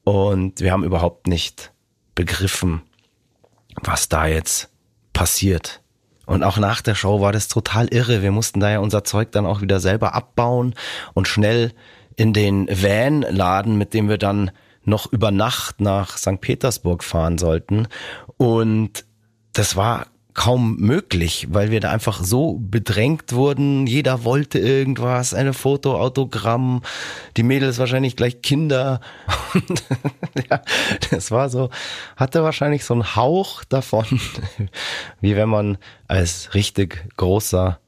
und 0.04 0.60
wir 0.60 0.70
haben 0.70 0.84
überhaupt 0.84 1.26
nicht 1.26 1.72
begriffen, 2.14 2.82
was 3.82 4.08
da 4.08 4.26
jetzt 4.26 4.70
passiert. 5.12 5.82
Und 6.24 6.44
auch 6.44 6.56
nach 6.56 6.82
der 6.82 6.94
Show 6.94 7.20
war 7.20 7.32
das 7.32 7.48
total 7.48 7.88
irre. 7.88 8.22
Wir 8.22 8.30
mussten 8.30 8.60
da 8.60 8.70
ja 8.70 8.78
unser 8.78 9.02
Zeug 9.02 9.32
dann 9.32 9.44
auch 9.44 9.60
wieder 9.60 9.80
selber 9.80 10.14
abbauen 10.14 10.74
und 11.14 11.26
schnell 11.26 11.72
in 12.14 12.32
den 12.32 12.68
Van 12.68 13.22
laden, 13.22 13.76
mit 13.76 13.92
dem 13.92 14.08
wir 14.08 14.18
dann 14.18 14.52
noch 14.84 15.10
über 15.12 15.30
Nacht 15.30 15.80
nach 15.80 16.16
St. 16.16 16.40
Petersburg 16.40 17.02
fahren 17.02 17.38
sollten. 17.38 17.88
Und 18.36 19.04
das 19.52 19.76
war 19.76 20.06
kaum 20.34 20.76
möglich, 20.78 21.46
weil 21.50 21.70
wir 21.70 21.78
da 21.78 21.90
einfach 21.90 22.22
so 22.22 22.58
bedrängt 22.60 23.32
wurden. 23.32 23.86
Jeder 23.86 24.24
wollte 24.24 24.58
irgendwas, 24.58 25.32
eine 25.32 25.52
Foto, 25.52 25.96
Autogramm, 25.96 26.82
die 27.36 27.44
Mädels 27.44 27.78
wahrscheinlich 27.78 28.16
gleich 28.16 28.42
Kinder. 28.42 29.00
Und, 29.54 29.84
ja, 30.50 30.60
das 31.10 31.30
war 31.30 31.48
so, 31.48 31.70
hatte 32.16 32.42
wahrscheinlich 32.42 32.84
so 32.84 32.94
einen 32.94 33.14
Hauch 33.14 33.62
davon, 33.64 34.04
wie 35.20 35.36
wenn 35.36 35.48
man 35.48 35.78
als 36.08 36.52
richtig 36.54 37.06
großer 37.16 37.78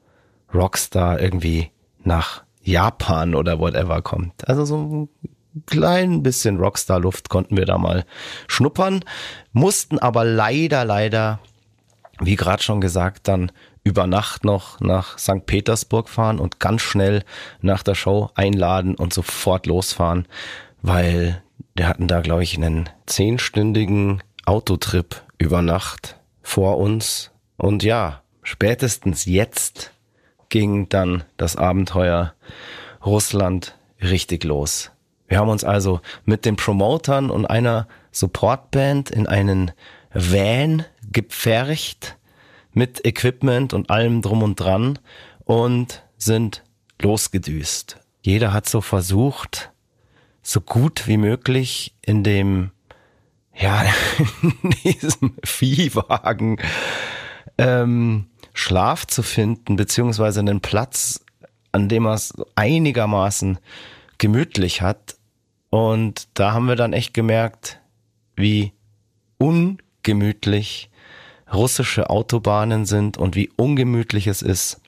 Rockstar 0.53 1.19
irgendwie 1.19 1.71
nach 2.03 2.43
Japan 2.63 3.35
oder 3.35 3.59
whatever 3.59 4.01
kommt. 4.01 4.47
Also 4.47 4.63
so 4.63 4.77
ein 4.77 5.09
klein 5.65 6.23
bisschen 6.23 6.57
Rockstar-Luft 6.57 7.29
konnten 7.29 7.57
wir 7.57 7.65
da 7.65 7.77
mal 7.77 8.05
schnuppern, 8.47 9.03
mussten 9.53 9.99
aber 9.99 10.23
leider, 10.23 10.85
leider 10.85 11.39
wie 12.19 12.35
gerade 12.35 12.63
schon 12.63 12.81
gesagt, 12.81 13.27
dann 13.27 13.51
über 13.83 14.07
Nacht 14.07 14.43
noch 14.43 14.79
nach 14.79 15.17
St. 15.17 15.45
Petersburg 15.45 16.09
fahren 16.09 16.39
und 16.39 16.59
ganz 16.59 16.81
schnell 16.81 17.23
nach 17.61 17.83
der 17.83 17.95
Show 17.95 18.29
einladen 18.35 18.95
und 18.95 19.13
sofort 19.13 19.65
losfahren, 19.65 20.27
weil 20.81 21.41
wir 21.75 21.87
hatten 21.87 22.07
da, 22.07 22.21
glaube 22.21 22.43
ich, 22.43 22.57
einen 22.57 22.89
zehnstündigen 23.05 24.23
Autotrip 24.45 25.21
über 25.37 25.61
Nacht 25.61 26.17
vor 26.41 26.77
uns. 26.77 27.31
Und 27.55 27.83
ja, 27.83 28.21
spätestens 28.43 29.25
jetzt 29.25 29.91
ging 30.49 30.89
dann 30.89 31.23
das 31.37 31.55
Abenteuer 31.55 32.33
Russland 33.05 33.77
richtig 34.01 34.43
los. 34.43 34.91
Wir 35.27 35.39
haben 35.39 35.49
uns 35.49 35.63
also 35.63 36.01
mit 36.25 36.45
den 36.45 36.55
Promotern 36.55 37.29
und 37.29 37.45
einer 37.45 37.87
Supportband 38.11 39.11
in 39.11 39.27
einen 39.27 39.71
Van 40.13 40.85
gepfercht 41.11 42.17
mit 42.73 43.05
Equipment 43.05 43.73
und 43.73 43.89
allem 43.89 44.21
drum 44.21 44.43
und 44.43 44.59
dran 44.59 44.99
und 45.43 46.03
sind 46.17 46.63
losgedüst. 47.01 47.97
Jeder 48.21 48.53
hat 48.53 48.67
so 48.67 48.81
versucht, 48.81 49.71
so 50.41 50.61
gut 50.61 51.07
wie 51.07 51.17
möglich 51.17 51.95
in 52.01 52.23
dem, 52.23 52.71
ja, 53.53 53.83
in 54.41 54.71
diesem 54.83 55.35
Viehwagen 55.43 56.57
ähm, 57.57 58.27
Schlaf 58.53 59.05
zu 59.05 59.23
finden, 59.23 59.75
beziehungsweise 59.75 60.39
einen 60.39 60.61
Platz, 60.61 61.23
an 61.71 61.89
dem 61.89 62.05
er 62.05 62.13
es 62.13 62.33
einigermaßen 62.55 63.59
gemütlich 64.17 64.81
hat. 64.81 65.16
Und 65.77 66.27
da 66.33 66.53
haben 66.53 66.65
wir 66.65 66.75
dann 66.75 66.91
echt 66.91 67.13
gemerkt, 67.13 67.79
wie 68.35 68.73
un 69.37 69.77
gemütlich 70.01 70.89
russische 71.53 72.09
Autobahnen 72.09 72.87
sind 72.87 73.19
und 73.19 73.35
wie 73.35 73.51
ungemütlich 73.57 74.25
es 74.25 74.41
ist, 74.41 74.81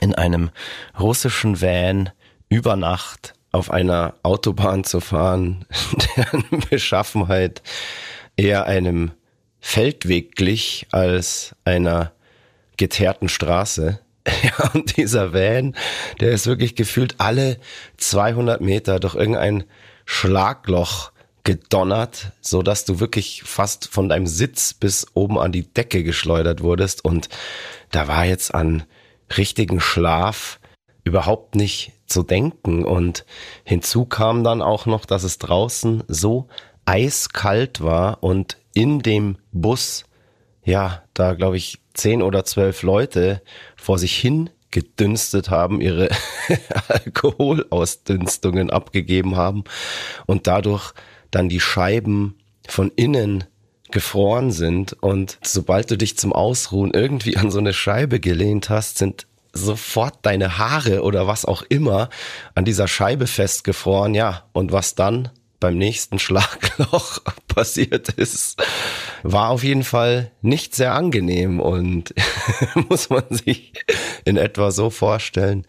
in 0.00 0.14
einem 0.14 0.50
russischen 0.96 1.60
Van 1.60 2.10
über 2.48 2.76
Nacht 2.76 3.34
auf 3.50 3.72
einer 3.72 4.14
Autobahn 4.22 4.84
zu 4.84 5.00
fahren, 5.00 5.64
deren 6.16 6.44
Beschaffenheit 6.70 7.62
eher 8.36 8.66
einem 8.66 9.10
Feldweg 9.58 10.36
glich 10.36 10.86
als 10.92 11.56
einer 11.64 12.12
geteerten 12.76 13.28
Straße. 13.28 13.98
Ja, 14.42 14.70
und 14.72 14.96
dieser 14.96 15.32
Van, 15.32 15.76
der 16.20 16.32
ist 16.32 16.46
wirklich 16.48 16.74
gefühlt 16.74 17.14
alle 17.18 17.58
200 17.96 18.60
Meter 18.60 18.98
durch 18.98 19.14
irgendein 19.14 19.64
Schlagloch 20.06 21.12
gedonnert, 21.44 22.32
so 22.40 22.62
dass 22.62 22.84
du 22.84 22.98
wirklich 22.98 23.42
fast 23.44 23.86
von 23.86 24.08
deinem 24.08 24.26
Sitz 24.26 24.74
bis 24.74 25.06
oben 25.14 25.38
an 25.38 25.52
die 25.52 25.72
Decke 25.72 26.02
geschleudert 26.02 26.62
wurdest. 26.62 27.04
Und 27.04 27.28
da 27.90 28.08
war 28.08 28.24
jetzt 28.24 28.54
an 28.54 28.84
richtigen 29.36 29.80
Schlaf 29.80 30.58
überhaupt 31.04 31.54
nicht 31.54 31.92
zu 32.06 32.22
denken. 32.22 32.84
Und 32.84 33.24
hinzu 33.64 34.06
kam 34.06 34.42
dann 34.42 34.62
auch 34.62 34.86
noch, 34.86 35.04
dass 35.04 35.22
es 35.22 35.38
draußen 35.38 36.02
so 36.08 36.48
eiskalt 36.84 37.80
war 37.80 38.22
und 38.22 38.56
in 38.74 39.00
dem 39.00 39.38
Bus, 39.52 40.04
ja, 40.64 41.02
da 41.14 41.34
glaube 41.34 41.56
ich 41.56 41.78
zehn 41.94 42.22
oder 42.22 42.44
zwölf 42.44 42.82
Leute 42.82 43.42
vor 43.76 43.98
sich 43.98 44.16
hin 44.16 44.50
gedünstet 44.70 45.50
haben, 45.50 45.80
ihre 45.80 46.08
Alkoholausdünstungen 46.88 48.70
abgegeben 48.70 49.36
haben 49.36 49.64
und 50.26 50.46
dadurch 50.46 50.92
dann 51.30 51.48
die 51.48 51.60
Scheiben 51.60 52.36
von 52.68 52.90
innen 52.96 53.44
gefroren 53.90 54.50
sind 54.50 54.94
und 54.94 55.38
sobald 55.44 55.90
du 55.90 55.96
dich 55.96 56.18
zum 56.18 56.32
Ausruhen 56.32 56.90
irgendwie 56.92 57.36
an 57.36 57.50
so 57.50 57.58
eine 57.58 57.72
Scheibe 57.72 58.18
gelehnt 58.18 58.68
hast, 58.68 58.98
sind 58.98 59.26
sofort 59.52 60.18
deine 60.22 60.58
Haare 60.58 61.02
oder 61.02 61.26
was 61.26 61.44
auch 61.44 61.62
immer 61.68 62.10
an 62.54 62.64
dieser 62.64 62.88
Scheibe 62.88 63.26
festgefroren. 63.26 64.14
Ja, 64.14 64.44
und 64.52 64.72
was 64.72 64.94
dann 64.94 65.30
beim 65.60 65.78
nächsten 65.78 66.18
Schlagloch 66.18 67.20
passiert 67.48 68.10
ist, 68.10 68.62
war 69.22 69.50
auf 69.50 69.64
jeden 69.64 69.84
Fall 69.84 70.30
nicht 70.42 70.74
sehr 70.74 70.94
angenehm 70.94 71.60
und 71.60 72.14
muss 72.88 73.10
man 73.10 73.24
sich 73.30 73.72
in 74.24 74.36
etwa 74.36 74.70
so 74.70 74.90
vorstellen, 74.90 75.66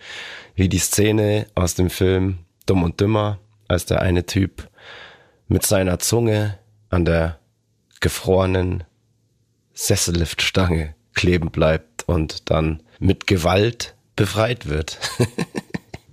wie 0.56 0.70
die 0.70 0.80
Szene 0.80 1.48
aus 1.56 1.76
dem 1.76 1.90
Film 1.90 2.40
Dumm 2.66 2.84
und 2.84 3.00
Dümmer, 3.00 3.40
als 3.68 3.86
der 3.86 4.02
eine 4.02 4.26
Typ 4.26 4.70
mit 5.48 5.66
seiner 5.66 6.00
Zunge 6.00 6.58
an 6.90 7.06
der 7.06 7.40
gefrorenen 8.00 8.84
Sesselliftstange 9.74 10.96
kleben 11.14 11.52
bleibt 11.52 12.08
und 12.08 12.50
dann 12.50 12.84
mit 13.00 13.28
Gewalt 13.28 13.96
befreit 14.16 14.68
wird. 14.68 15.00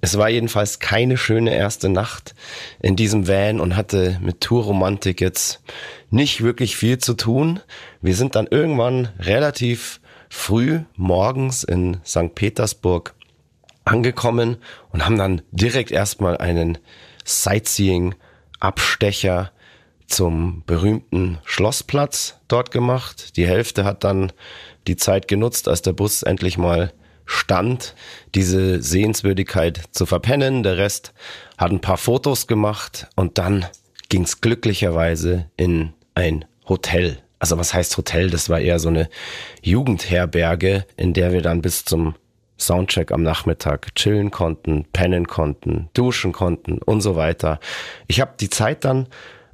es 0.05 0.19
war 0.19 0.29
jedenfalls 0.29 0.81
keine 0.81 1.17
schöne 1.17 1.55
erste 1.55 1.89
Nacht 1.89 2.35
in 2.79 2.95
diesem 2.95 3.27
Van 3.27 3.59
und 3.59 3.75
hatte 3.75 4.19
mit 4.21 4.43
Tourromantik 4.43 5.19
jetzt 5.23 5.63
nicht 6.11 6.43
wirklich 6.43 6.77
viel 6.77 6.99
zu 6.99 7.15
tun. 7.15 7.61
Wir 8.03 8.15
sind 8.15 8.35
dann 8.35 8.47
irgendwann 8.47 9.09
relativ 9.19 10.03
früh 10.29 10.81
morgens 10.95 11.65
in 11.65 12.03
St. 12.05 12.35
Petersburg 12.35 13.15
angekommen 13.87 14.59
und 14.91 15.07
haben 15.07 15.17
dann 15.17 15.41
direkt 15.53 15.91
erstmal 15.91 16.37
einen 16.37 16.77
Sightseeing 17.25 18.15
Abstecher 18.61 19.53
zum 20.07 20.65
berühmten 20.67 21.39
Schlossplatz 21.45 22.41
dort 22.47 22.73
gemacht. 22.73 23.39
Die 23.39 23.47
Hälfte 23.47 23.85
hat 23.85 24.05
dann 24.05 24.33
die 24.87 24.97
Zeit 24.97 25.29
genutzt, 25.29 25.67
als 25.67 25.81
der 25.81 25.95
Bus 25.95 26.23
endlich 26.23 26.59
mal 26.59 26.93
stand, 27.27 27.95
diese 28.35 28.83
Sehenswürdigkeit 28.83 29.81
zu 29.93 30.07
verpennen. 30.07 30.63
Der 30.63 30.77
Rest 30.77 31.13
hat 31.59 31.71
ein 31.71 31.81
paar 31.81 31.97
Fotos 31.97 32.47
gemacht 32.47 33.09
und 33.17 33.39
dann 33.39 33.67
ging 34.09 34.23
es 34.23 34.41
glücklicherweise 34.41 35.47
in 35.57 35.93
ein 36.15 36.45
Hotel. 36.69 37.19
Also 37.39 37.59
was 37.59 37.75
heißt 37.75 37.97
Hotel? 37.97 38.31
Das 38.31 38.49
war 38.49 38.61
eher 38.61 38.79
so 38.79 38.89
eine 38.89 39.09
Jugendherberge, 39.63 40.87
in 40.97 41.13
der 41.13 41.33
wir 41.33 41.43
dann 41.43 41.63
bis 41.63 41.85
zum 41.85 42.15
Soundcheck 42.59 43.11
am 43.11 43.23
Nachmittag 43.23 43.95
chillen 43.95 44.31
konnten, 44.31 44.85
pennen 44.93 45.27
konnten, 45.27 45.91
duschen 45.93 46.33
konnten 46.33 46.79
und 46.79 47.01
so 47.01 47.17
weiter. 47.17 47.59
Ich 48.07 48.21
habe 48.21 48.35
die 48.39 48.51
Zeit 48.51 48.85
dann 48.85 49.09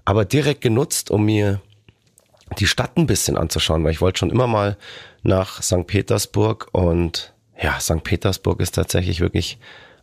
aber 0.04 0.24
direkt 0.24 0.60
genutzt, 0.60 1.10
um 1.10 1.24
mir 1.24 1.60
die 2.58 2.66
Stadt 2.66 2.96
ein 2.96 3.06
bisschen 3.06 3.36
anzuschauen, 3.36 3.84
weil 3.84 3.92
ich 3.92 4.00
wollte 4.00 4.18
schon 4.18 4.30
immer 4.30 4.46
mal 4.46 4.76
nach 5.22 5.62
St. 5.62 5.86
Petersburg 5.86 6.68
und 6.72 7.32
ja, 7.62 7.78
St. 7.80 8.02
Petersburg 8.02 8.60
ist 8.60 8.74
tatsächlich 8.74 9.20
wirklich 9.20 9.58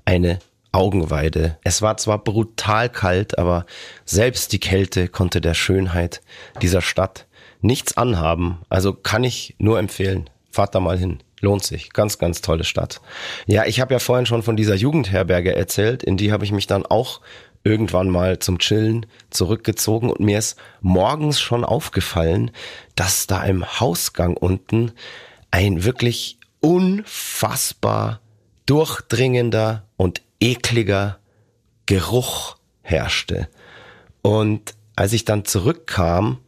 eine 0.06 0.40
Augenweide. 0.72 1.58
Es 1.64 1.82
war 1.82 1.98
zwar 1.98 2.24
brutal 2.24 2.90
kalt, 2.90 3.38
aber 3.40 3.66
selbst 4.06 4.54
die 4.54 4.60
Kälte 4.60 5.08
konnte 5.08 5.42
der 5.42 5.54
Schönheit 5.54 6.22
dieser 6.62 6.82
Stadt 6.82 7.26
nichts 7.62 7.98
anhaben. 7.98 8.60
Also 8.70 8.94
kann 8.94 9.24
ich 9.24 9.56
nur 9.58 9.80
empfehlen. 9.80 10.30
Fahrt 10.52 10.76
da 10.76 10.80
mal 10.80 10.98
hin. 10.98 11.20
Lohnt 11.40 11.64
sich. 11.64 11.94
Ganz, 11.94 12.18
ganz 12.18 12.42
tolle 12.42 12.64
Stadt. 12.64 13.02
Ja, 13.46 13.66
ich 13.66 13.80
habe 13.80 13.94
ja 13.94 14.00
vorhin 14.00 14.26
schon 14.26 14.44
von 14.44 14.58
dieser 14.58 14.76
Jugendherberge 14.76 15.56
erzählt. 15.56 16.04
In 16.04 16.18
die 16.18 16.32
habe 16.32 16.46
ich 16.46 16.52
mich 16.52 16.68
dann 16.68 16.86
auch 16.86 17.22
irgendwann 17.64 18.10
mal 18.10 18.40
zum 18.40 18.60
Chillen 18.60 19.06
zurückgezogen 19.30 20.10
und 20.10 20.20
mir 20.20 20.40
ist 20.40 20.58
morgens 20.82 21.40
schon 21.40 21.66
aufgefallen, 21.66 22.52
dass 22.96 23.28
da 23.28 23.44
im 23.44 23.66
Hausgang 23.80 24.38
unten 24.38 24.94
ein 25.52 25.84
wirklich 25.84 26.37
unfassbar 26.60 28.22
durchdringender 28.66 29.88
und 29.96 30.22
ekliger 30.40 31.20
Geruch 31.86 32.58
herrschte. 32.82 33.50
Und 34.22 34.76
als 34.96 35.14
ich 35.14 35.26
dann 35.26 35.46
zurückkam, 35.46 36.40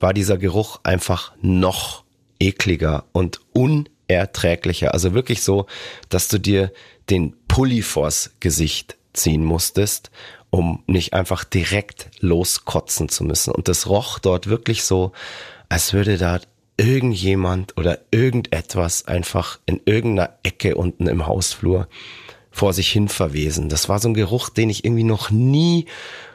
war 0.00 0.12
dieser 0.12 0.38
Geruch 0.38 0.80
einfach 0.82 1.32
noch 1.40 2.04
ekliger 2.38 3.04
und 3.12 3.40
un 3.54 3.88
erträglicher. 4.08 4.92
Also 4.92 5.14
wirklich 5.14 5.42
so, 5.42 5.66
dass 6.08 6.28
du 6.28 6.38
dir 6.38 6.72
den 7.10 7.34
Pulli 7.48 7.82
vors 7.82 8.32
Gesicht 8.40 8.96
ziehen 9.12 9.44
musstest, 9.44 10.10
um 10.50 10.82
nicht 10.86 11.14
einfach 11.14 11.44
direkt 11.44 12.10
loskotzen 12.20 13.08
zu 13.08 13.24
müssen. 13.24 13.52
Und 13.52 13.68
das 13.68 13.86
roch 13.88 14.18
dort 14.18 14.48
wirklich 14.48 14.84
so, 14.84 15.12
als 15.68 15.92
würde 15.92 16.18
da 16.18 16.40
irgendjemand 16.76 17.76
oder 17.76 18.00
irgendetwas 18.10 19.06
einfach 19.06 19.60
in 19.66 19.80
irgendeiner 19.84 20.38
Ecke 20.42 20.74
unten 20.74 21.06
im 21.06 21.26
Hausflur 21.26 21.88
vor 22.50 22.72
sich 22.72 22.90
hin 22.90 23.08
verwesen. 23.08 23.68
Das 23.68 23.88
war 23.88 23.98
so 23.98 24.08
ein 24.08 24.14
Geruch, 24.14 24.48
den 24.48 24.70
ich 24.70 24.84
irgendwie 24.84 25.04
noch 25.04 25.30
nie 25.30 25.86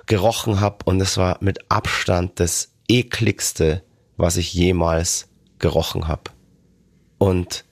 gerochen 0.06 0.60
habe 0.60 0.78
und 0.86 1.00
es 1.02 1.18
war 1.18 1.38
mit 1.42 1.72
Abstand 1.72 2.40
das 2.40 2.74
ekligste, 2.88 3.84
was 4.18 4.38
ich 4.38 4.54
jemals 4.54 5.30
gerochen 5.60 6.08
habe. 6.08 6.32
Und 7.18 7.66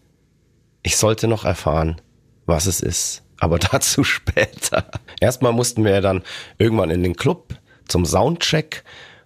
ich 0.84 0.97
sollte 0.97 1.28
noch 1.28 1.45
erfahren, 1.45 2.01
was 2.45 2.65
es 2.65 2.80
ist, 2.80 3.24
aber 3.39 3.59
dazu 3.72 4.03
später. 4.03 4.89
Erstmal 5.20 5.53
mussten 5.53 5.84
wir 5.84 5.99
dann 6.01 6.24
irgendwann 6.57 6.89
in 6.89 7.03
den 7.03 7.15
Club 7.15 7.55
zum 7.88 8.05
Soundcheck 8.05 8.84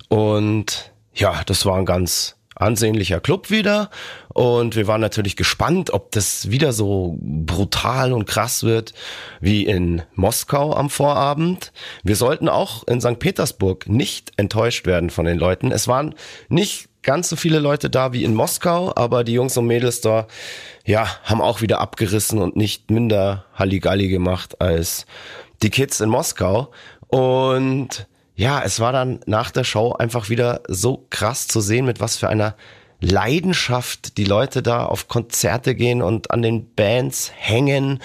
und 0.10 0.92
ja, 1.14 1.44
das 1.46 1.66
war 1.66 1.78
ein 1.78 1.86
ganz 1.86 2.38
ansehnlicher 2.62 3.20
Club 3.20 3.50
wieder 3.50 3.90
und 4.30 4.76
wir 4.76 4.88
waren 4.88 5.02
natürlich 5.02 5.36
gespannt, 5.36 5.92
ob 5.92 6.12
das 6.12 6.52
wieder 6.52 6.74
so 6.74 7.18
brutal 7.20 8.14
und 8.14 8.26
krass 8.26 8.64
wird 8.64 8.94
wie 9.40 9.66
in 9.66 10.04
Moskau 10.16 10.74
am 10.74 10.90
Vorabend. 10.90 11.74
Wir 12.04 12.16
sollten 12.16 12.48
auch 12.48 12.88
in 12.88 13.02
St. 13.02 13.20
Petersburg 13.20 13.90
nicht 13.90 14.32
enttäuscht 14.38 14.86
werden 14.86 15.10
von 15.10 15.26
den 15.26 15.38
Leuten. 15.38 15.72
Es 15.72 15.88
waren 15.88 16.16
nicht 16.50 16.90
ganz 17.02 17.30
so 17.30 17.36
viele 17.36 17.60
Leute 17.60 17.90
da 17.90 18.14
wie 18.14 18.24
in 18.24 18.34
Moskau, 18.34 18.94
aber 18.96 19.24
die 19.24 19.34
Jungs 19.34 19.58
und 19.58 19.66
Mädels 19.66 20.02
da, 20.02 20.28
ja, 20.86 21.08
haben 21.24 21.42
auch 21.42 21.62
wieder 21.62 21.80
abgerissen 21.80 22.40
und 22.40 22.56
nicht 22.56 22.92
minder 22.92 23.46
Halligalli 23.56 24.08
gemacht 24.08 24.62
als 24.62 25.06
die 25.62 25.70
Kids 25.70 26.00
in 26.00 26.10
Moskau. 26.10 26.72
Und 27.08 28.08
ja, 28.36 28.62
es 28.64 28.80
war 28.80 28.92
dann 28.92 29.20
nach 29.26 29.52
der 29.52 29.64
Show 29.64 29.94
einfach 29.94 30.30
wieder 30.30 30.62
so 30.68 31.06
krass 31.10 31.48
zu 31.48 31.62
sehen, 31.62 31.86
mit 31.86 32.00
was 32.00 32.18
für 32.18 32.30
einer 32.30 32.56
Leidenschaft 33.02 34.18
die 34.18 34.26
Leute 34.26 34.62
da 34.62 34.86
auf 34.86 35.08
Konzerte 35.08 35.76
gehen 35.76 36.02
und 36.02 36.32
an 36.32 36.42
den 36.42 36.74
Bands 36.74 37.32
hängen. 37.36 38.00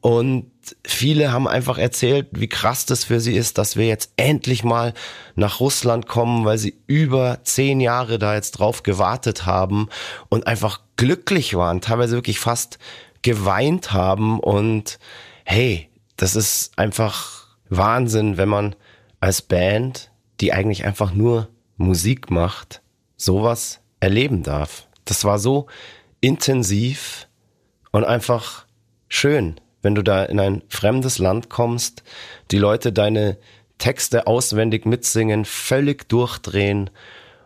Und 0.00 0.50
viele 0.84 1.32
haben 1.32 1.46
einfach 1.46 1.78
erzählt, 1.78 2.28
wie 2.32 2.48
krass 2.48 2.86
das 2.86 3.04
für 3.04 3.20
sie 3.20 3.36
ist, 3.36 3.58
dass 3.58 3.76
wir 3.76 3.86
jetzt 3.86 4.12
endlich 4.16 4.64
mal 4.64 4.92
nach 5.34 5.60
Russland 5.60 6.06
kommen, 6.06 6.44
weil 6.44 6.58
sie 6.58 6.74
über 6.86 7.40
zehn 7.44 7.80
Jahre 7.80 8.18
da 8.18 8.34
jetzt 8.34 8.52
drauf 8.52 8.82
gewartet 8.82 9.46
haben 9.46 9.88
und 10.28 10.46
einfach 10.46 10.80
glücklich 10.96 11.54
waren, 11.54 11.80
teilweise 11.80 12.16
wirklich 12.16 12.40
fast 12.40 12.78
geweint 13.22 13.92
haben. 13.92 14.40
Und 14.40 14.98
hey, 15.44 15.88
das 16.16 16.34
ist 16.34 16.78
einfach 16.78 17.46
Wahnsinn, 17.68 18.36
wenn 18.36 18.48
man 18.48 18.74
als 19.20 19.42
Band, 19.42 20.10
die 20.40 20.52
eigentlich 20.52 20.84
einfach 20.84 21.12
nur 21.12 21.48
Musik 21.76 22.30
macht, 22.30 22.82
sowas 23.16 23.80
erleben 24.00 24.42
darf. 24.42 24.88
Das 25.04 25.24
war 25.24 25.38
so 25.38 25.66
intensiv 26.20 27.28
und 27.92 28.04
einfach 28.04 28.66
schön, 29.08 29.60
wenn 29.82 29.94
du 29.94 30.02
da 30.02 30.24
in 30.24 30.40
ein 30.40 30.62
fremdes 30.68 31.18
Land 31.18 31.50
kommst, 31.50 32.02
die 32.50 32.58
Leute 32.58 32.92
deine 32.92 33.38
Texte 33.78 34.26
auswendig 34.26 34.84
mitsingen, 34.84 35.44
völlig 35.44 36.08
durchdrehen 36.08 36.90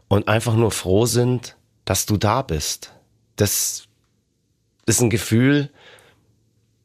und 0.09 0.29
einfach 0.29 0.55
nur 0.55 0.71
froh 0.71 1.07
sind, 1.07 1.57
dass 1.85 2.07
du 2.07 2.17
da 2.17 2.43
bist. 2.43 2.93
Das 3.37 3.87
ist 4.87 5.01
ein 5.01 5.11
Gefühl, 5.11 5.71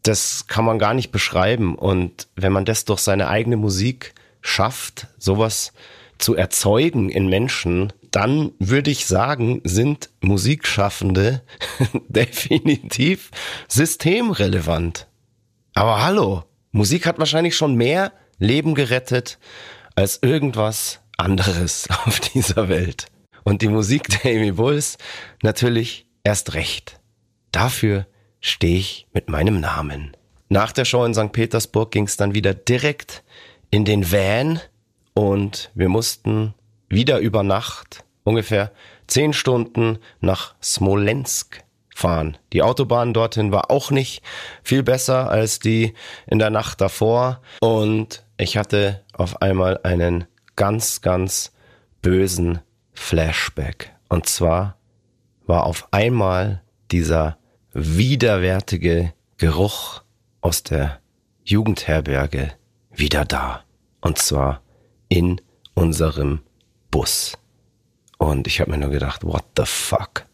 das 0.03 0.47
kann 0.47 0.65
man 0.65 0.79
gar 0.79 0.93
nicht 0.93 1.11
beschreiben. 1.11 1.75
Und 1.75 2.27
wenn 2.35 2.53
man 2.53 2.65
das 2.65 2.85
durch 2.85 2.99
seine 2.99 3.27
eigene 3.27 3.57
Musik 3.57 4.13
schafft, 4.41 5.07
sowas 5.17 5.73
zu 6.17 6.35
erzeugen 6.35 7.09
in 7.09 7.27
Menschen, 7.27 7.93
dann 8.11 8.51
würde 8.59 8.91
ich 8.91 9.05
sagen, 9.05 9.61
sind 9.63 10.09
Musikschaffende 10.21 11.43
definitiv 12.07 13.31
systemrelevant. 13.67 15.07
Aber 15.73 16.03
hallo, 16.03 16.43
Musik 16.71 17.05
hat 17.05 17.19
wahrscheinlich 17.19 17.55
schon 17.55 17.75
mehr 17.75 18.11
Leben 18.37 18.75
gerettet 18.75 19.39
als 19.95 20.19
irgendwas 20.21 20.99
anderes 21.17 21.87
auf 22.05 22.19
dieser 22.19 22.69
Welt. 22.69 23.07
Und 23.43 23.61
die 23.61 23.67
Musik 23.67 24.09
der 24.09 24.31
Amy 24.31 24.51
Bulls 24.51 24.97
natürlich 25.41 26.05
erst 26.23 26.53
recht. 26.53 26.99
Dafür 27.51 28.05
stehe 28.41 28.77
ich 28.77 29.07
mit 29.13 29.29
meinem 29.29 29.59
Namen. 29.59 30.15
Nach 30.49 30.71
der 30.71 30.85
Show 30.85 31.05
in 31.05 31.13
St. 31.13 31.31
Petersburg 31.31 31.91
ging 31.91 32.05
es 32.05 32.17
dann 32.17 32.33
wieder 32.33 32.53
direkt 32.53 33.23
in 33.71 33.85
den 33.85 34.11
Van 34.11 34.59
und 35.13 35.71
wir 35.75 35.89
mussten 35.89 36.53
wieder 36.87 37.19
über 37.19 37.43
Nacht 37.43 38.03
ungefähr 38.23 38.71
zehn 39.07 39.33
Stunden 39.33 39.99
nach 40.21 40.55
Smolensk 40.61 41.63
fahren. 41.93 42.37
Die 42.53 42.61
Autobahn 42.61 43.13
dorthin 43.13 43.51
war 43.51 43.71
auch 43.71 43.91
nicht 43.91 44.23
viel 44.63 44.83
besser 44.83 45.29
als 45.29 45.59
die 45.59 45.93
in 46.27 46.39
der 46.39 46.49
Nacht 46.49 46.81
davor 46.81 47.41
und 47.59 48.23
ich 48.37 48.57
hatte 48.57 49.03
auf 49.13 49.41
einmal 49.41 49.79
einen 49.83 50.25
ganz, 50.55 51.01
ganz 51.01 51.51
bösen 52.01 52.59
Flashback. 52.93 53.93
Und 54.07 54.27
zwar 54.27 54.77
war 55.45 55.65
auf 55.65 55.87
einmal 55.91 56.61
dieser 56.91 57.37
widerwärtige 57.73 59.13
Geruch 59.37 60.01
aus 60.41 60.63
der 60.63 60.99
Jugendherberge 61.43 62.53
wieder 62.99 63.25
da. 63.25 63.63
Und 64.01 64.17
zwar 64.17 64.61
in 65.07 65.41
unserem 65.73 66.41
Bus. 66.91 67.37
Und 68.17 68.47
ich 68.47 68.59
habe 68.59 68.71
mir 68.71 68.77
nur 68.77 68.89
gedacht, 68.89 69.23
what 69.23 69.45
the 69.57 69.65
fuck? 69.65 70.25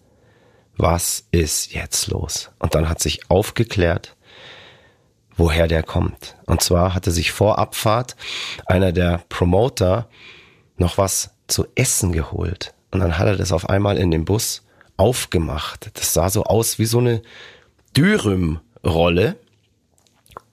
Was 0.77 1.25
ist 1.31 1.73
jetzt 1.73 2.07
los? 2.07 2.49
Und 2.59 2.75
dann 2.75 2.89
hat 2.89 2.99
sich 2.99 3.29
aufgeklärt, 3.29 4.15
woher 5.37 5.67
der 5.67 5.83
kommt. 5.83 6.35
Und 6.45 6.61
zwar 6.61 6.93
hatte 6.93 7.11
sich 7.11 7.31
vor 7.31 7.59
Abfahrt 7.59 8.15
einer 8.65 8.91
der 8.91 9.23
Promoter 9.29 10.09
noch 10.77 10.97
was 10.97 11.31
zu 11.47 11.65
essen 11.75 12.11
geholt. 12.11 12.73
Und 12.91 12.99
dann 12.99 13.17
hat 13.17 13.27
er 13.27 13.37
das 13.37 13.51
auf 13.51 13.69
einmal 13.69 13.97
in 13.97 14.11
dem 14.11 14.25
Bus 14.25 14.63
aufgemacht. 14.97 15.91
Das 15.93 16.13
sah 16.13 16.29
so 16.29 16.43
aus 16.43 16.79
wie 16.79 16.85
so 16.85 16.99
eine 16.99 17.21
Dürüm-Rolle. 17.95 19.37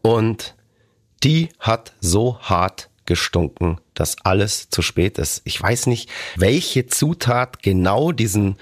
Und 0.02 0.54
die 1.24 1.48
hat 1.58 1.92
so 2.00 2.38
hart 2.40 2.88
gestunken, 3.06 3.80
dass 3.94 4.16
alles 4.24 4.70
zu 4.70 4.82
spät 4.82 5.18
ist. 5.18 5.42
Ich 5.44 5.60
weiß 5.60 5.86
nicht, 5.86 6.08
welche 6.36 6.86
Zutat 6.86 7.62
genau 7.62 8.12
diesen 8.12 8.56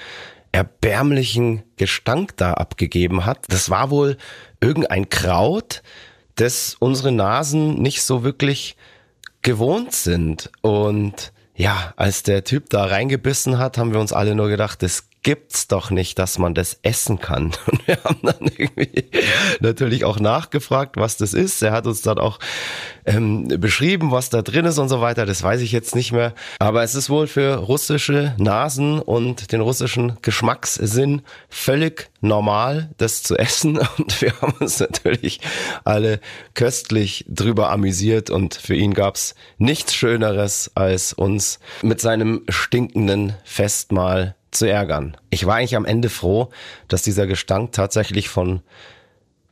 erbärmlichen 0.53 1.63
Gestank 1.77 2.37
da 2.37 2.55
abgegeben 2.55 3.25
hat. 3.25 3.45
Das 3.49 3.71
war 3.71 3.91
wohl 3.91 4.17
irgendein 4.61 5.09
Kraut, 5.09 5.83
das 6.35 6.77
unsere 6.79 7.13
Nasen 7.13 7.81
nicht 7.81 8.03
so 8.03 8.25
wirklich 8.25 8.77
gewohnt 9.43 9.93
sind. 9.93 10.51
Und 10.61 11.33
ja, 11.55 11.93
als 11.97 12.23
der 12.23 12.45
Typ 12.45 12.71
da 12.71 12.87
reingebissen 12.87 13.59
hat, 13.59 13.79
haben 13.79 13.93
wir 13.93 14.01
uns 14.01 14.13
alle 14.13 14.35
nur 14.35 14.49
gedacht, 14.49 14.83
das 14.83 15.10
gibt's 15.23 15.69
doch 15.69 15.91
nicht, 15.91 16.19
dass 16.19 16.39
man 16.39 16.55
das 16.55 16.79
essen 16.83 17.19
kann. 17.19 17.53
Und 17.67 17.87
wir 17.87 17.99
haben 18.05 18.21
dann 18.23 18.51
irgendwie 18.57 19.11
natürlich 19.61 20.05
auch 20.05 20.19
nachgefragt, 20.19 20.97
was 20.97 21.17
das 21.17 21.35
ist. 21.35 21.63
Er 21.63 21.73
hat 21.73 21.87
uns 21.87 22.03
dann 22.03 22.19
auch 22.19 22.39
ähm, 23.05 23.49
beschrieben, 23.49 24.11
was 24.11 24.31
da 24.31 24.43
drin 24.43 24.65
ist 24.65 24.79
und 24.79 24.89
so 24.89 25.01
weiter. 25.01 25.27
Das 25.27 25.43
weiß 25.43 25.61
ich 25.61 25.73
jetzt 25.73 25.95
nicht 25.95 26.13
mehr. 26.13 26.35
Aber 26.59 26.83
es 26.83 26.95
ist 26.95 27.11
wohl 27.11 27.27
für 27.27 27.57
russische 27.57 28.35
Nasen 28.39 29.01
und 29.01 29.53
den 29.53 29.61
russischen 29.61 30.17
Geschmackssinn 30.23 31.23
völlig 31.49 32.11
normal, 32.21 32.91
das 32.97 33.23
zu 33.23 33.37
essen. 33.37 33.79
Und 33.99 34.21
wir 34.21 34.33
haben 34.41 34.55
uns 34.61 34.81
natürlich 34.81 35.41
alle 35.85 36.21
köstlich 36.55 37.25
drüber 37.29 37.71
amüsiert. 37.71 38.31
Und 38.31 38.55
für 38.55 38.75
ihn 38.75 38.95
gab's 38.95 39.35
nichts 39.59 39.95
Schöneres, 39.95 40.71
als 40.75 41.13
uns 41.13 41.59
mit 41.83 42.01
seinem 42.01 42.43
stinkenden 42.49 43.35
Festmahl 43.45 44.37
zu 44.51 44.67
ärgern. 44.67 45.17
Ich 45.31 45.47
war 45.47 45.57
eigentlich 45.57 45.77
am 45.77 45.85
Ende 45.85 46.09
froh, 46.09 46.51
dass 46.89 47.03
dieser 47.03 47.27
Gestank 47.27 47.73
tatsächlich 47.73 48.29
von 48.29 48.63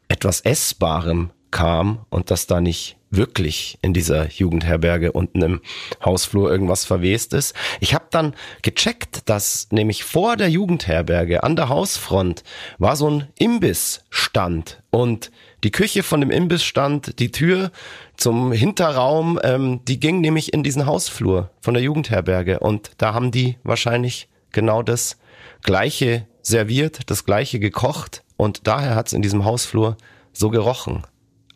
etwas 0.09 0.40
Essbarem 0.40 1.30
kam 1.51 2.05
und 2.11 2.30
dass 2.30 2.46
da 2.46 2.61
nicht 2.61 2.96
wirklich 3.11 3.78
in 3.80 3.94
dieser 3.94 4.28
Jugendherberge 4.28 5.12
unten 5.12 5.40
im 5.40 5.61
Hausflur 6.05 6.51
irgendwas 6.51 6.84
verwest 6.84 7.32
ist. 7.32 7.55
Ich 7.80 7.94
habe 7.94 8.05
dann 8.11 8.34
gecheckt, 8.62 9.28
dass 9.30 9.68
nämlich 9.70 10.05
vor 10.05 10.36
der 10.36 10.51
Jugendherberge 10.51 11.42
an 11.42 11.57
der 11.57 11.70
Hausfront 11.70 12.42
war 12.76 12.96
so 12.96 13.09
ein 13.09 13.28
Imbissstand 13.38 14.82
und 14.90 15.30
die 15.64 15.70
Küche 15.70 16.03
von 16.03 16.20
dem 16.20 16.30
Imbissstand, 16.30 17.18
die 17.18 17.32
Tür 17.32 17.72
zum 18.16 18.53
Hinterraum, 18.53 19.40
ähm, 19.42 19.80
die 19.86 19.99
ging 19.99 20.20
nämlich 20.20 20.53
in 20.53 20.62
diesen 20.62 20.86
Hausflur 20.86 21.51
von 21.61 21.74
der 21.74 21.82
Jugendherberge 21.82 22.61
und 22.61 22.90
da 22.99 23.14
haben 23.14 23.30
die 23.30 23.57
wahrscheinlich 23.64 24.28
genau 24.53 24.82
das 24.82 25.16
gleiche 25.62 26.26
serviert, 26.42 27.11
das 27.11 27.24
gleiche 27.24 27.59
gekocht 27.59 28.22
und 28.36 28.66
daher 28.66 28.94
hat 28.94 29.09
es 29.09 29.12
in 29.12 29.22
diesem 29.22 29.44
Hausflur 29.44 29.96
so 30.32 30.51
gerochen. 30.51 31.03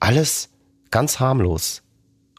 Alles 0.00 0.50
ganz 0.90 1.20
harmlos. 1.20 1.82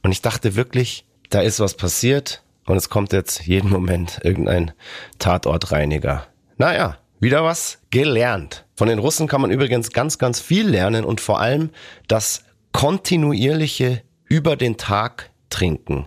Und 0.04 0.12
ich 0.12 0.22
dachte 0.22 0.56
wirklich, 0.56 1.06
da 1.30 1.42
ist 1.42 1.60
was 1.60 1.76
passiert 1.76 2.44
und 2.66 2.78
es 2.78 2.90
kommt 2.90 3.14
jetzt 3.14 3.46
jeden 3.46 3.70
Moment 3.70 4.20
irgendein 4.24 4.74
Tatortreiniger. 5.20 6.28
Naja, 6.58 6.98
wieder 7.20 7.44
was 7.44 7.80
gelernt. 7.90 8.66
Von 8.76 8.90
den 8.90 9.00
Russen 9.00 9.28
kann 9.28 9.42
man 9.42 9.52
übrigens 9.52 9.92
ganz, 9.92 10.18
ganz 10.18 10.40
viel 10.40 10.68
lernen 10.68 11.06
und 11.06 11.22
vor 11.22 11.40
allem 11.40 11.70
das 12.08 12.44
kontinuierliche 12.74 14.02
über 14.26 14.56
den 14.56 14.78
Tag 14.78 15.32
trinken. 15.50 16.06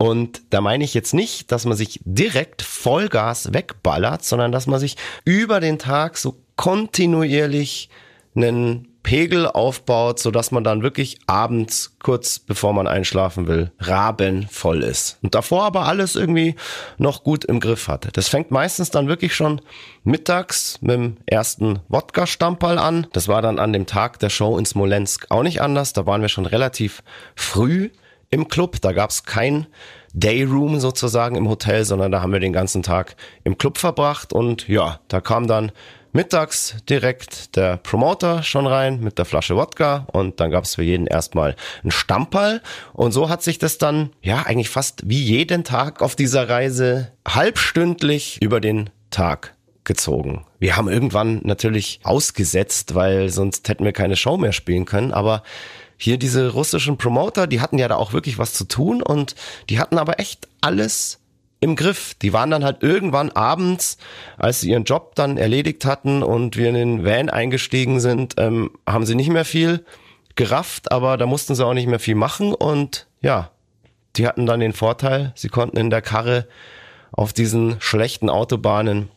Und 0.00 0.40
da 0.48 0.62
meine 0.62 0.82
ich 0.82 0.94
jetzt 0.94 1.12
nicht, 1.12 1.52
dass 1.52 1.66
man 1.66 1.76
sich 1.76 2.00
direkt 2.06 2.62
Vollgas 2.62 3.52
wegballert, 3.52 4.24
sondern 4.24 4.50
dass 4.50 4.66
man 4.66 4.80
sich 4.80 4.96
über 5.26 5.60
den 5.60 5.78
Tag 5.78 6.16
so 6.16 6.38
kontinuierlich 6.56 7.90
einen 8.34 8.88
Pegel 9.02 9.46
aufbaut, 9.46 10.18
so 10.18 10.30
dass 10.30 10.52
man 10.52 10.64
dann 10.64 10.82
wirklich 10.82 11.18
abends 11.26 11.98
kurz 12.02 12.38
bevor 12.38 12.72
man 12.72 12.86
einschlafen 12.86 13.46
will, 13.46 13.72
rabenvoll 13.78 14.84
ist. 14.84 15.18
Und 15.22 15.34
davor 15.34 15.64
aber 15.64 15.84
alles 15.84 16.16
irgendwie 16.16 16.54
noch 16.96 17.22
gut 17.22 17.44
im 17.44 17.60
Griff 17.60 17.86
hatte. 17.86 18.08
Das 18.10 18.28
fängt 18.28 18.50
meistens 18.50 18.90
dann 18.90 19.06
wirklich 19.06 19.34
schon 19.34 19.60
mittags 20.02 20.78
mit 20.80 20.92
dem 20.96 21.16
ersten 21.26 21.80
Wodka-Stamperl 21.88 22.78
an. 22.78 23.06
Das 23.12 23.28
war 23.28 23.42
dann 23.42 23.58
an 23.58 23.74
dem 23.74 23.84
Tag 23.84 24.18
der 24.20 24.30
Show 24.30 24.56
in 24.56 24.64
Smolensk 24.64 25.26
auch 25.28 25.42
nicht 25.42 25.60
anders. 25.60 25.92
Da 25.92 26.06
waren 26.06 26.22
wir 26.22 26.30
schon 26.30 26.46
relativ 26.46 27.02
früh 27.36 27.90
im 28.30 28.48
Club. 28.48 28.80
Da 28.80 28.92
gab 28.92 29.10
es 29.10 29.24
kein 29.24 29.66
Dayroom 30.14 30.80
sozusagen 30.80 31.36
im 31.36 31.48
Hotel, 31.48 31.84
sondern 31.84 32.12
da 32.12 32.22
haben 32.22 32.32
wir 32.32 32.40
den 32.40 32.52
ganzen 32.52 32.82
Tag 32.82 33.16
im 33.44 33.58
Club 33.58 33.78
verbracht 33.78 34.32
und 34.32 34.68
ja, 34.68 35.00
da 35.08 35.20
kam 35.20 35.46
dann 35.46 35.72
mittags 36.12 36.74
direkt 36.88 37.54
der 37.54 37.76
Promoter 37.76 38.42
schon 38.42 38.66
rein 38.66 38.98
mit 39.00 39.18
der 39.18 39.24
Flasche 39.24 39.54
Wodka 39.54 40.08
und 40.12 40.40
dann 40.40 40.50
gab 40.50 40.64
es 40.64 40.74
für 40.74 40.82
jeden 40.82 41.06
erstmal 41.06 41.54
einen 41.82 41.92
Stamperl 41.92 42.60
und 42.92 43.12
so 43.12 43.28
hat 43.28 43.42
sich 43.44 43.58
das 43.58 43.78
dann 43.78 44.10
ja 44.20 44.42
eigentlich 44.42 44.70
fast 44.70 45.08
wie 45.08 45.22
jeden 45.22 45.62
Tag 45.62 46.02
auf 46.02 46.16
dieser 46.16 46.48
Reise 46.48 47.12
halbstündlich 47.28 48.42
über 48.42 48.60
den 48.60 48.90
Tag 49.10 49.54
gezogen. 49.84 50.44
Wir 50.58 50.76
haben 50.76 50.88
irgendwann 50.88 51.40
natürlich 51.44 52.00
ausgesetzt, 52.02 52.94
weil 52.94 53.28
sonst 53.28 53.68
hätten 53.68 53.84
wir 53.84 53.92
keine 53.92 54.16
Show 54.16 54.36
mehr 54.36 54.52
spielen 54.52 54.84
können, 54.84 55.12
aber 55.12 55.42
hier 56.00 56.16
diese 56.16 56.52
russischen 56.52 56.96
Promoter, 56.96 57.46
die 57.46 57.60
hatten 57.60 57.78
ja 57.78 57.86
da 57.86 57.96
auch 57.96 58.14
wirklich 58.14 58.38
was 58.38 58.54
zu 58.54 58.64
tun 58.64 59.02
und 59.02 59.34
die 59.68 59.78
hatten 59.78 59.98
aber 59.98 60.18
echt 60.18 60.48
alles 60.62 61.18
im 61.60 61.76
Griff. 61.76 62.14
Die 62.14 62.32
waren 62.32 62.50
dann 62.50 62.64
halt 62.64 62.82
irgendwann 62.82 63.30
abends, 63.30 63.98
als 64.38 64.60
sie 64.60 64.70
ihren 64.70 64.84
Job 64.84 65.14
dann 65.14 65.36
erledigt 65.36 65.84
hatten 65.84 66.22
und 66.22 66.56
wir 66.56 66.70
in 66.70 66.74
den 66.74 67.04
Van 67.04 67.28
eingestiegen 67.28 68.00
sind, 68.00 68.36
ähm, 68.38 68.70
haben 68.88 69.04
sie 69.04 69.14
nicht 69.14 69.28
mehr 69.28 69.44
viel 69.44 69.84
gerafft, 70.36 70.90
aber 70.90 71.18
da 71.18 71.26
mussten 71.26 71.54
sie 71.54 71.66
auch 71.66 71.74
nicht 71.74 71.86
mehr 71.86 71.98
viel 71.98 72.14
machen 72.14 72.54
und 72.54 73.06
ja, 73.20 73.50
die 74.16 74.26
hatten 74.26 74.46
dann 74.46 74.60
den 74.60 74.72
Vorteil, 74.72 75.32
sie 75.36 75.50
konnten 75.50 75.76
in 75.76 75.90
der 75.90 76.00
Karre 76.00 76.48
auf 77.12 77.34
diesen 77.34 77.78
schlechten 77.78 78.30
Autobahnen 78.30 79.10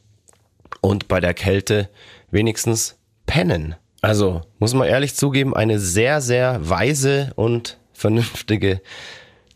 und 0.81 1.07
bei 1.07 1.21
der 1.21 1.33
Kälte 1.33 1.87
wenigstens 2.29 2.97
pennen. 3.25 3.75
Also, 4.03 4.41
muss 4.59 4.73
man 4.73 4.87
ehrlich 4.87 5.15
zugeben, 5.15 5.55
eine 5.55 5.79
sehr, 5.79 6.21
sehr 6.21 6.69
weise 6.69 7.31
und 7.35 7.79
vernünftige 7.93 8.81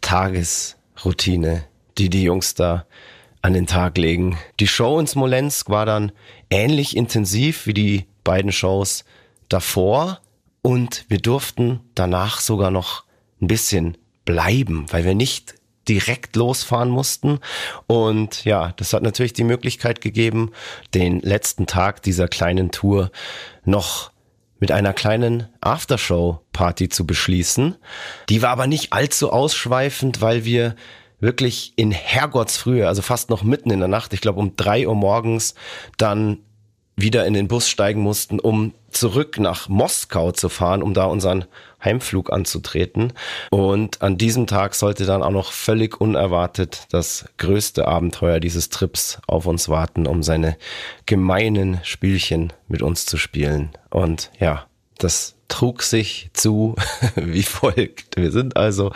Tagesroutine 0.02 1.66
die 1.98 2.10
die 2.10 2.24
Jungs 2.24 2.54
da 2.54 2.86
an 3.41 3.54
den 3.54 3.68
Tag 3.68 3.98
legen. 3.98 4.38
Die 4.60 4.68
Show 4.68 5.00
in 5.00 5.08
Smolensk 5.08 5.70
war 5.70 5.86
dann 5.86 6.12
ähnlich 6.50 6.95
intensiv 6.95 7.66
wie 7.66 7.74
die 7.74 8.06
beiden 8.24 8.52
Shows 8.52 9.06
davor 9.50 10.20
und 10.62 11.06
wir 11.08 11.20
durften 11.20 11.82
danach 11.95 12.39
sogar 12.39 12.72
noch 12.72 13.04
ein 13.41 13.48
bisschen 13.48 13.98
bleiben, 14.26 14.86
weil 14.89 15.06
wir 15.06 15.16
nicht 15.16 15.56
direkt 15.88 16.36
losfahren 16.36 16.89
mussten. 16.89 17.39
Und 17.86 18.43
ja, 18.43 18.74
das 18.76 18.91
hat 18.91 19.04
natürlich 19.04 19.32
die 19.32 19.45
Möglichkeit 19.45 20.02
gegeben, 20.02 20.52
den 20.93 21.22
letzten 21.22 21.66
Tag 21.66 22.02
dieser 22.02 22.28
kleinen 22.28 22.72
Tour 22.72 23.12
noch 23.64 24.12
mit 24.60 24.72
einer 24.72 24.93
kleinen 24.93 25.47
Aftershow-Party 25.62 26.89
zu 26.89 27.05
beschließen. 27.05 27.76
Die 28.30 28.41
war 28.41 28.49
aber 28.49 28.68
nicht 28.68 28.93
allzu 28.93 29.32
ausschweifend, 29.32 30.22
weil 30.22 30.45
wir 30.45 30.76
wirklich 31.20 31.74
in 31.76 31.91
Herrgottsfrühe, 31.91 32.88
also 32.88 33.01
fast 33.01 33.30
noch 33.30 33.43
mitten 33.43 33.72
in 33.72 33.80
der 33.80 33.88
Nacht, 33.88 34.14
ich 34.14 34.22
glaube 34.22 34.39
um 34.39 34.55
drei 34.55 34.88
Uhr 34.88 34.95
morgens, 34.95 35.55
dann 35.97 36.39
wieder 36.98 37.26
in 37.28 37.34
den 37.34 37.48
Bus 37.48 37.70
steigen 37.70 38.02
mussten, 38.02 38.39
um 38.39 38.74
zurück 38.89 39.39
nach 39.39 39.70
Moskau 39.70 40.32
zu 40.32 40.50
fahren, 40.50 40.82
um 40.82 40.95
da 40.95 41.06
unseren 41.06 41.45
Heimflug 41.84 42.34
anzutreten. 42.34 43.14
Und 43.52 44.02
an 44.02 44.18
diesem 44.18 44.48
Tag 44.48 44.74
sollte 44.74 45.06
dann 45.06 45.22
auch 45.22 45.32
noch 45.32 45.52
völlig 45.52 46.02
unerwartet 46.02 46.88
das 46.89 47.26
größte 47.38 47.88
Abenteuer 47.88 48.39
dieses 48.39 48.70
Trips 48.70 49.20
auf 49.28 49.45
uns 49.45 49.70
warten, 49.70 50.08
um 50.08 50.24
seine 50.24 50.58
gemeinen 51.06 51.80
Spielchen 51.84 52.52
mit 52.68 52.82
uns 52.82 53.06
zu 53.06 53.18
spielen. 53.18 53.70
Und 53.91 54.32
ja, 54.39 54.66
das 54.98 55.36
trug 55.50 55.84
sich 55.84 56.32
zu 56.34 56.76
wie 57.16 57.43
folgt. 57.43 58.18
Wir 58.18 58.32
sind 58.32 58.58
also 58.58 58.91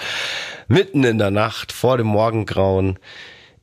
mitten 0.67 1.03
in 1.03 1.19
der 1.19 1.31
Nacht 1.31 1.71
vor 1.71 1.97
dem 1.97 2.07
Morgengrauen 2.07 2.97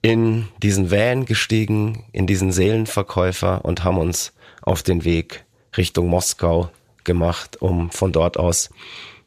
in 0.08 0.48
diesen 0.62 0.90
Van 0.90 1.26
gestiegen, 1.26 2.04
in 2.12 2.26
diesen 2.26 2.50
Seelenverkäufer 2.50 3.62
und 3.66 3.84
haben 3.84 3.98
uns 3.98 4.32
auf 4.62 4.82
den 4.82 5.04
Weg 5.04 5.44
Richtung 5.76 6.08
Moskau 6.08 6.70
gemacht, 7.04 7.60
um 7.60 7.90
von 7.90 8.10
dort 8.10 8.38
aus 8.38 8.70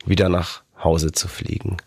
wieder 0.08 0.28
nach 0.28 0.64
Hause 0.84 1.12
zu 1.12 1.28
fliegen. 1.28 1.78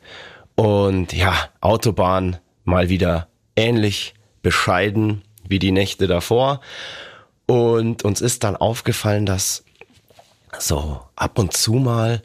Und 0.55 1.12
ja, 1.12 1.34
Autobahn 1.61 2.38
mal 2.62 2.88
wieder 2.88 3.26
ähnlich 3.57 4.14
bescheiden 4.42 5.22
wie 5.49 5.59
die 5.59 5.72
Nächte 5.72 6.07
davor. 6.07 6.61
Und 7.47 8.05
uns 8.05 8.20
ist 8.20 8.45
dann 8.45 8.55
aufgefallen, 8.55 9.26
dass 9.26 9.64
so 10.57 11.01
ab 11.16 11.36
und 11.40 11.53
zu 11.53 11.72
mal 11.74 12.22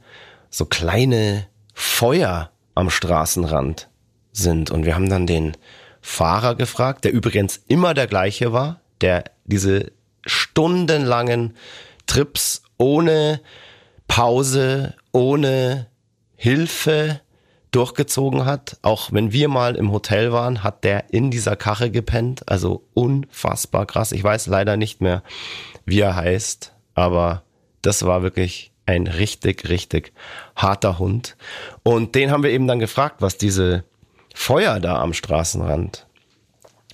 so 0.52 0.66
kleine 0.66 1.48
Feuer 1.74 2.52
am 2.76 2.92
Straßenrand 2.92 3.90
sind. 4.34 4.70
Und 4.70 4.86
wir 4.86 4.94
haben 4.94 5.10
dann 5.10 5.26
den 5.26 5.58
Fahrer 6.02 6.56
gefragt, 6.56 7.06
der 7.06 7.14
übrigens 7.14 7.62
immer 7.68 7.94
der 7.94 8.08
gleiche 8.08 8.54
war, 8.54 8.82
der 9.02 9.26
diese 9.46 9.92
stundenlangen 10.26 11.56
Trips 12.08 12.64
ohne 12.78 13.42
Pause, 14.08 14.96
ohne 15.12 15.88
Hilfe 16.36 17.22
durchgezogen 17.72 18.46
hat. 18.46 18.78
Auch 18.82 19.12
wenn 19.12 19.32
wir 19.32 19.48
mal 19.48 19.76
im 19.76 19.92
Hotel 19.92 20.32
waren, 20.32 20.64
hat 20.64 20.84
der 20.84 21.14
in 21.14 21.32
dieser 21.32 21.56
Karre 21.56 21.92
gepennt. 21.92 22.50
Also 22.50 22.84
unfassbar 22.94 23.86
krass. 23.86 24.12
Ich 24.12 24.24
weiß 24.24 24.48
leider 24.48 24.78
nicht 24.78 25.02
mehr, 25.02 25.24
wie 25.86 26.00
er 26.00 26.16
heißt, 26.16 26.74
aber 26.96 27.44
das 27.82 28.04
war 28.06 28.24
wirklich 28.24 28.72
ein 28.86 29.06
richtig, 29.06 29.70
richtig 29.70 30.14
harter 30.56 30.98
Hund. 30.98 31.38
Und 31.84 32.16
den 32.16 32.32
haben 32.32 32.44
wir 32.44 32.50
eben 32.50 32.68
dann 32.68 32.80
gefragt, 32.80 33.18
was 33.20 33.38
diese 33.38 33.84
Feuer 34.40 34.80
da 34.80 35.02
am 35.02 35.14
Straßenrand 35.14 36.08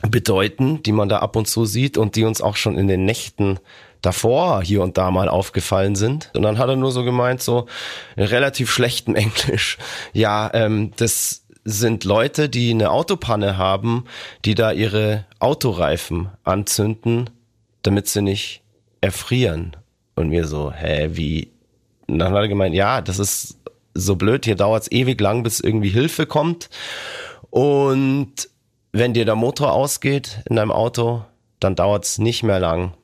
bedeuten, 0.09 0.81
die 0.81 0.91
man 0.91 1.09
da 1.09 1.19
ab 1.19 1.35
und 1.35 1.47
zu 1.47 1.65
sieht 1.65 1.95
und 1.95 2.15
die 2.15 2.23
uns 2.23 2.41
auch 2.41 2.55
schon 2.55 2.75
in 2.75 2.87
den 2.87 3.05
Nächten 3.05 3.59
davor 4.01 4.63
hier 4.63 4.81
und 4.81 4.97
da 4.97 5.11
mal 5.11 5.29
aufgefallen 5.29 5.95
sind. 5.95 6.31
Und 6.33 6.41
dann 6.41 6.57
hat 6.57 6.69
er 6.69 6.75
nur 6.75 6.91
so 6.91 7.03
gemeint, 7.03 7.43
so 7.43 7.67
in 8.15 8.23
relativ 8.23 8.71
schlechtem 8.71 9.15
Englisch, 9.15 9.77
ja, 10.11 10.49
ähm, 10.55 10.91
das 10.97 11.45
sind 11.63 12.03
Leute, 12.03 12.49
die 12.49 12.71
eine 12.71 12.89
Autopanne 12.89 13.59
haben, 13.59 14.05
die 14.43 14.55
da 14.55 14.71
ihre 14.71 15.25
Autoreifen 15.37 16.29
anzünden, 16.43 17.29
damit 17.83 18.07
sie 18.07 18.23
nicht 18.23 18.63
erfrieren. 19.01 19.77
Und 20.15 20.29
mir 20.29 20.47
so, 20.47 20.71
hä, 20.71 21.09
wie? 21.11 21.51
Und 22.07 22.17
dann 22.17 22.33
hat 22.33 22.41
er 22.41 22.47
gemeint, 22.47 22.73
ja, 22.73 23.01
das 23.01 23.19
ist 23.19 23.59
so 23.93 24.15
blöd, 24.15 24.45
hier 24.45 24.55
dauert 24.55 24.83
es 24.83 24.91
ewig 24.91 25.19
lang, 25.21 25.43
bis 25.43 25.59
irgendwie 25.59 25.89
Hilfe 25.89 26.25
kommt. 26.25 26.69
Und 27.55 28.49
wenn 28.91 29.13
dir 29.13 29.23
der 29.23 29.35
Motor 29.35 29.71
ausgeht 29.71 30.41
in 30.49 30.57
deinem 30.57 30.73
Auto, 30.73 31.23
dann 31.61 31.77
dauert 31.77 32.03
es 32.03 32.17
nicht 32.17 32.43
mehr 32.43 32.59
lang 32.59 32.95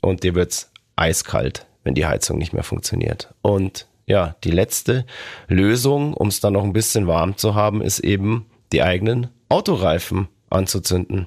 und 0.00 0.22
dir 0.22 0.34
wird's 0.34 0.72
eiskalt, 0.96 1.66
wenn 1.84 1.94
die 1.94 2.06
Heizung 2.06 2.38
nicht 2.38 2.54
mehr 2.54 2.62
funktioniert. 2.62 3.34
Und 3.42 3.86
ja, 4.06 4.36
die 4.42 4.52
letzte 4.52 5.04
Lösung, 5.48 6.14
um 6.14 6.28
es 6.28 6.40
dann 6.40 6.54
noch 6.54 6.64
ein 6.64 6.72
bisschen 6.72 7.06
warm 7.06 7.36
zu 7.36 7.54
haben, 7.54 7.82
ist 7.82 7.98
eben 7.98 8.46
die 8.72 8.82
eigenen 8.82 9.28
Autoreifen 9.50 10.28
anzuzünden. 10.48 11.26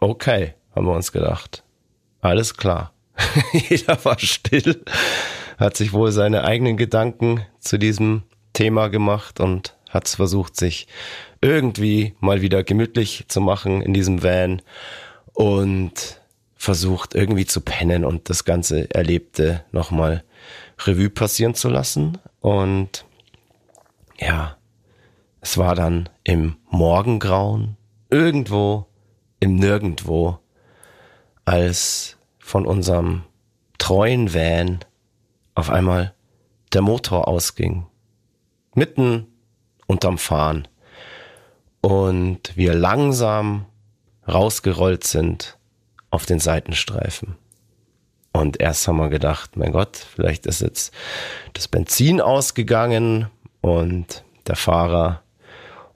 Okay, 0.00 0.54
haben 0.74 0.86
wir 0.86 0.94
uns 0.94 1.12
gedacht. 1.12 1.62
Alles 2.22 2.56
klar. 2.56 2.94
Jeder 3.52 4.02
war 4.06 4.18
still, 4.18 4.82
hat 5.58 5.76
sich 5.76 5.92
wohl 5.92 6.10
seine 6.10 6.44
eigenen 6.44 6.78
Gedanken 6.78 7.44
zu 7.60 7.76
diesem 7.76 8.22
Thema 8.54 8.88
gemacht 8.88 9.40
und 9.40 9.76
hat 9.94 10.06
es 10.08 10.16
versucht, 10.16 10.56
sich 10.56 10.88
irgendwie 11.44 12.14
mal 12.20 12.40
wieder 12.40 12.64
gemütlich 12.64 13.26
zu 13.28 13.42
machen 13.42 13.82
in 13.82 13.92
diesem 13.92 14.22
Van 14.22 14.62
und 15.34 16.22
versucht 16.54 17.14
irgendwie 17.14 17.44
zu 17.44 17.60
pennen 17.60 18.06
und 18.06 18.30
das 18.30 18.46
ganze 18.46 18.90
Erlebte 18.94 19.62
nochmal 19.70 20.24
Revue 20.86 21.10
passieren 21.10 21.54
zu 21.54 21.68
lassen. 21.68 22.16
Und 22.40 23.04
ja, 24.18 24.56
es 25.42 25.58
war 25.58 25.74
dann 25.74 26.08
im 26.24 26.56
Morgengrauen, 26.70 27.76
irgendwo 28.08 28.86
im 29.38 29.56
Nirgendwo, 29.56 30.38
als 31.44 32.16
von 32.38 32.64
unserem 32.64 33.24
treuen 33.76 34.32
Van 34.32 34.78
auf 35.54 35.68
einmal 35.68 36.14
der 36.72 36.80
Motor 36.80 37.28
ausging. 37.28 37.84
Mitten 38.74 39.26
unterm 39.86 40.16
Fahren. 40.16 40.66
Und 41.84 42.56
wir 42.56 42.72
langsam 42.72 43.66
rausgerollt 44.26 45.04
sind 45.04 45.58
auf 46.10 46.24
den 46.24 46.38
Seitenstreifen. 46.38 47.36
Und 48.32 48.58
erst 48.58 48.88
haben 48.88 48.96
wir 48.96 49.10
gedacht, 49.10 49.58
mein 49.58 49.72
Gott, 49.72 49.98
vielleicht 49.98 50.46
ist 50.46 50.62
jetzt 50.62 50.94
das 51.52 51.68
Benzin 51.68 52.22
ausgegangen 52.22 53.26
und 53.60 54.24
der 54.46 54.56
Fahrer 54.56 55.20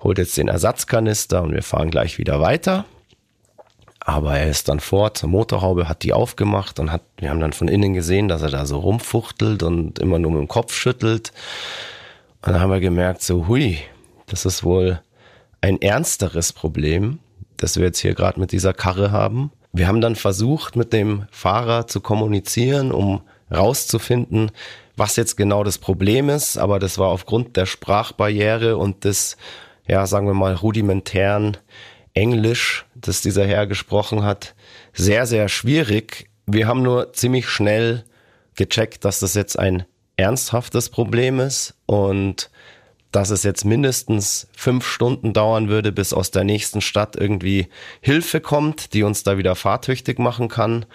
holt 0.02 0.18
jetzt 0.18 0.36
den 0.36 0.48
Ersatzkanister 0.48 1.42
und 1.42 1.54
wir 1.54 1.62
fahren 1.62 1.90
gleich 1.90 2.18
wieder 2.18 2.38
weiter. 2.38 2.84
Aber 4.00 4.38
er 4.38 4.50
ist 4.50 4.68
dann 4.68 4.80
vor 4.80 5.14
zur 5.14 5.30
Motorhaube, 5.30 5.88
hat 5.88 6.02
die 6.02 6.12
aufgemacht 6.12 6.80
und 6.80 6.92
hat, 6.92 7.02
wir 7.16 7.30
haben 7.30 7.40
dann 7.40 7.54
von 7.54 7.66
innen 7.66 7.94
gesehen, 7.94 8.28
dass 8.28 8.42
er 8.42 8.50
da 8.50 8.66
so 8.66 8.78
rumfuchtelt 8.78 9.62
und 9.62 10.00
immer 10.00 10.18
nur 10.18 10.32
mit 10.32 10.40
dem 10.40 10.48
Kopf 10.48 10.74
schüttelt. 10.74 11.32
Und 12.42 12.52
dann 12.52 12.60
haben 12.60 12.72
wir 12.72 12.80
gemerkt, 12.80 13.22
so, 13.22 13.48
hui, 13.48 13.78
das 14.26 14.44
ist 14.44 14.64
wohl 14.64 15.00
ein 15.60 15.80
ernsteres 15.80 16.52
Problem, 16.52 17.18
das 17.56 17.76
wir 17.76 17.86
jetzt 17.86 17.98
hier 17.98 18.14
gerade 18.14 18.38
mit 18.38 18.52
dieser 18.52 18.72
Karre 18.72 19.10
haben. 19.10 19.50
Wir 19.72 19.88
haben 19.88 20.00
dann 20.00 20.16
versucht, 20.16 20.76
mit 20.76 20.92
dem 20.92 21.26
Fahrer 21.30 21.86
zu 21.86 22.00
kommunizieren, 22.00 22.92
um 22.92 23.22
rauszufinden, 23.50 24.50
was 24.96 25.16
jetzt 25.16 25.36
genau 25.36 25.64
das 25.64 25.78
Problem 25.78 26.28
ist. 26.28 26.56
Aber 26.56 26.78
das 26.78 26.98
war 26.98 27.08
aufgrund 27.08 27.56
der 27.56 27.66
Sprachbarriere 27.66 28.76
und 28.76 29.04
des, 29.04 29.36
ja, 29.86 30.06
sagen 30.06 30.26
wir 30.26 30.34
mal, 30.34 30.54
rudimentären 30.54 31.56
Englisch, 32.14 32.86
das 32.94 33.20
dieser 33.20 33.46
Herr 33.46 33.66
gesprochen 33.66 34.24
hat, 34.24 34.54
sehr, 34.92 35.26
sehr 35.26 35.48
schwierig. 35.48 36.30
Wir 36.46 36.66
haben 36.66 36.82
nur 36.82 37.12
ziemlich 37.12 37.48
schnell 37.48 38.04
gecheckt, 38.56 39.04
dass 39.04 39.20
das 39.20 39.34
jetzt 39.34 39.58
ein 39.58 39.84
ernsthaftes 40.16 40.88
Problem 40.88 41.38
ist 41.38 41.74
und 41.86 42.50
dass 43.12 43.30
es 43.30 43.42
jetzt 43.42 43.64
mindestens 43.64 44.48
fünf 44.56 44.86
Stunden 44.86 45.32
dauern 45.32 45.68
würde, 45.68 45.92
bis 45.92 46.12
aus 46.12 46.30
der 46.30 46.44
nächsten 46.44 46.80
Stadt 46.80 47.16
irgendwie 47.16 47.68
Hilfe 48.00 48.40
kommt, 48.40 48.92
die 48.92 49.02
uns 49.02 49.22
da 49.22 49.38
wieder 49.38 49.54
fahrtüchtig 49.54 50.18
machen 50.18 50.48
kann. 50.48 50.86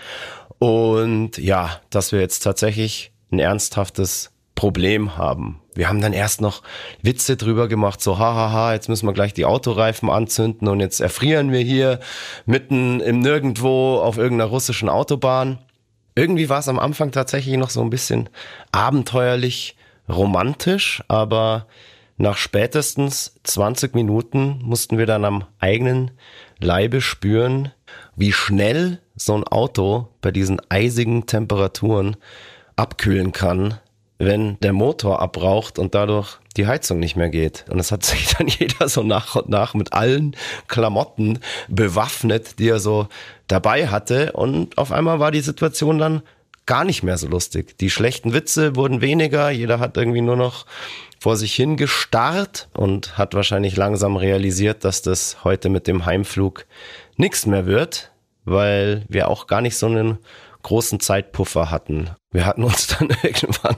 Und 0.59 1.37
ja, 1.37 1.81
dass 1.89 2.11
wir 2.11 2.19
jetzt 2.19 2.39
tatsächlich 2.39 3.11
ein 3.31 3.39
ernsthaftes 3.39 4.31
Problem 4.55 5.17
haben. 5.17 5.59
Wir 5.75 5.89
haben 5.89 6.01
dann 6.01 6.13
erst 6.13 6.39
noch 6.39 6.61
Witze 7.01 7.35
drüber 7.35 7.67
gemacht, 7.67 7.99
so 7.99 8.19
hahaha, 8.19 8.73
jetzt 8.73 8.89
müssen 8.89 9.07
wir 9.07 9.13
gleich 9.13 9.33
die 9.33 9.45
Autoreifen 9.45 10.09
anzünden 10.09 10.67
und 10.67 10.79
jetzt 10.79 11.01
erfrieren 11.01 11.51
wir 11.51 11.61
hier 11.61 11.99
mitten 12.45 12.99
im 12.99 13.19
Nirgendwo 13.19 13.97
auf 13.97 14.17
irgendeiner 14.17 14.51
russischen 14.51 14.89
Autobahn. 14.89 15.57
Irgendwie 16.15 16.49
war 16.49 16.59
es 16.59 16.67
am 16.67 16.77
Anfang 16.77 17.11
tatsächlich 17.11 17.57
noch 17.57 17.71
so 17.71 17.81
ein 17.81 17.89
bisschen 17.89 18.29
abenteuerlich 18.71 19.75
romantisch, 20.07 21.03
aber 21.07 21.65
nach 22.17 22.37
spätestens 22.37 23.35
20 23.43 23.95
Minuten 23.95 24.59
mussten 24.63 24.97
wir 24.97 25.05
dann 25.05 25.25
am 25.25 25.45
eigenen 25.59 26.11
Leibe 26.59 27.01
spüren, 27.01 27.71
wie 28.15 28.31
schnell 28.31 28.99
so 29.15 29.35
ein 29.35 29.43
Auto 29.43 30.09
bei 30.21 30.31
diesen 30.31 30.61
eisigen 30.69 31.25
Temperaturen 31.25 32.15
abkühlen 32.75 33.31
kann, 33.31 33.79
wenn 34.19 34.59
der 34.59 34.73
Motor 34.73 35.21
abbraucht 35.21 35.79
und 35.79 35.95
dadurch 35.95 36.37
die 36.55 36.67
Heizung 36.67 36.99
nicht 36.99 37.15
mehr 37.15 37.29
geht. 37.29 37.65
Und 37.69 37.79
es 37.79 37.91
hat 37.91 38.03
sich 38.05 38.35
dann 38.35 38.47
jeder 38.47 38.87
so 38.89 39.03
nach 39.03 39.35
und 39.35 39.49
nach 39.49 39.73
mit 39.73 39.93
allen 39.93 40.35
Klamotten 40.67 41.39
bewaffnet, 41.67 42.59
die 42.59 42.69
er 42.69 42.79
so 42.79 43.07
dabei 43.47 43.87
hatte. 43.87 44.33
Und 44.33 44.77
auf 44.77 44.91
einmal 44.91 45.19
war 45.19 45.31
die 45.31 45.41
Situation 45.41 45.97
dann 45.97 46.21
gar 46.65 46.83
nicht 46.83 47.03
mehr 47.03 47.17
so 47.17 47.27
lustig. 47.27 47.77
Die 47.77 47.89
schlechten 47.89 48.33
Witze 48.33 48.75
wurden 48.75 49.01
weniger, 49.01 49.49
jeder 49.49 49.79
hat 49.79 49.97
irgendwie 49.97 50.21
nur 50.21 50.35
noch 50.35 50.65
vor 51.19 51.37
sich 51.37 51.53
hin 51.53 51.77
gestarrt 51.77 52.69
und 52.73 53.17
hat 53.17 53.33
wahrscheinlich 53.33 53.75
langsam 53.75 54.17
realisiert, 54.17 54.83
dass 54.83 55.01
das 55.01 55.43
heute 55.43 55.69
mit 55.69 55.87
dem 55.87 56.05
Heimflug 56.05 56.65
nichts 57.15 57.45
mehr 57.45 57.65
wird, 57.65 58.11
weil 58.45 59.05
wir 59.07 59.29
auch 59.29 59.47
gar 59.47 59.61
nicht 59.61 59.77
so 59.77 59.85
einen 59.85 60.17
großen 60.63 60.99
Zeitpuffer 60.99 61.71
hatten. 61.71 62.09
Wir 62.31 62.45
hatten 62.45 62.63
uns 62.63 62.87
dann 62.99 63.09
irgendwann 63.23 63.77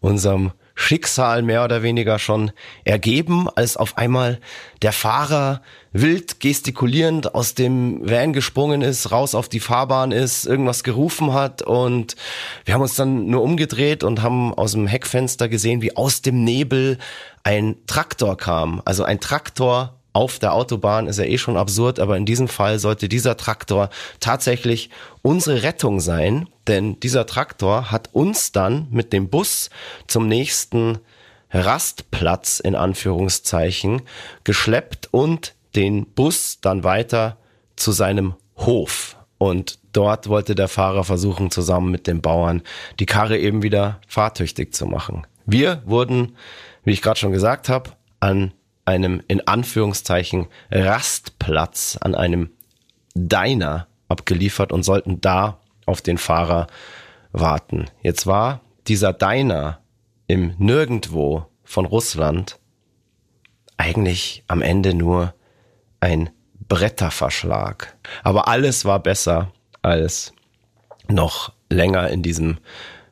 unserem 0.00 0.52
Schicksal 0.78 1.42
mehr 1.42 1.64
oder 1.64 1.82
weniger 1.82 2.18
schon 2.18 2.52
ergeben, 2.84 3.48
als 3.56 3.76
auf 3.76 3.96
einmal 3.96 4.38
der 4.82 4.92
Fahrer 4.92 5.62
wild 5.92 6.38
gestikulierend 6.38 7.34
aus 7.34 7.54
dem 7.54 8.08
Van 8.08 8.34
gesprungen 8.34 8.82
ist, 8.82 9.10
raus 9.10 9.34
auf 9.34 9.48
die 9.48 9.58
Fahrbahn 9.58 10.12
ist, 10.12 10.44
irgendwas 10.44 10.84
gerufen 10.84 11.32
hat 11.32 11.62
und 11.62 12.14
wir 12.66 12.74
haben 12.74 12.82
uns 12.82 12.94
dann 12.94 13.26
nur 13.26 13.42
umgedreht 13.42 14.04
und 14.04 14.22
haben 14.22 14.52
aus 14.52 14.72
dem 14.72 14.86
Heckfenster 14.86 15.48
gesehen, 15.48 15.80
wie 15.80 15.96
aus 15.96 16.20
dem 16.20 16.44
Nebel 16.44 16.98
ein 17.42 17.76
Traktor 17.86 18.36
kam. 18.36 18.82
Also 18.84 19.02
ein 19.02 19.18
Traktor 19.18 19.95
auf 20.16 20.38
der 20.38 20.54
Autobahn 20.54 21.08
ist 21.08 21.18
ja 21.18 21.26
eh 21.26 21.36
schon 21.36 21.58
absurd, 21.58 22.00
aber 22.00 22.16
in 22.16 22.24
diesem 22.24 22.48
Fall 22.48 22.78
sollte 22.78 23.06
dieser 23.06 23.36
Traktor 23.36 23.90
tatsächlich 24.18 24.88
unsere 25.20 25.62
Rettung 25.62 26.00
sein, 26.00 26.48
denn 26.66 26.98
dieser 27.00 27.26
Traktor 27.26 27.90
hat 27.90 28.08
uns 28.14 28.50
dann 28.50 28.86
mit 28.90 29.12
dem 29.12 29.28
Bus 29.28 29.68
zum 30.06 30.26
nächsten 30.26 31.00
Rastplatz 31.50 32.60
in 32.60 32.76
Anführungszeichen 32.76 34.00
geschleppt 34.42 35.08
und 35.10 35.54
den 35.74 36.06
Bus 36.06 36.62
dann 36.62 36.82
weiter 36.82 37.36
zu 37.76 37.92
seinem 37.92 38.36
Hof. 38.56 39.18
Und 39.36 39.78
dort 39.92 40.30
wollte 40.30 40.54
der 40.54 40.68
Fahrer 40.68 41.04
versuchen, 41.04 41.50
zusammen 41.50 41.90
mit 41.90 42.06
den 42.06 42.22
Bauern 42.22 42.62
die 43.00 43.06
Karre 43.06 43.36
eben 43.36 43.62
wieder 43.62 44.00
fahrtüchtig 44.08 44.72
zu 44.72 44.86
machen. 44.86 45.26
Wir 45.44 45.82
wurden, 45.84 46.36
wie 46.84 46.92
ich 46.92 47.02
gerade 47.02 47.20
schon 47.20 47.32
gesagt 47.32 47.68
habe, 47.68 47.90
an 48.18 48.52
einem 48.86 49.22
in 49.28 49.46
Anführungszeichen 49.46 50.46
Rastplatz, 50.70 51.98
an 52.00 52.14
einem 52.14 52.50
Diner 53.14 53.88
abgeliefert 54.08 54.72
und 54.72 54.82
sollten 54.84 55.20
da 55.20 55.58
auf 55.84 56.00
den 56.00 56.18
Fahrer 56.18 56.66
warten. 57.32 57.86
Jetzt 58.02 58.26
war 58.26 58.60
dieser 58.86 59.12
Diner 59.12 59.80
im 60.26 60.54
Nirgendwo 60.58 61.46
von 61.64 61.84
Russland 61.84 62.58
eigentlich 63.76 64.44
am 64.46 64.62
Ende 64.62 64.94
nur 64.94 65.34
ein 66.00 66.30
Bretterverschlag. 66.68 67.96
Aber 68.22 68.48
alles 68.48 68.84
war 68.84 69.00
besser 69.00 69.52
als 69.82 70.32
noch 71.08 71.52
länger 71.70 72.08
in 72.10 72.22
diesem 72.22 72.58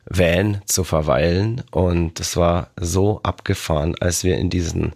Van 0.07 0.63
zu 0.67 0.85
verweilen. 0.85 1.63
Und 1.71 2.21
es 2.21 2.37
war 2.37 2.71
so 2.79 3.21
abgefahren, 3.23 3.95
als 4.01 4.25
wir 4.25 4.37
in 4.39 4.51
diesen 4.51 4.95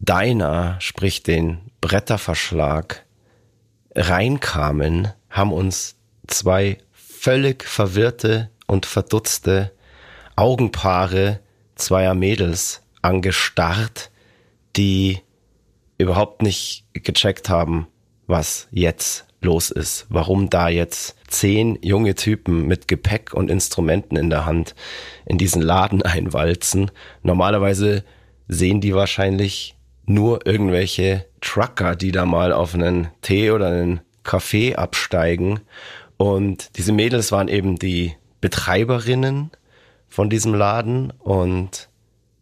Diner, 0.00 0.76
sprich 0.80 1.22
den 1.22 1.58
Bretterverschlag, 1.80 3.04
reinkamen, 3.94 5.12
haben 5.30 5.52
uns 5.52 5.96
zwei 6.26 6.78
völlig 6.92 7.64
verwirrte 7.64 8.50
und 8.66 8.86
verdutzte 8.86 9.72
Augenpaare 10.36 11.40
zweier 11.74 12.14
Mädels 12.14 12.82
angestarrt, 13.02 14.10
die 14.76 15.20
überhaupt 15.98 16.42
nicht 16.42 16.84
gecheckt 16.92 17.48
haben, 17.48 17.88
was 18.26 18.68
jetzt 18.70 19.26
los 19.40 19.70
ist, 19.70 20.06
warum 20.08 20.50
da 20.50 20.68
jetzt 20.68 21.16
zehn 21.28 21.78
junge 21.82 22.14
Typen 22.14 22.66
mit 22.66 22.88
Gepäck 22.88 23.34
und 23.34 23.50
Instrumenten 23.50 24.16
in 24.16 24.30
der 24.30 24.46
Hand 24.46 24.74
in 25.26 25.38
diesen 25.38 25.62
Laden 25.62 26.02
einwalzen. 26.02 26.90
Normalerweise 27.22 28.04
sehen 28.48 28.80
die 28.80 28.94
wahrscheinlich 28.94 29.77
nur 30.08 30.46
irgendwelche 30.46 31.26
Trucker, 31.40 31.94
die 31.94 32.12
da 32.12 32.24
mal 32.24 32.52
auf 32.52 32.74
einen 32.74 33.08
Tee 33.22 33.50
oder 33.50 33.68
einen 33.68 34.00
Kaffee 34.24 34.74
absteigen. 34.74 35.60
Und 36.16 36.76
diese 36.76 36.92
Mädels 36.92 37.30
waren 37.30 37.48
eben 37.48 37.76
die 37.78 38.14
Betreiberinnen 38.40 39.50
von 40.08 40.30
diesem 40.30 40.54
Laden 40.54 41.12
und 41.18 41.88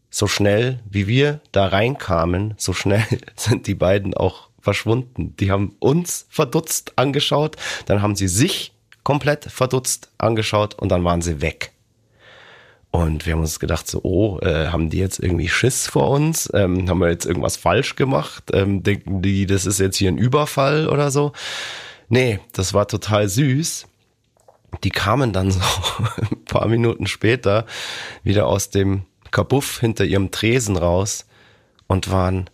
so 0.09 0.27
schnell 0.27 0.81
wie 0.89 1.07
wir 1.07 1.41
da 1.53 1.67
reinkamen, 1.67 2.55
so 2.57 2.73
schnell 2.73 3.05
sind 3.37 3.67
die 3.67 3.75
beiden 3.75 4.14
auch 4.14 4.49
verschwunden. 4.61 5.37
Die 5.37 5.51
haben 5.51 5.77
uns 5.79 6.27
verdutzt 6.31 6.95
angeschaut, 6.97 7.57
dann 7.87 8.01
haben 8.01 8.17
sie 8.17 8.29
sich 8.29 8.73
komplett 9.05 9.45
verdutzt 9.45 10.11
angeschaut 10.19 10.75
und 10.75 10.91
dann 10.91 11.05
waren 11.05 11.23
sie 11.23 11.41
weg. 11.43 11.73
Und 12.91 13.26
wir 13.26 13.34
haben 13.34 13.41
uns 13.41 13.61
gedacht, 13.61 13.87
so, 13.87 14.01
oh, 14.03 14.39
äh, 14.41 14.68
haben 14.68 14.89
die 14.89 14.99
jetzt 14.99 15.18
irgendwie 15.18 15.49
Schiss 15.49 15.87
vor 15.87 16.11
uns? 16.11 16.51
Ähm, 16.55 16.89
haben 16.89 17.01
wir 17.01 17.11
jetzt 17.11 17.26
irgendwas 17.26 17.57
falsch 17.57 17.97
gemacht? 17.97 18.45
Ähm, 18.53 18.82
denken 18.82 19.20
die, 19.20 19.47
das 19.47 19.66
ist 19.66 19.80
jetzt 19.80 19.97
hier 19.97 20.11
ein 20.11 20.18
Überfall 20.18 20.89
oder 20.89 21.11
so? 21.11 21.32
Nee, 22.09 22.41
das 22.53 22.72
war 22.72 22.89
total 22.89 23.28
süß. 23.28 23.87
Die 24.82 24.91
kamen 24.91 25.32
dann 25.32 25.51
so 25.51 25.61
ein 26.30 26.45
paar 26.45 26.68
Minuten 26.68 27.07
später 27.07 27.66
wieder 28.22 28.47
aus 28.47 28.70
dem 28.70 29.05
Kabuff 29.30 29.80
hinter 29.80 30.05
ihrem 30.05 30.30
Tresen 30.30 30.76
raus 30.76 31.26
und 31.87 32.11
waren 32.11 32.49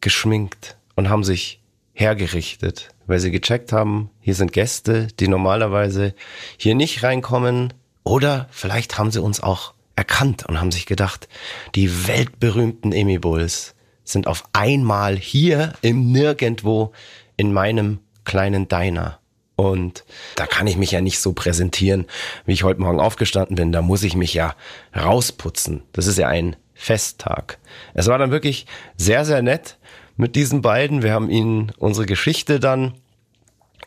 geschminkt 0.00 0.76
und 0.94 1.08
haben 1.08 1.24
sich 1.24 1.60
hergerichtet, 1.94 2.90
weil 3.06 3.18
sie 3.18 3.30
gecheckt 3.30 3.72
haben, 3.72 4.10
hier 4.20 4.34
sind 4.34 4.52
Gäste, 4.52 5.08
die 5.18 5.28
normalerweise 5.28 6.14
hier 6.56 6.74
nicht 6.74 7.02
reinkommen. 7.02 7.72
Oder 8.04 8.48
vielleicht 8.50 8.98
haben 8.98 9.10
sie 9.10 9.22
uns 9.22 9.42
auch 9.42 9.74
erkannt 9.96 10.46
und 10.46 10.60
haben 10.60 10.72
sich 10.72 10.86
gedacht, 10.86 11.28
die 11.74 12.06
weltberühmten 12.08 12.92
Emi 12.92 13.18
Bulls 13.18 13.74
sind 14.04 14.26
auf 14.26 14.44
einmal 14.52 15.16
hier 15.16 15.74
im 15.82 16.10
Nirgendwo 16.10 16.92
in 17.36 17.52
meinem 17.52 18.00
kleinen 18.24 18.68
Diner. 18.68 19.18
Und 19.54 20.04
da 20.34 20.46
kann 20.46 20.66
ich 20.66 20.76
mich 20.76 20.90
ja 20.90 21.00
nicht 21.00 21.20
so 21.20 21.32
präsentieren, 21.34 22.06
wie 22.46 22.52
ich 22.52 22.64
heute 22.64 22.80
Morgen 22.80 23.00
aufgestanden 23.00 23.56
bin. 23.56 23.70
Da 23.70 23.82
muss 23.82 24.02
ich 24.02 24.16
mich 24.16 24.34
ja 24.34 24.56
rausputzen. 24.96 25.82
Das 25.92 26.06
ist 26.06 26.18
ja 26.18 26.26
ein 26.26 26.56
Festtag. 26.74 27.58
Es 27.94 28.08
war 28.08 28.18
dann 28.18 28.30
wirklich 28.30 28.66
sehr, 28.96 29.24
sehr 29.24 29.42
nett 29.42 29.78
mit 30.16 30.34
diesen 30.34 30.62
beiden. 30.62 31.02
Wir 31.02 31.12
haben 31.12 31.30
ihnen 31.30 31.72
unsere 31.78 32.06
Geschichte 32.06 32.58
dann 32.58 32.94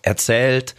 erzählt 0.02 0.76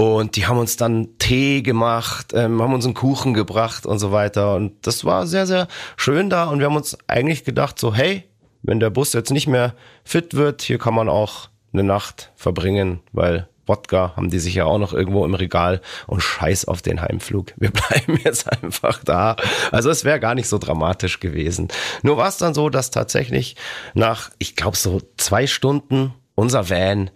und 0.00 0.36
die 0.36 0.46
haben 0.46 0.56
uns 0.56 0.78
dann 0.78 1.18
Tee 1.18 1.60
gemacht, 1.60 2.32
ähm, 2.32 2.62
haben 2.62 2.72
uns 2.72 2.86
einen 2.86 2.94
Kuchen 2.94 3.34
gebracht 3.34 3.84
und 3.84 3.98
so 3.98 4.12
weiter. 4.12 4.54
Und 4.54 4.86
das 4.86 5.04
war 5.04 5.26
sehr, 5.26 5.46
sehr 5.46 5.68
schön 5.98 6.30
da. 6.30 6.44
Und 6.44 6.58
wir 6.58 6.66
haben 6.66 6.76
uns 6.76 6.96
eigentlich 7.06 7.44
gedacht, 7.44 7.78
so, 7.78 7.94
hey, 7.94 8.24
wenn 8.62 8.80
der 8.80 8.88
Bus 8.88 9.12
jetzt 9.12 9.30
nicht 9.30 9.46
mehr 9.46 9.74
fit 10.02 10.32
wird, 10.32 10.62
hier 10.62 10.78
kann 10.78 10.94
man 10.94 11.10
auch 11.10 11.50
eine 11.74 11.82
Nacht 11.82 12.32
verbringen, 12.34 13.00
weil 13.12 13.46
Wodka 13.66 14.14
haben 14.16 14.30
die 14.30 14.38
sicher 14.38 14.64
auch 14.64 14.78
noch 14.78 14.94
irgendwo 14.94 15.22
im 15.26 15.34
Regal 15.34 15.82
und 16.06 16.22
scheiß 16.22 16.64
auf 16.64 16.80
den 16.80 17.02
Heimflug. 17.02 17.52
Wir 17.58 17.70
bleiben 17.70 18.18
jetzt 18.24 18.50
einfach 18.50 19.04
da. 19.04 19.36
Also 19.70 19.90
es 19.90 20.06
wäre 20.06 20.18
gar 20.18 20.34
nicht 20.34 20.48
so 20.48 20.56
dramatisch 20.56 21.20
gewesen. 21.20 21.68
Nur 22.02 22.16
war 22.16 22.28
es 22.28 22.38
dann 22.38 22.54
so, 22.54 22.70
dass 22.70 22.90
tatsächlich 22.90 23.54
nach, 23.92 24.30
ich 24.38 24.56
glaube 24.56 24.78
so 24.78 25.02
zwei 25.18 25.46
Stunden 25.46 26.14
unser 26.34 26.70
Van, 26.70 27.10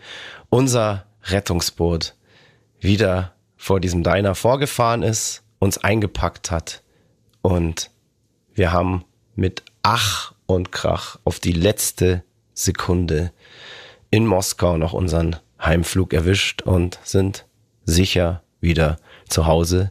unser 0.51 1.07
Rettungsboot 1.23 2.15
wieder 2.85 3.35
vor 3.57 3.81
diesem 3.81 4.03
Diner 4.03 4.35
vorgefahren 4.35 5.03
ist, 5.03 5.43
uns 5.59 5.79
eingepackt 5.79 6.51
hat 6.51 6.83
und 7.43 7.91
wir 8.55 8.73
haben 8.73 9.05
mit 9.35 9.63
Ach 9.83 10.33
und 10.47 10.71
Krach 10.71 11.19
auf 11.25 11.41
die 11.41 11.53
letzte 11.53 12.23
Sekunde 12.53 13.33
in 14.11 14.27
Moskau 14.27 14.77
noch 14.77 14.93
unseren 14.93 15.37
Heimflug 15.61 16.13
erwischt 16.13 16.63
und 16.63 17.01
sind 17.03 17.47
sicher 17.85 18.43
wieder 18.61 18.99
zu 19.29 19.47
Hause 19.47 19.91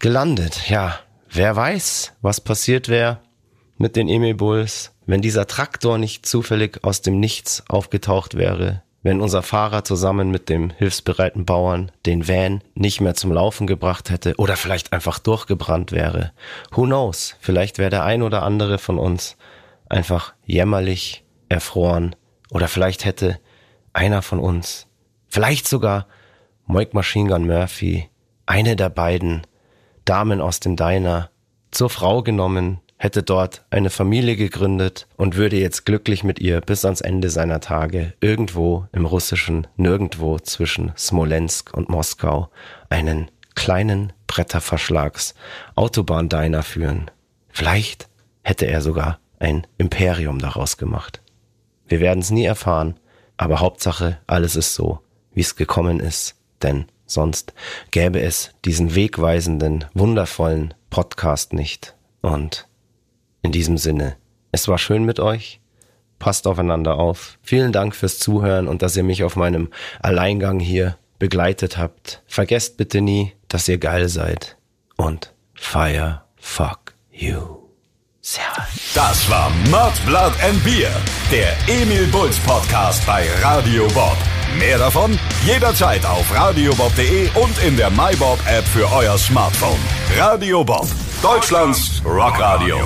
gelandet. 0.00 0.68
Ja, 0.68 0.98
wer 1.30 1.54
weiß, 1.54 2.14
was 2.22 2.40
passiert 2.40 2.88
wäre 2.88 3.20
mit 3.76 3.94
den 3.94 4.08
Emil 4.08 4.34
Bulls, 4.34 4.92
wenn 5.06 5.22
dieser 5.22 5.46
Traktor 5.46 5.98
nicht 5.98 6.26
zufällig 6.26 6.82
aus 6.82 7.02
dem 7.02 7.20
Nichts 7.20 7.64
aufgetaucht 7.68 8.36
wäre, 8.36 8.82
wenn 9.02 9.20
unser 9.20 9.42
Fahrer 9.42 9.84
zusammen 9.84 10.30
mit 10.30 10.48
dem 10.48 10.70
hilfsbereiten 10.70 11.44
Bauern 11.44 11.90
den 12.06 12.28
Van 12.28 12.62
nicht 12.74 13.00
mehr 13.00 13.14
zum 13.14 13.32
Laufen 13.32 13.66
gebracht 13.66 14.10
hätte 14.10 14.34
oder 14.36 14.56
vielleicht 14.56 14.92
einfach 14.92 15.18
durchgebrannt 15.18 15.92
wäre. 15.92 16.32
Who 16.70 16.84
knows? 16.84 17.36
Vielleicht 17.40 17.78
wäre 17.78 17.90
der 17.90 18.04
ein 18.04 18.22
oder 18.22 18.42
andere 18.42 18.78
von 18.78 18.98
uns 18.98 19.36
einfach 19.88 20.34
jämmerlich 20.44 21.24
erfroren 21.48 22.16
oder 22.50 22.68
vielleicht 22.68 23.04
hätte 23.04 23.38
einer 23.92 24.22
von 24.22 24.38
uns, 24.38 24.86
vielleicht 25.28 25.68
sogar 25.68 26.06
Moik 26.66 26.94
Machine 26.94 27.28
Gun 27.28 27.46
Murphy, 27.46 28.08
eine 28.46 28.76
der 28.76 28.88
beiden 28.88 29.42
Damen 30.04 30.40
aus 30.40 30.60
dem 30.60 30.76
Diner, 30.76 31.30
zur 31.70 31.90
Frau 31.90 32.22
genommen, 32.22 32.80
hätte 33.02 33.24
dort 33.24 33.64
eine 33.68 33.90
Familie 33.90 34.36
gegründet 34.36 35.08
und 35.16 35.34
würde 35.34 35.56
jetzt 35.56 35.84
glücklich 35.84 36.22
mit 36.22 36.38
ihr 36.38 36.60
bis 36.60 36.84
ans 36.84 37.00
Ende 37.00 37.30
seiner 37.30 37.58
Tage 37.58 38.12
irgendwo 38.20 38.86
im 38.92 39.06
russischen 39.06 39.66
Nirgendwo 39.76 40.38
zwischen 40.38 40.92
Smolensk 40.96 41.74
und 41.74 41.88
Moskau 41.88 42.48
einen 42.90 43.28
kleinen 43.56 44.12
Bretterverschlags 44.28 45.34
Autobahndiner 45.74 46.62
führen. 46.62 47.10
Vielleicht 47.48 48.08
hätte 48.44 48.66
er 48.66 48.80
sogar 48.80 49.18
ein 49.40 49.66
Imperium 49.78 50.38
daraus 50.38 50.76
gemacht. 50.76 51.22
Wir 51.88 51.98
werden 51.98 52.20
es 52.20 52.30
nie 52.30 52.44
erfahren, 52.44 53.00
aber 53.36 53.58
Hauptsache, 53.58 54.18
alles 54.28 54.54
ist 54.54 54.76
so, 54.76 55.00
wie 55.34 55.40
es 55.40 55.56
gekommen 55.56 55.98
ist, 55.98 56.36
denn 56.62 56.84
sonst 57.06 57.52
gäbe 57.90 58.20
es 58.20 58.52
diesen 58.64 58.94
wegweisenden, 58.94 59.86
wundervollen 59.92 60.72
Podcast 60.88 61.52
nicht. 61.52 61.96
Und 62.20 62.68
in 63.42 63.52
diesem 63.52 63.78
Sinne, 63.78 64.16
es 64.52 64.68
war 64.68 64.78
schön 64.78 65.04
mit 65.04 65.20
euch. 65.20 65.60
Passt 66.18 66.46
aufeinander 66.46 66.98
auf. 66.98 67.38
Vielen 67.42 67.72
Dank 67.72 67.96
fürs 67.96 68.18
Zuhören 68.18 68.68
und 68.68 68.82
dass 68.82 68.96
ihr 68.96 69.02
mich 69.02 69.24
auf 69.24 69.34
meinem 69.34 69.70
Alleingang 70.00 70.60
hier 70.60 70.96
begleitet 71.18 71.78
habt. 71.78 72.22
Vergesst 72.26 72.76
bitte 72.76 73.00
nie, 73.00 73.32
dass 73.48 73.68
ihr 73.68 73.78
geil 73.78 74.08
seid. 74.08 74.56
Und 74.96 75.32
fire 75.54 76.22
fuck 76.36 76.94
you. 77.10 77.62
Servus. 78.20 78.94
Das 78.94 79.28
war 79.28 79.50
Mud, 79.70 79.92
Blood 80.06 80.32
and 80.44 80.62
Beer, 80.62 80.92
der 81.32 81.56
Emil 81.66 82.06
Bulls 82.06 82.38
Podcast 82.38 83.04
bei 83.04 83.26
Radio 83.42 83.88
Bob. 83.88 84.16
Mehr 84.58 84.78
davon 84.78 85.18
jederzeit 85.44 86.04
auf 86.06 86.32
radiobob.de 86.32 87.28
und 87.34 87.58
in 87.66 87.76
der 87.76 87.90
MyBob 87.90 88.38
App 88.46 88.64
für 88.64 88.90
euer 88.92 89.18
Smartphone. 89.18 89.80
Radio 90.16 90.62
Bob, 90.62 90.86
Deutschlands 91.22 92.02
Rockradio. 92.04 92.76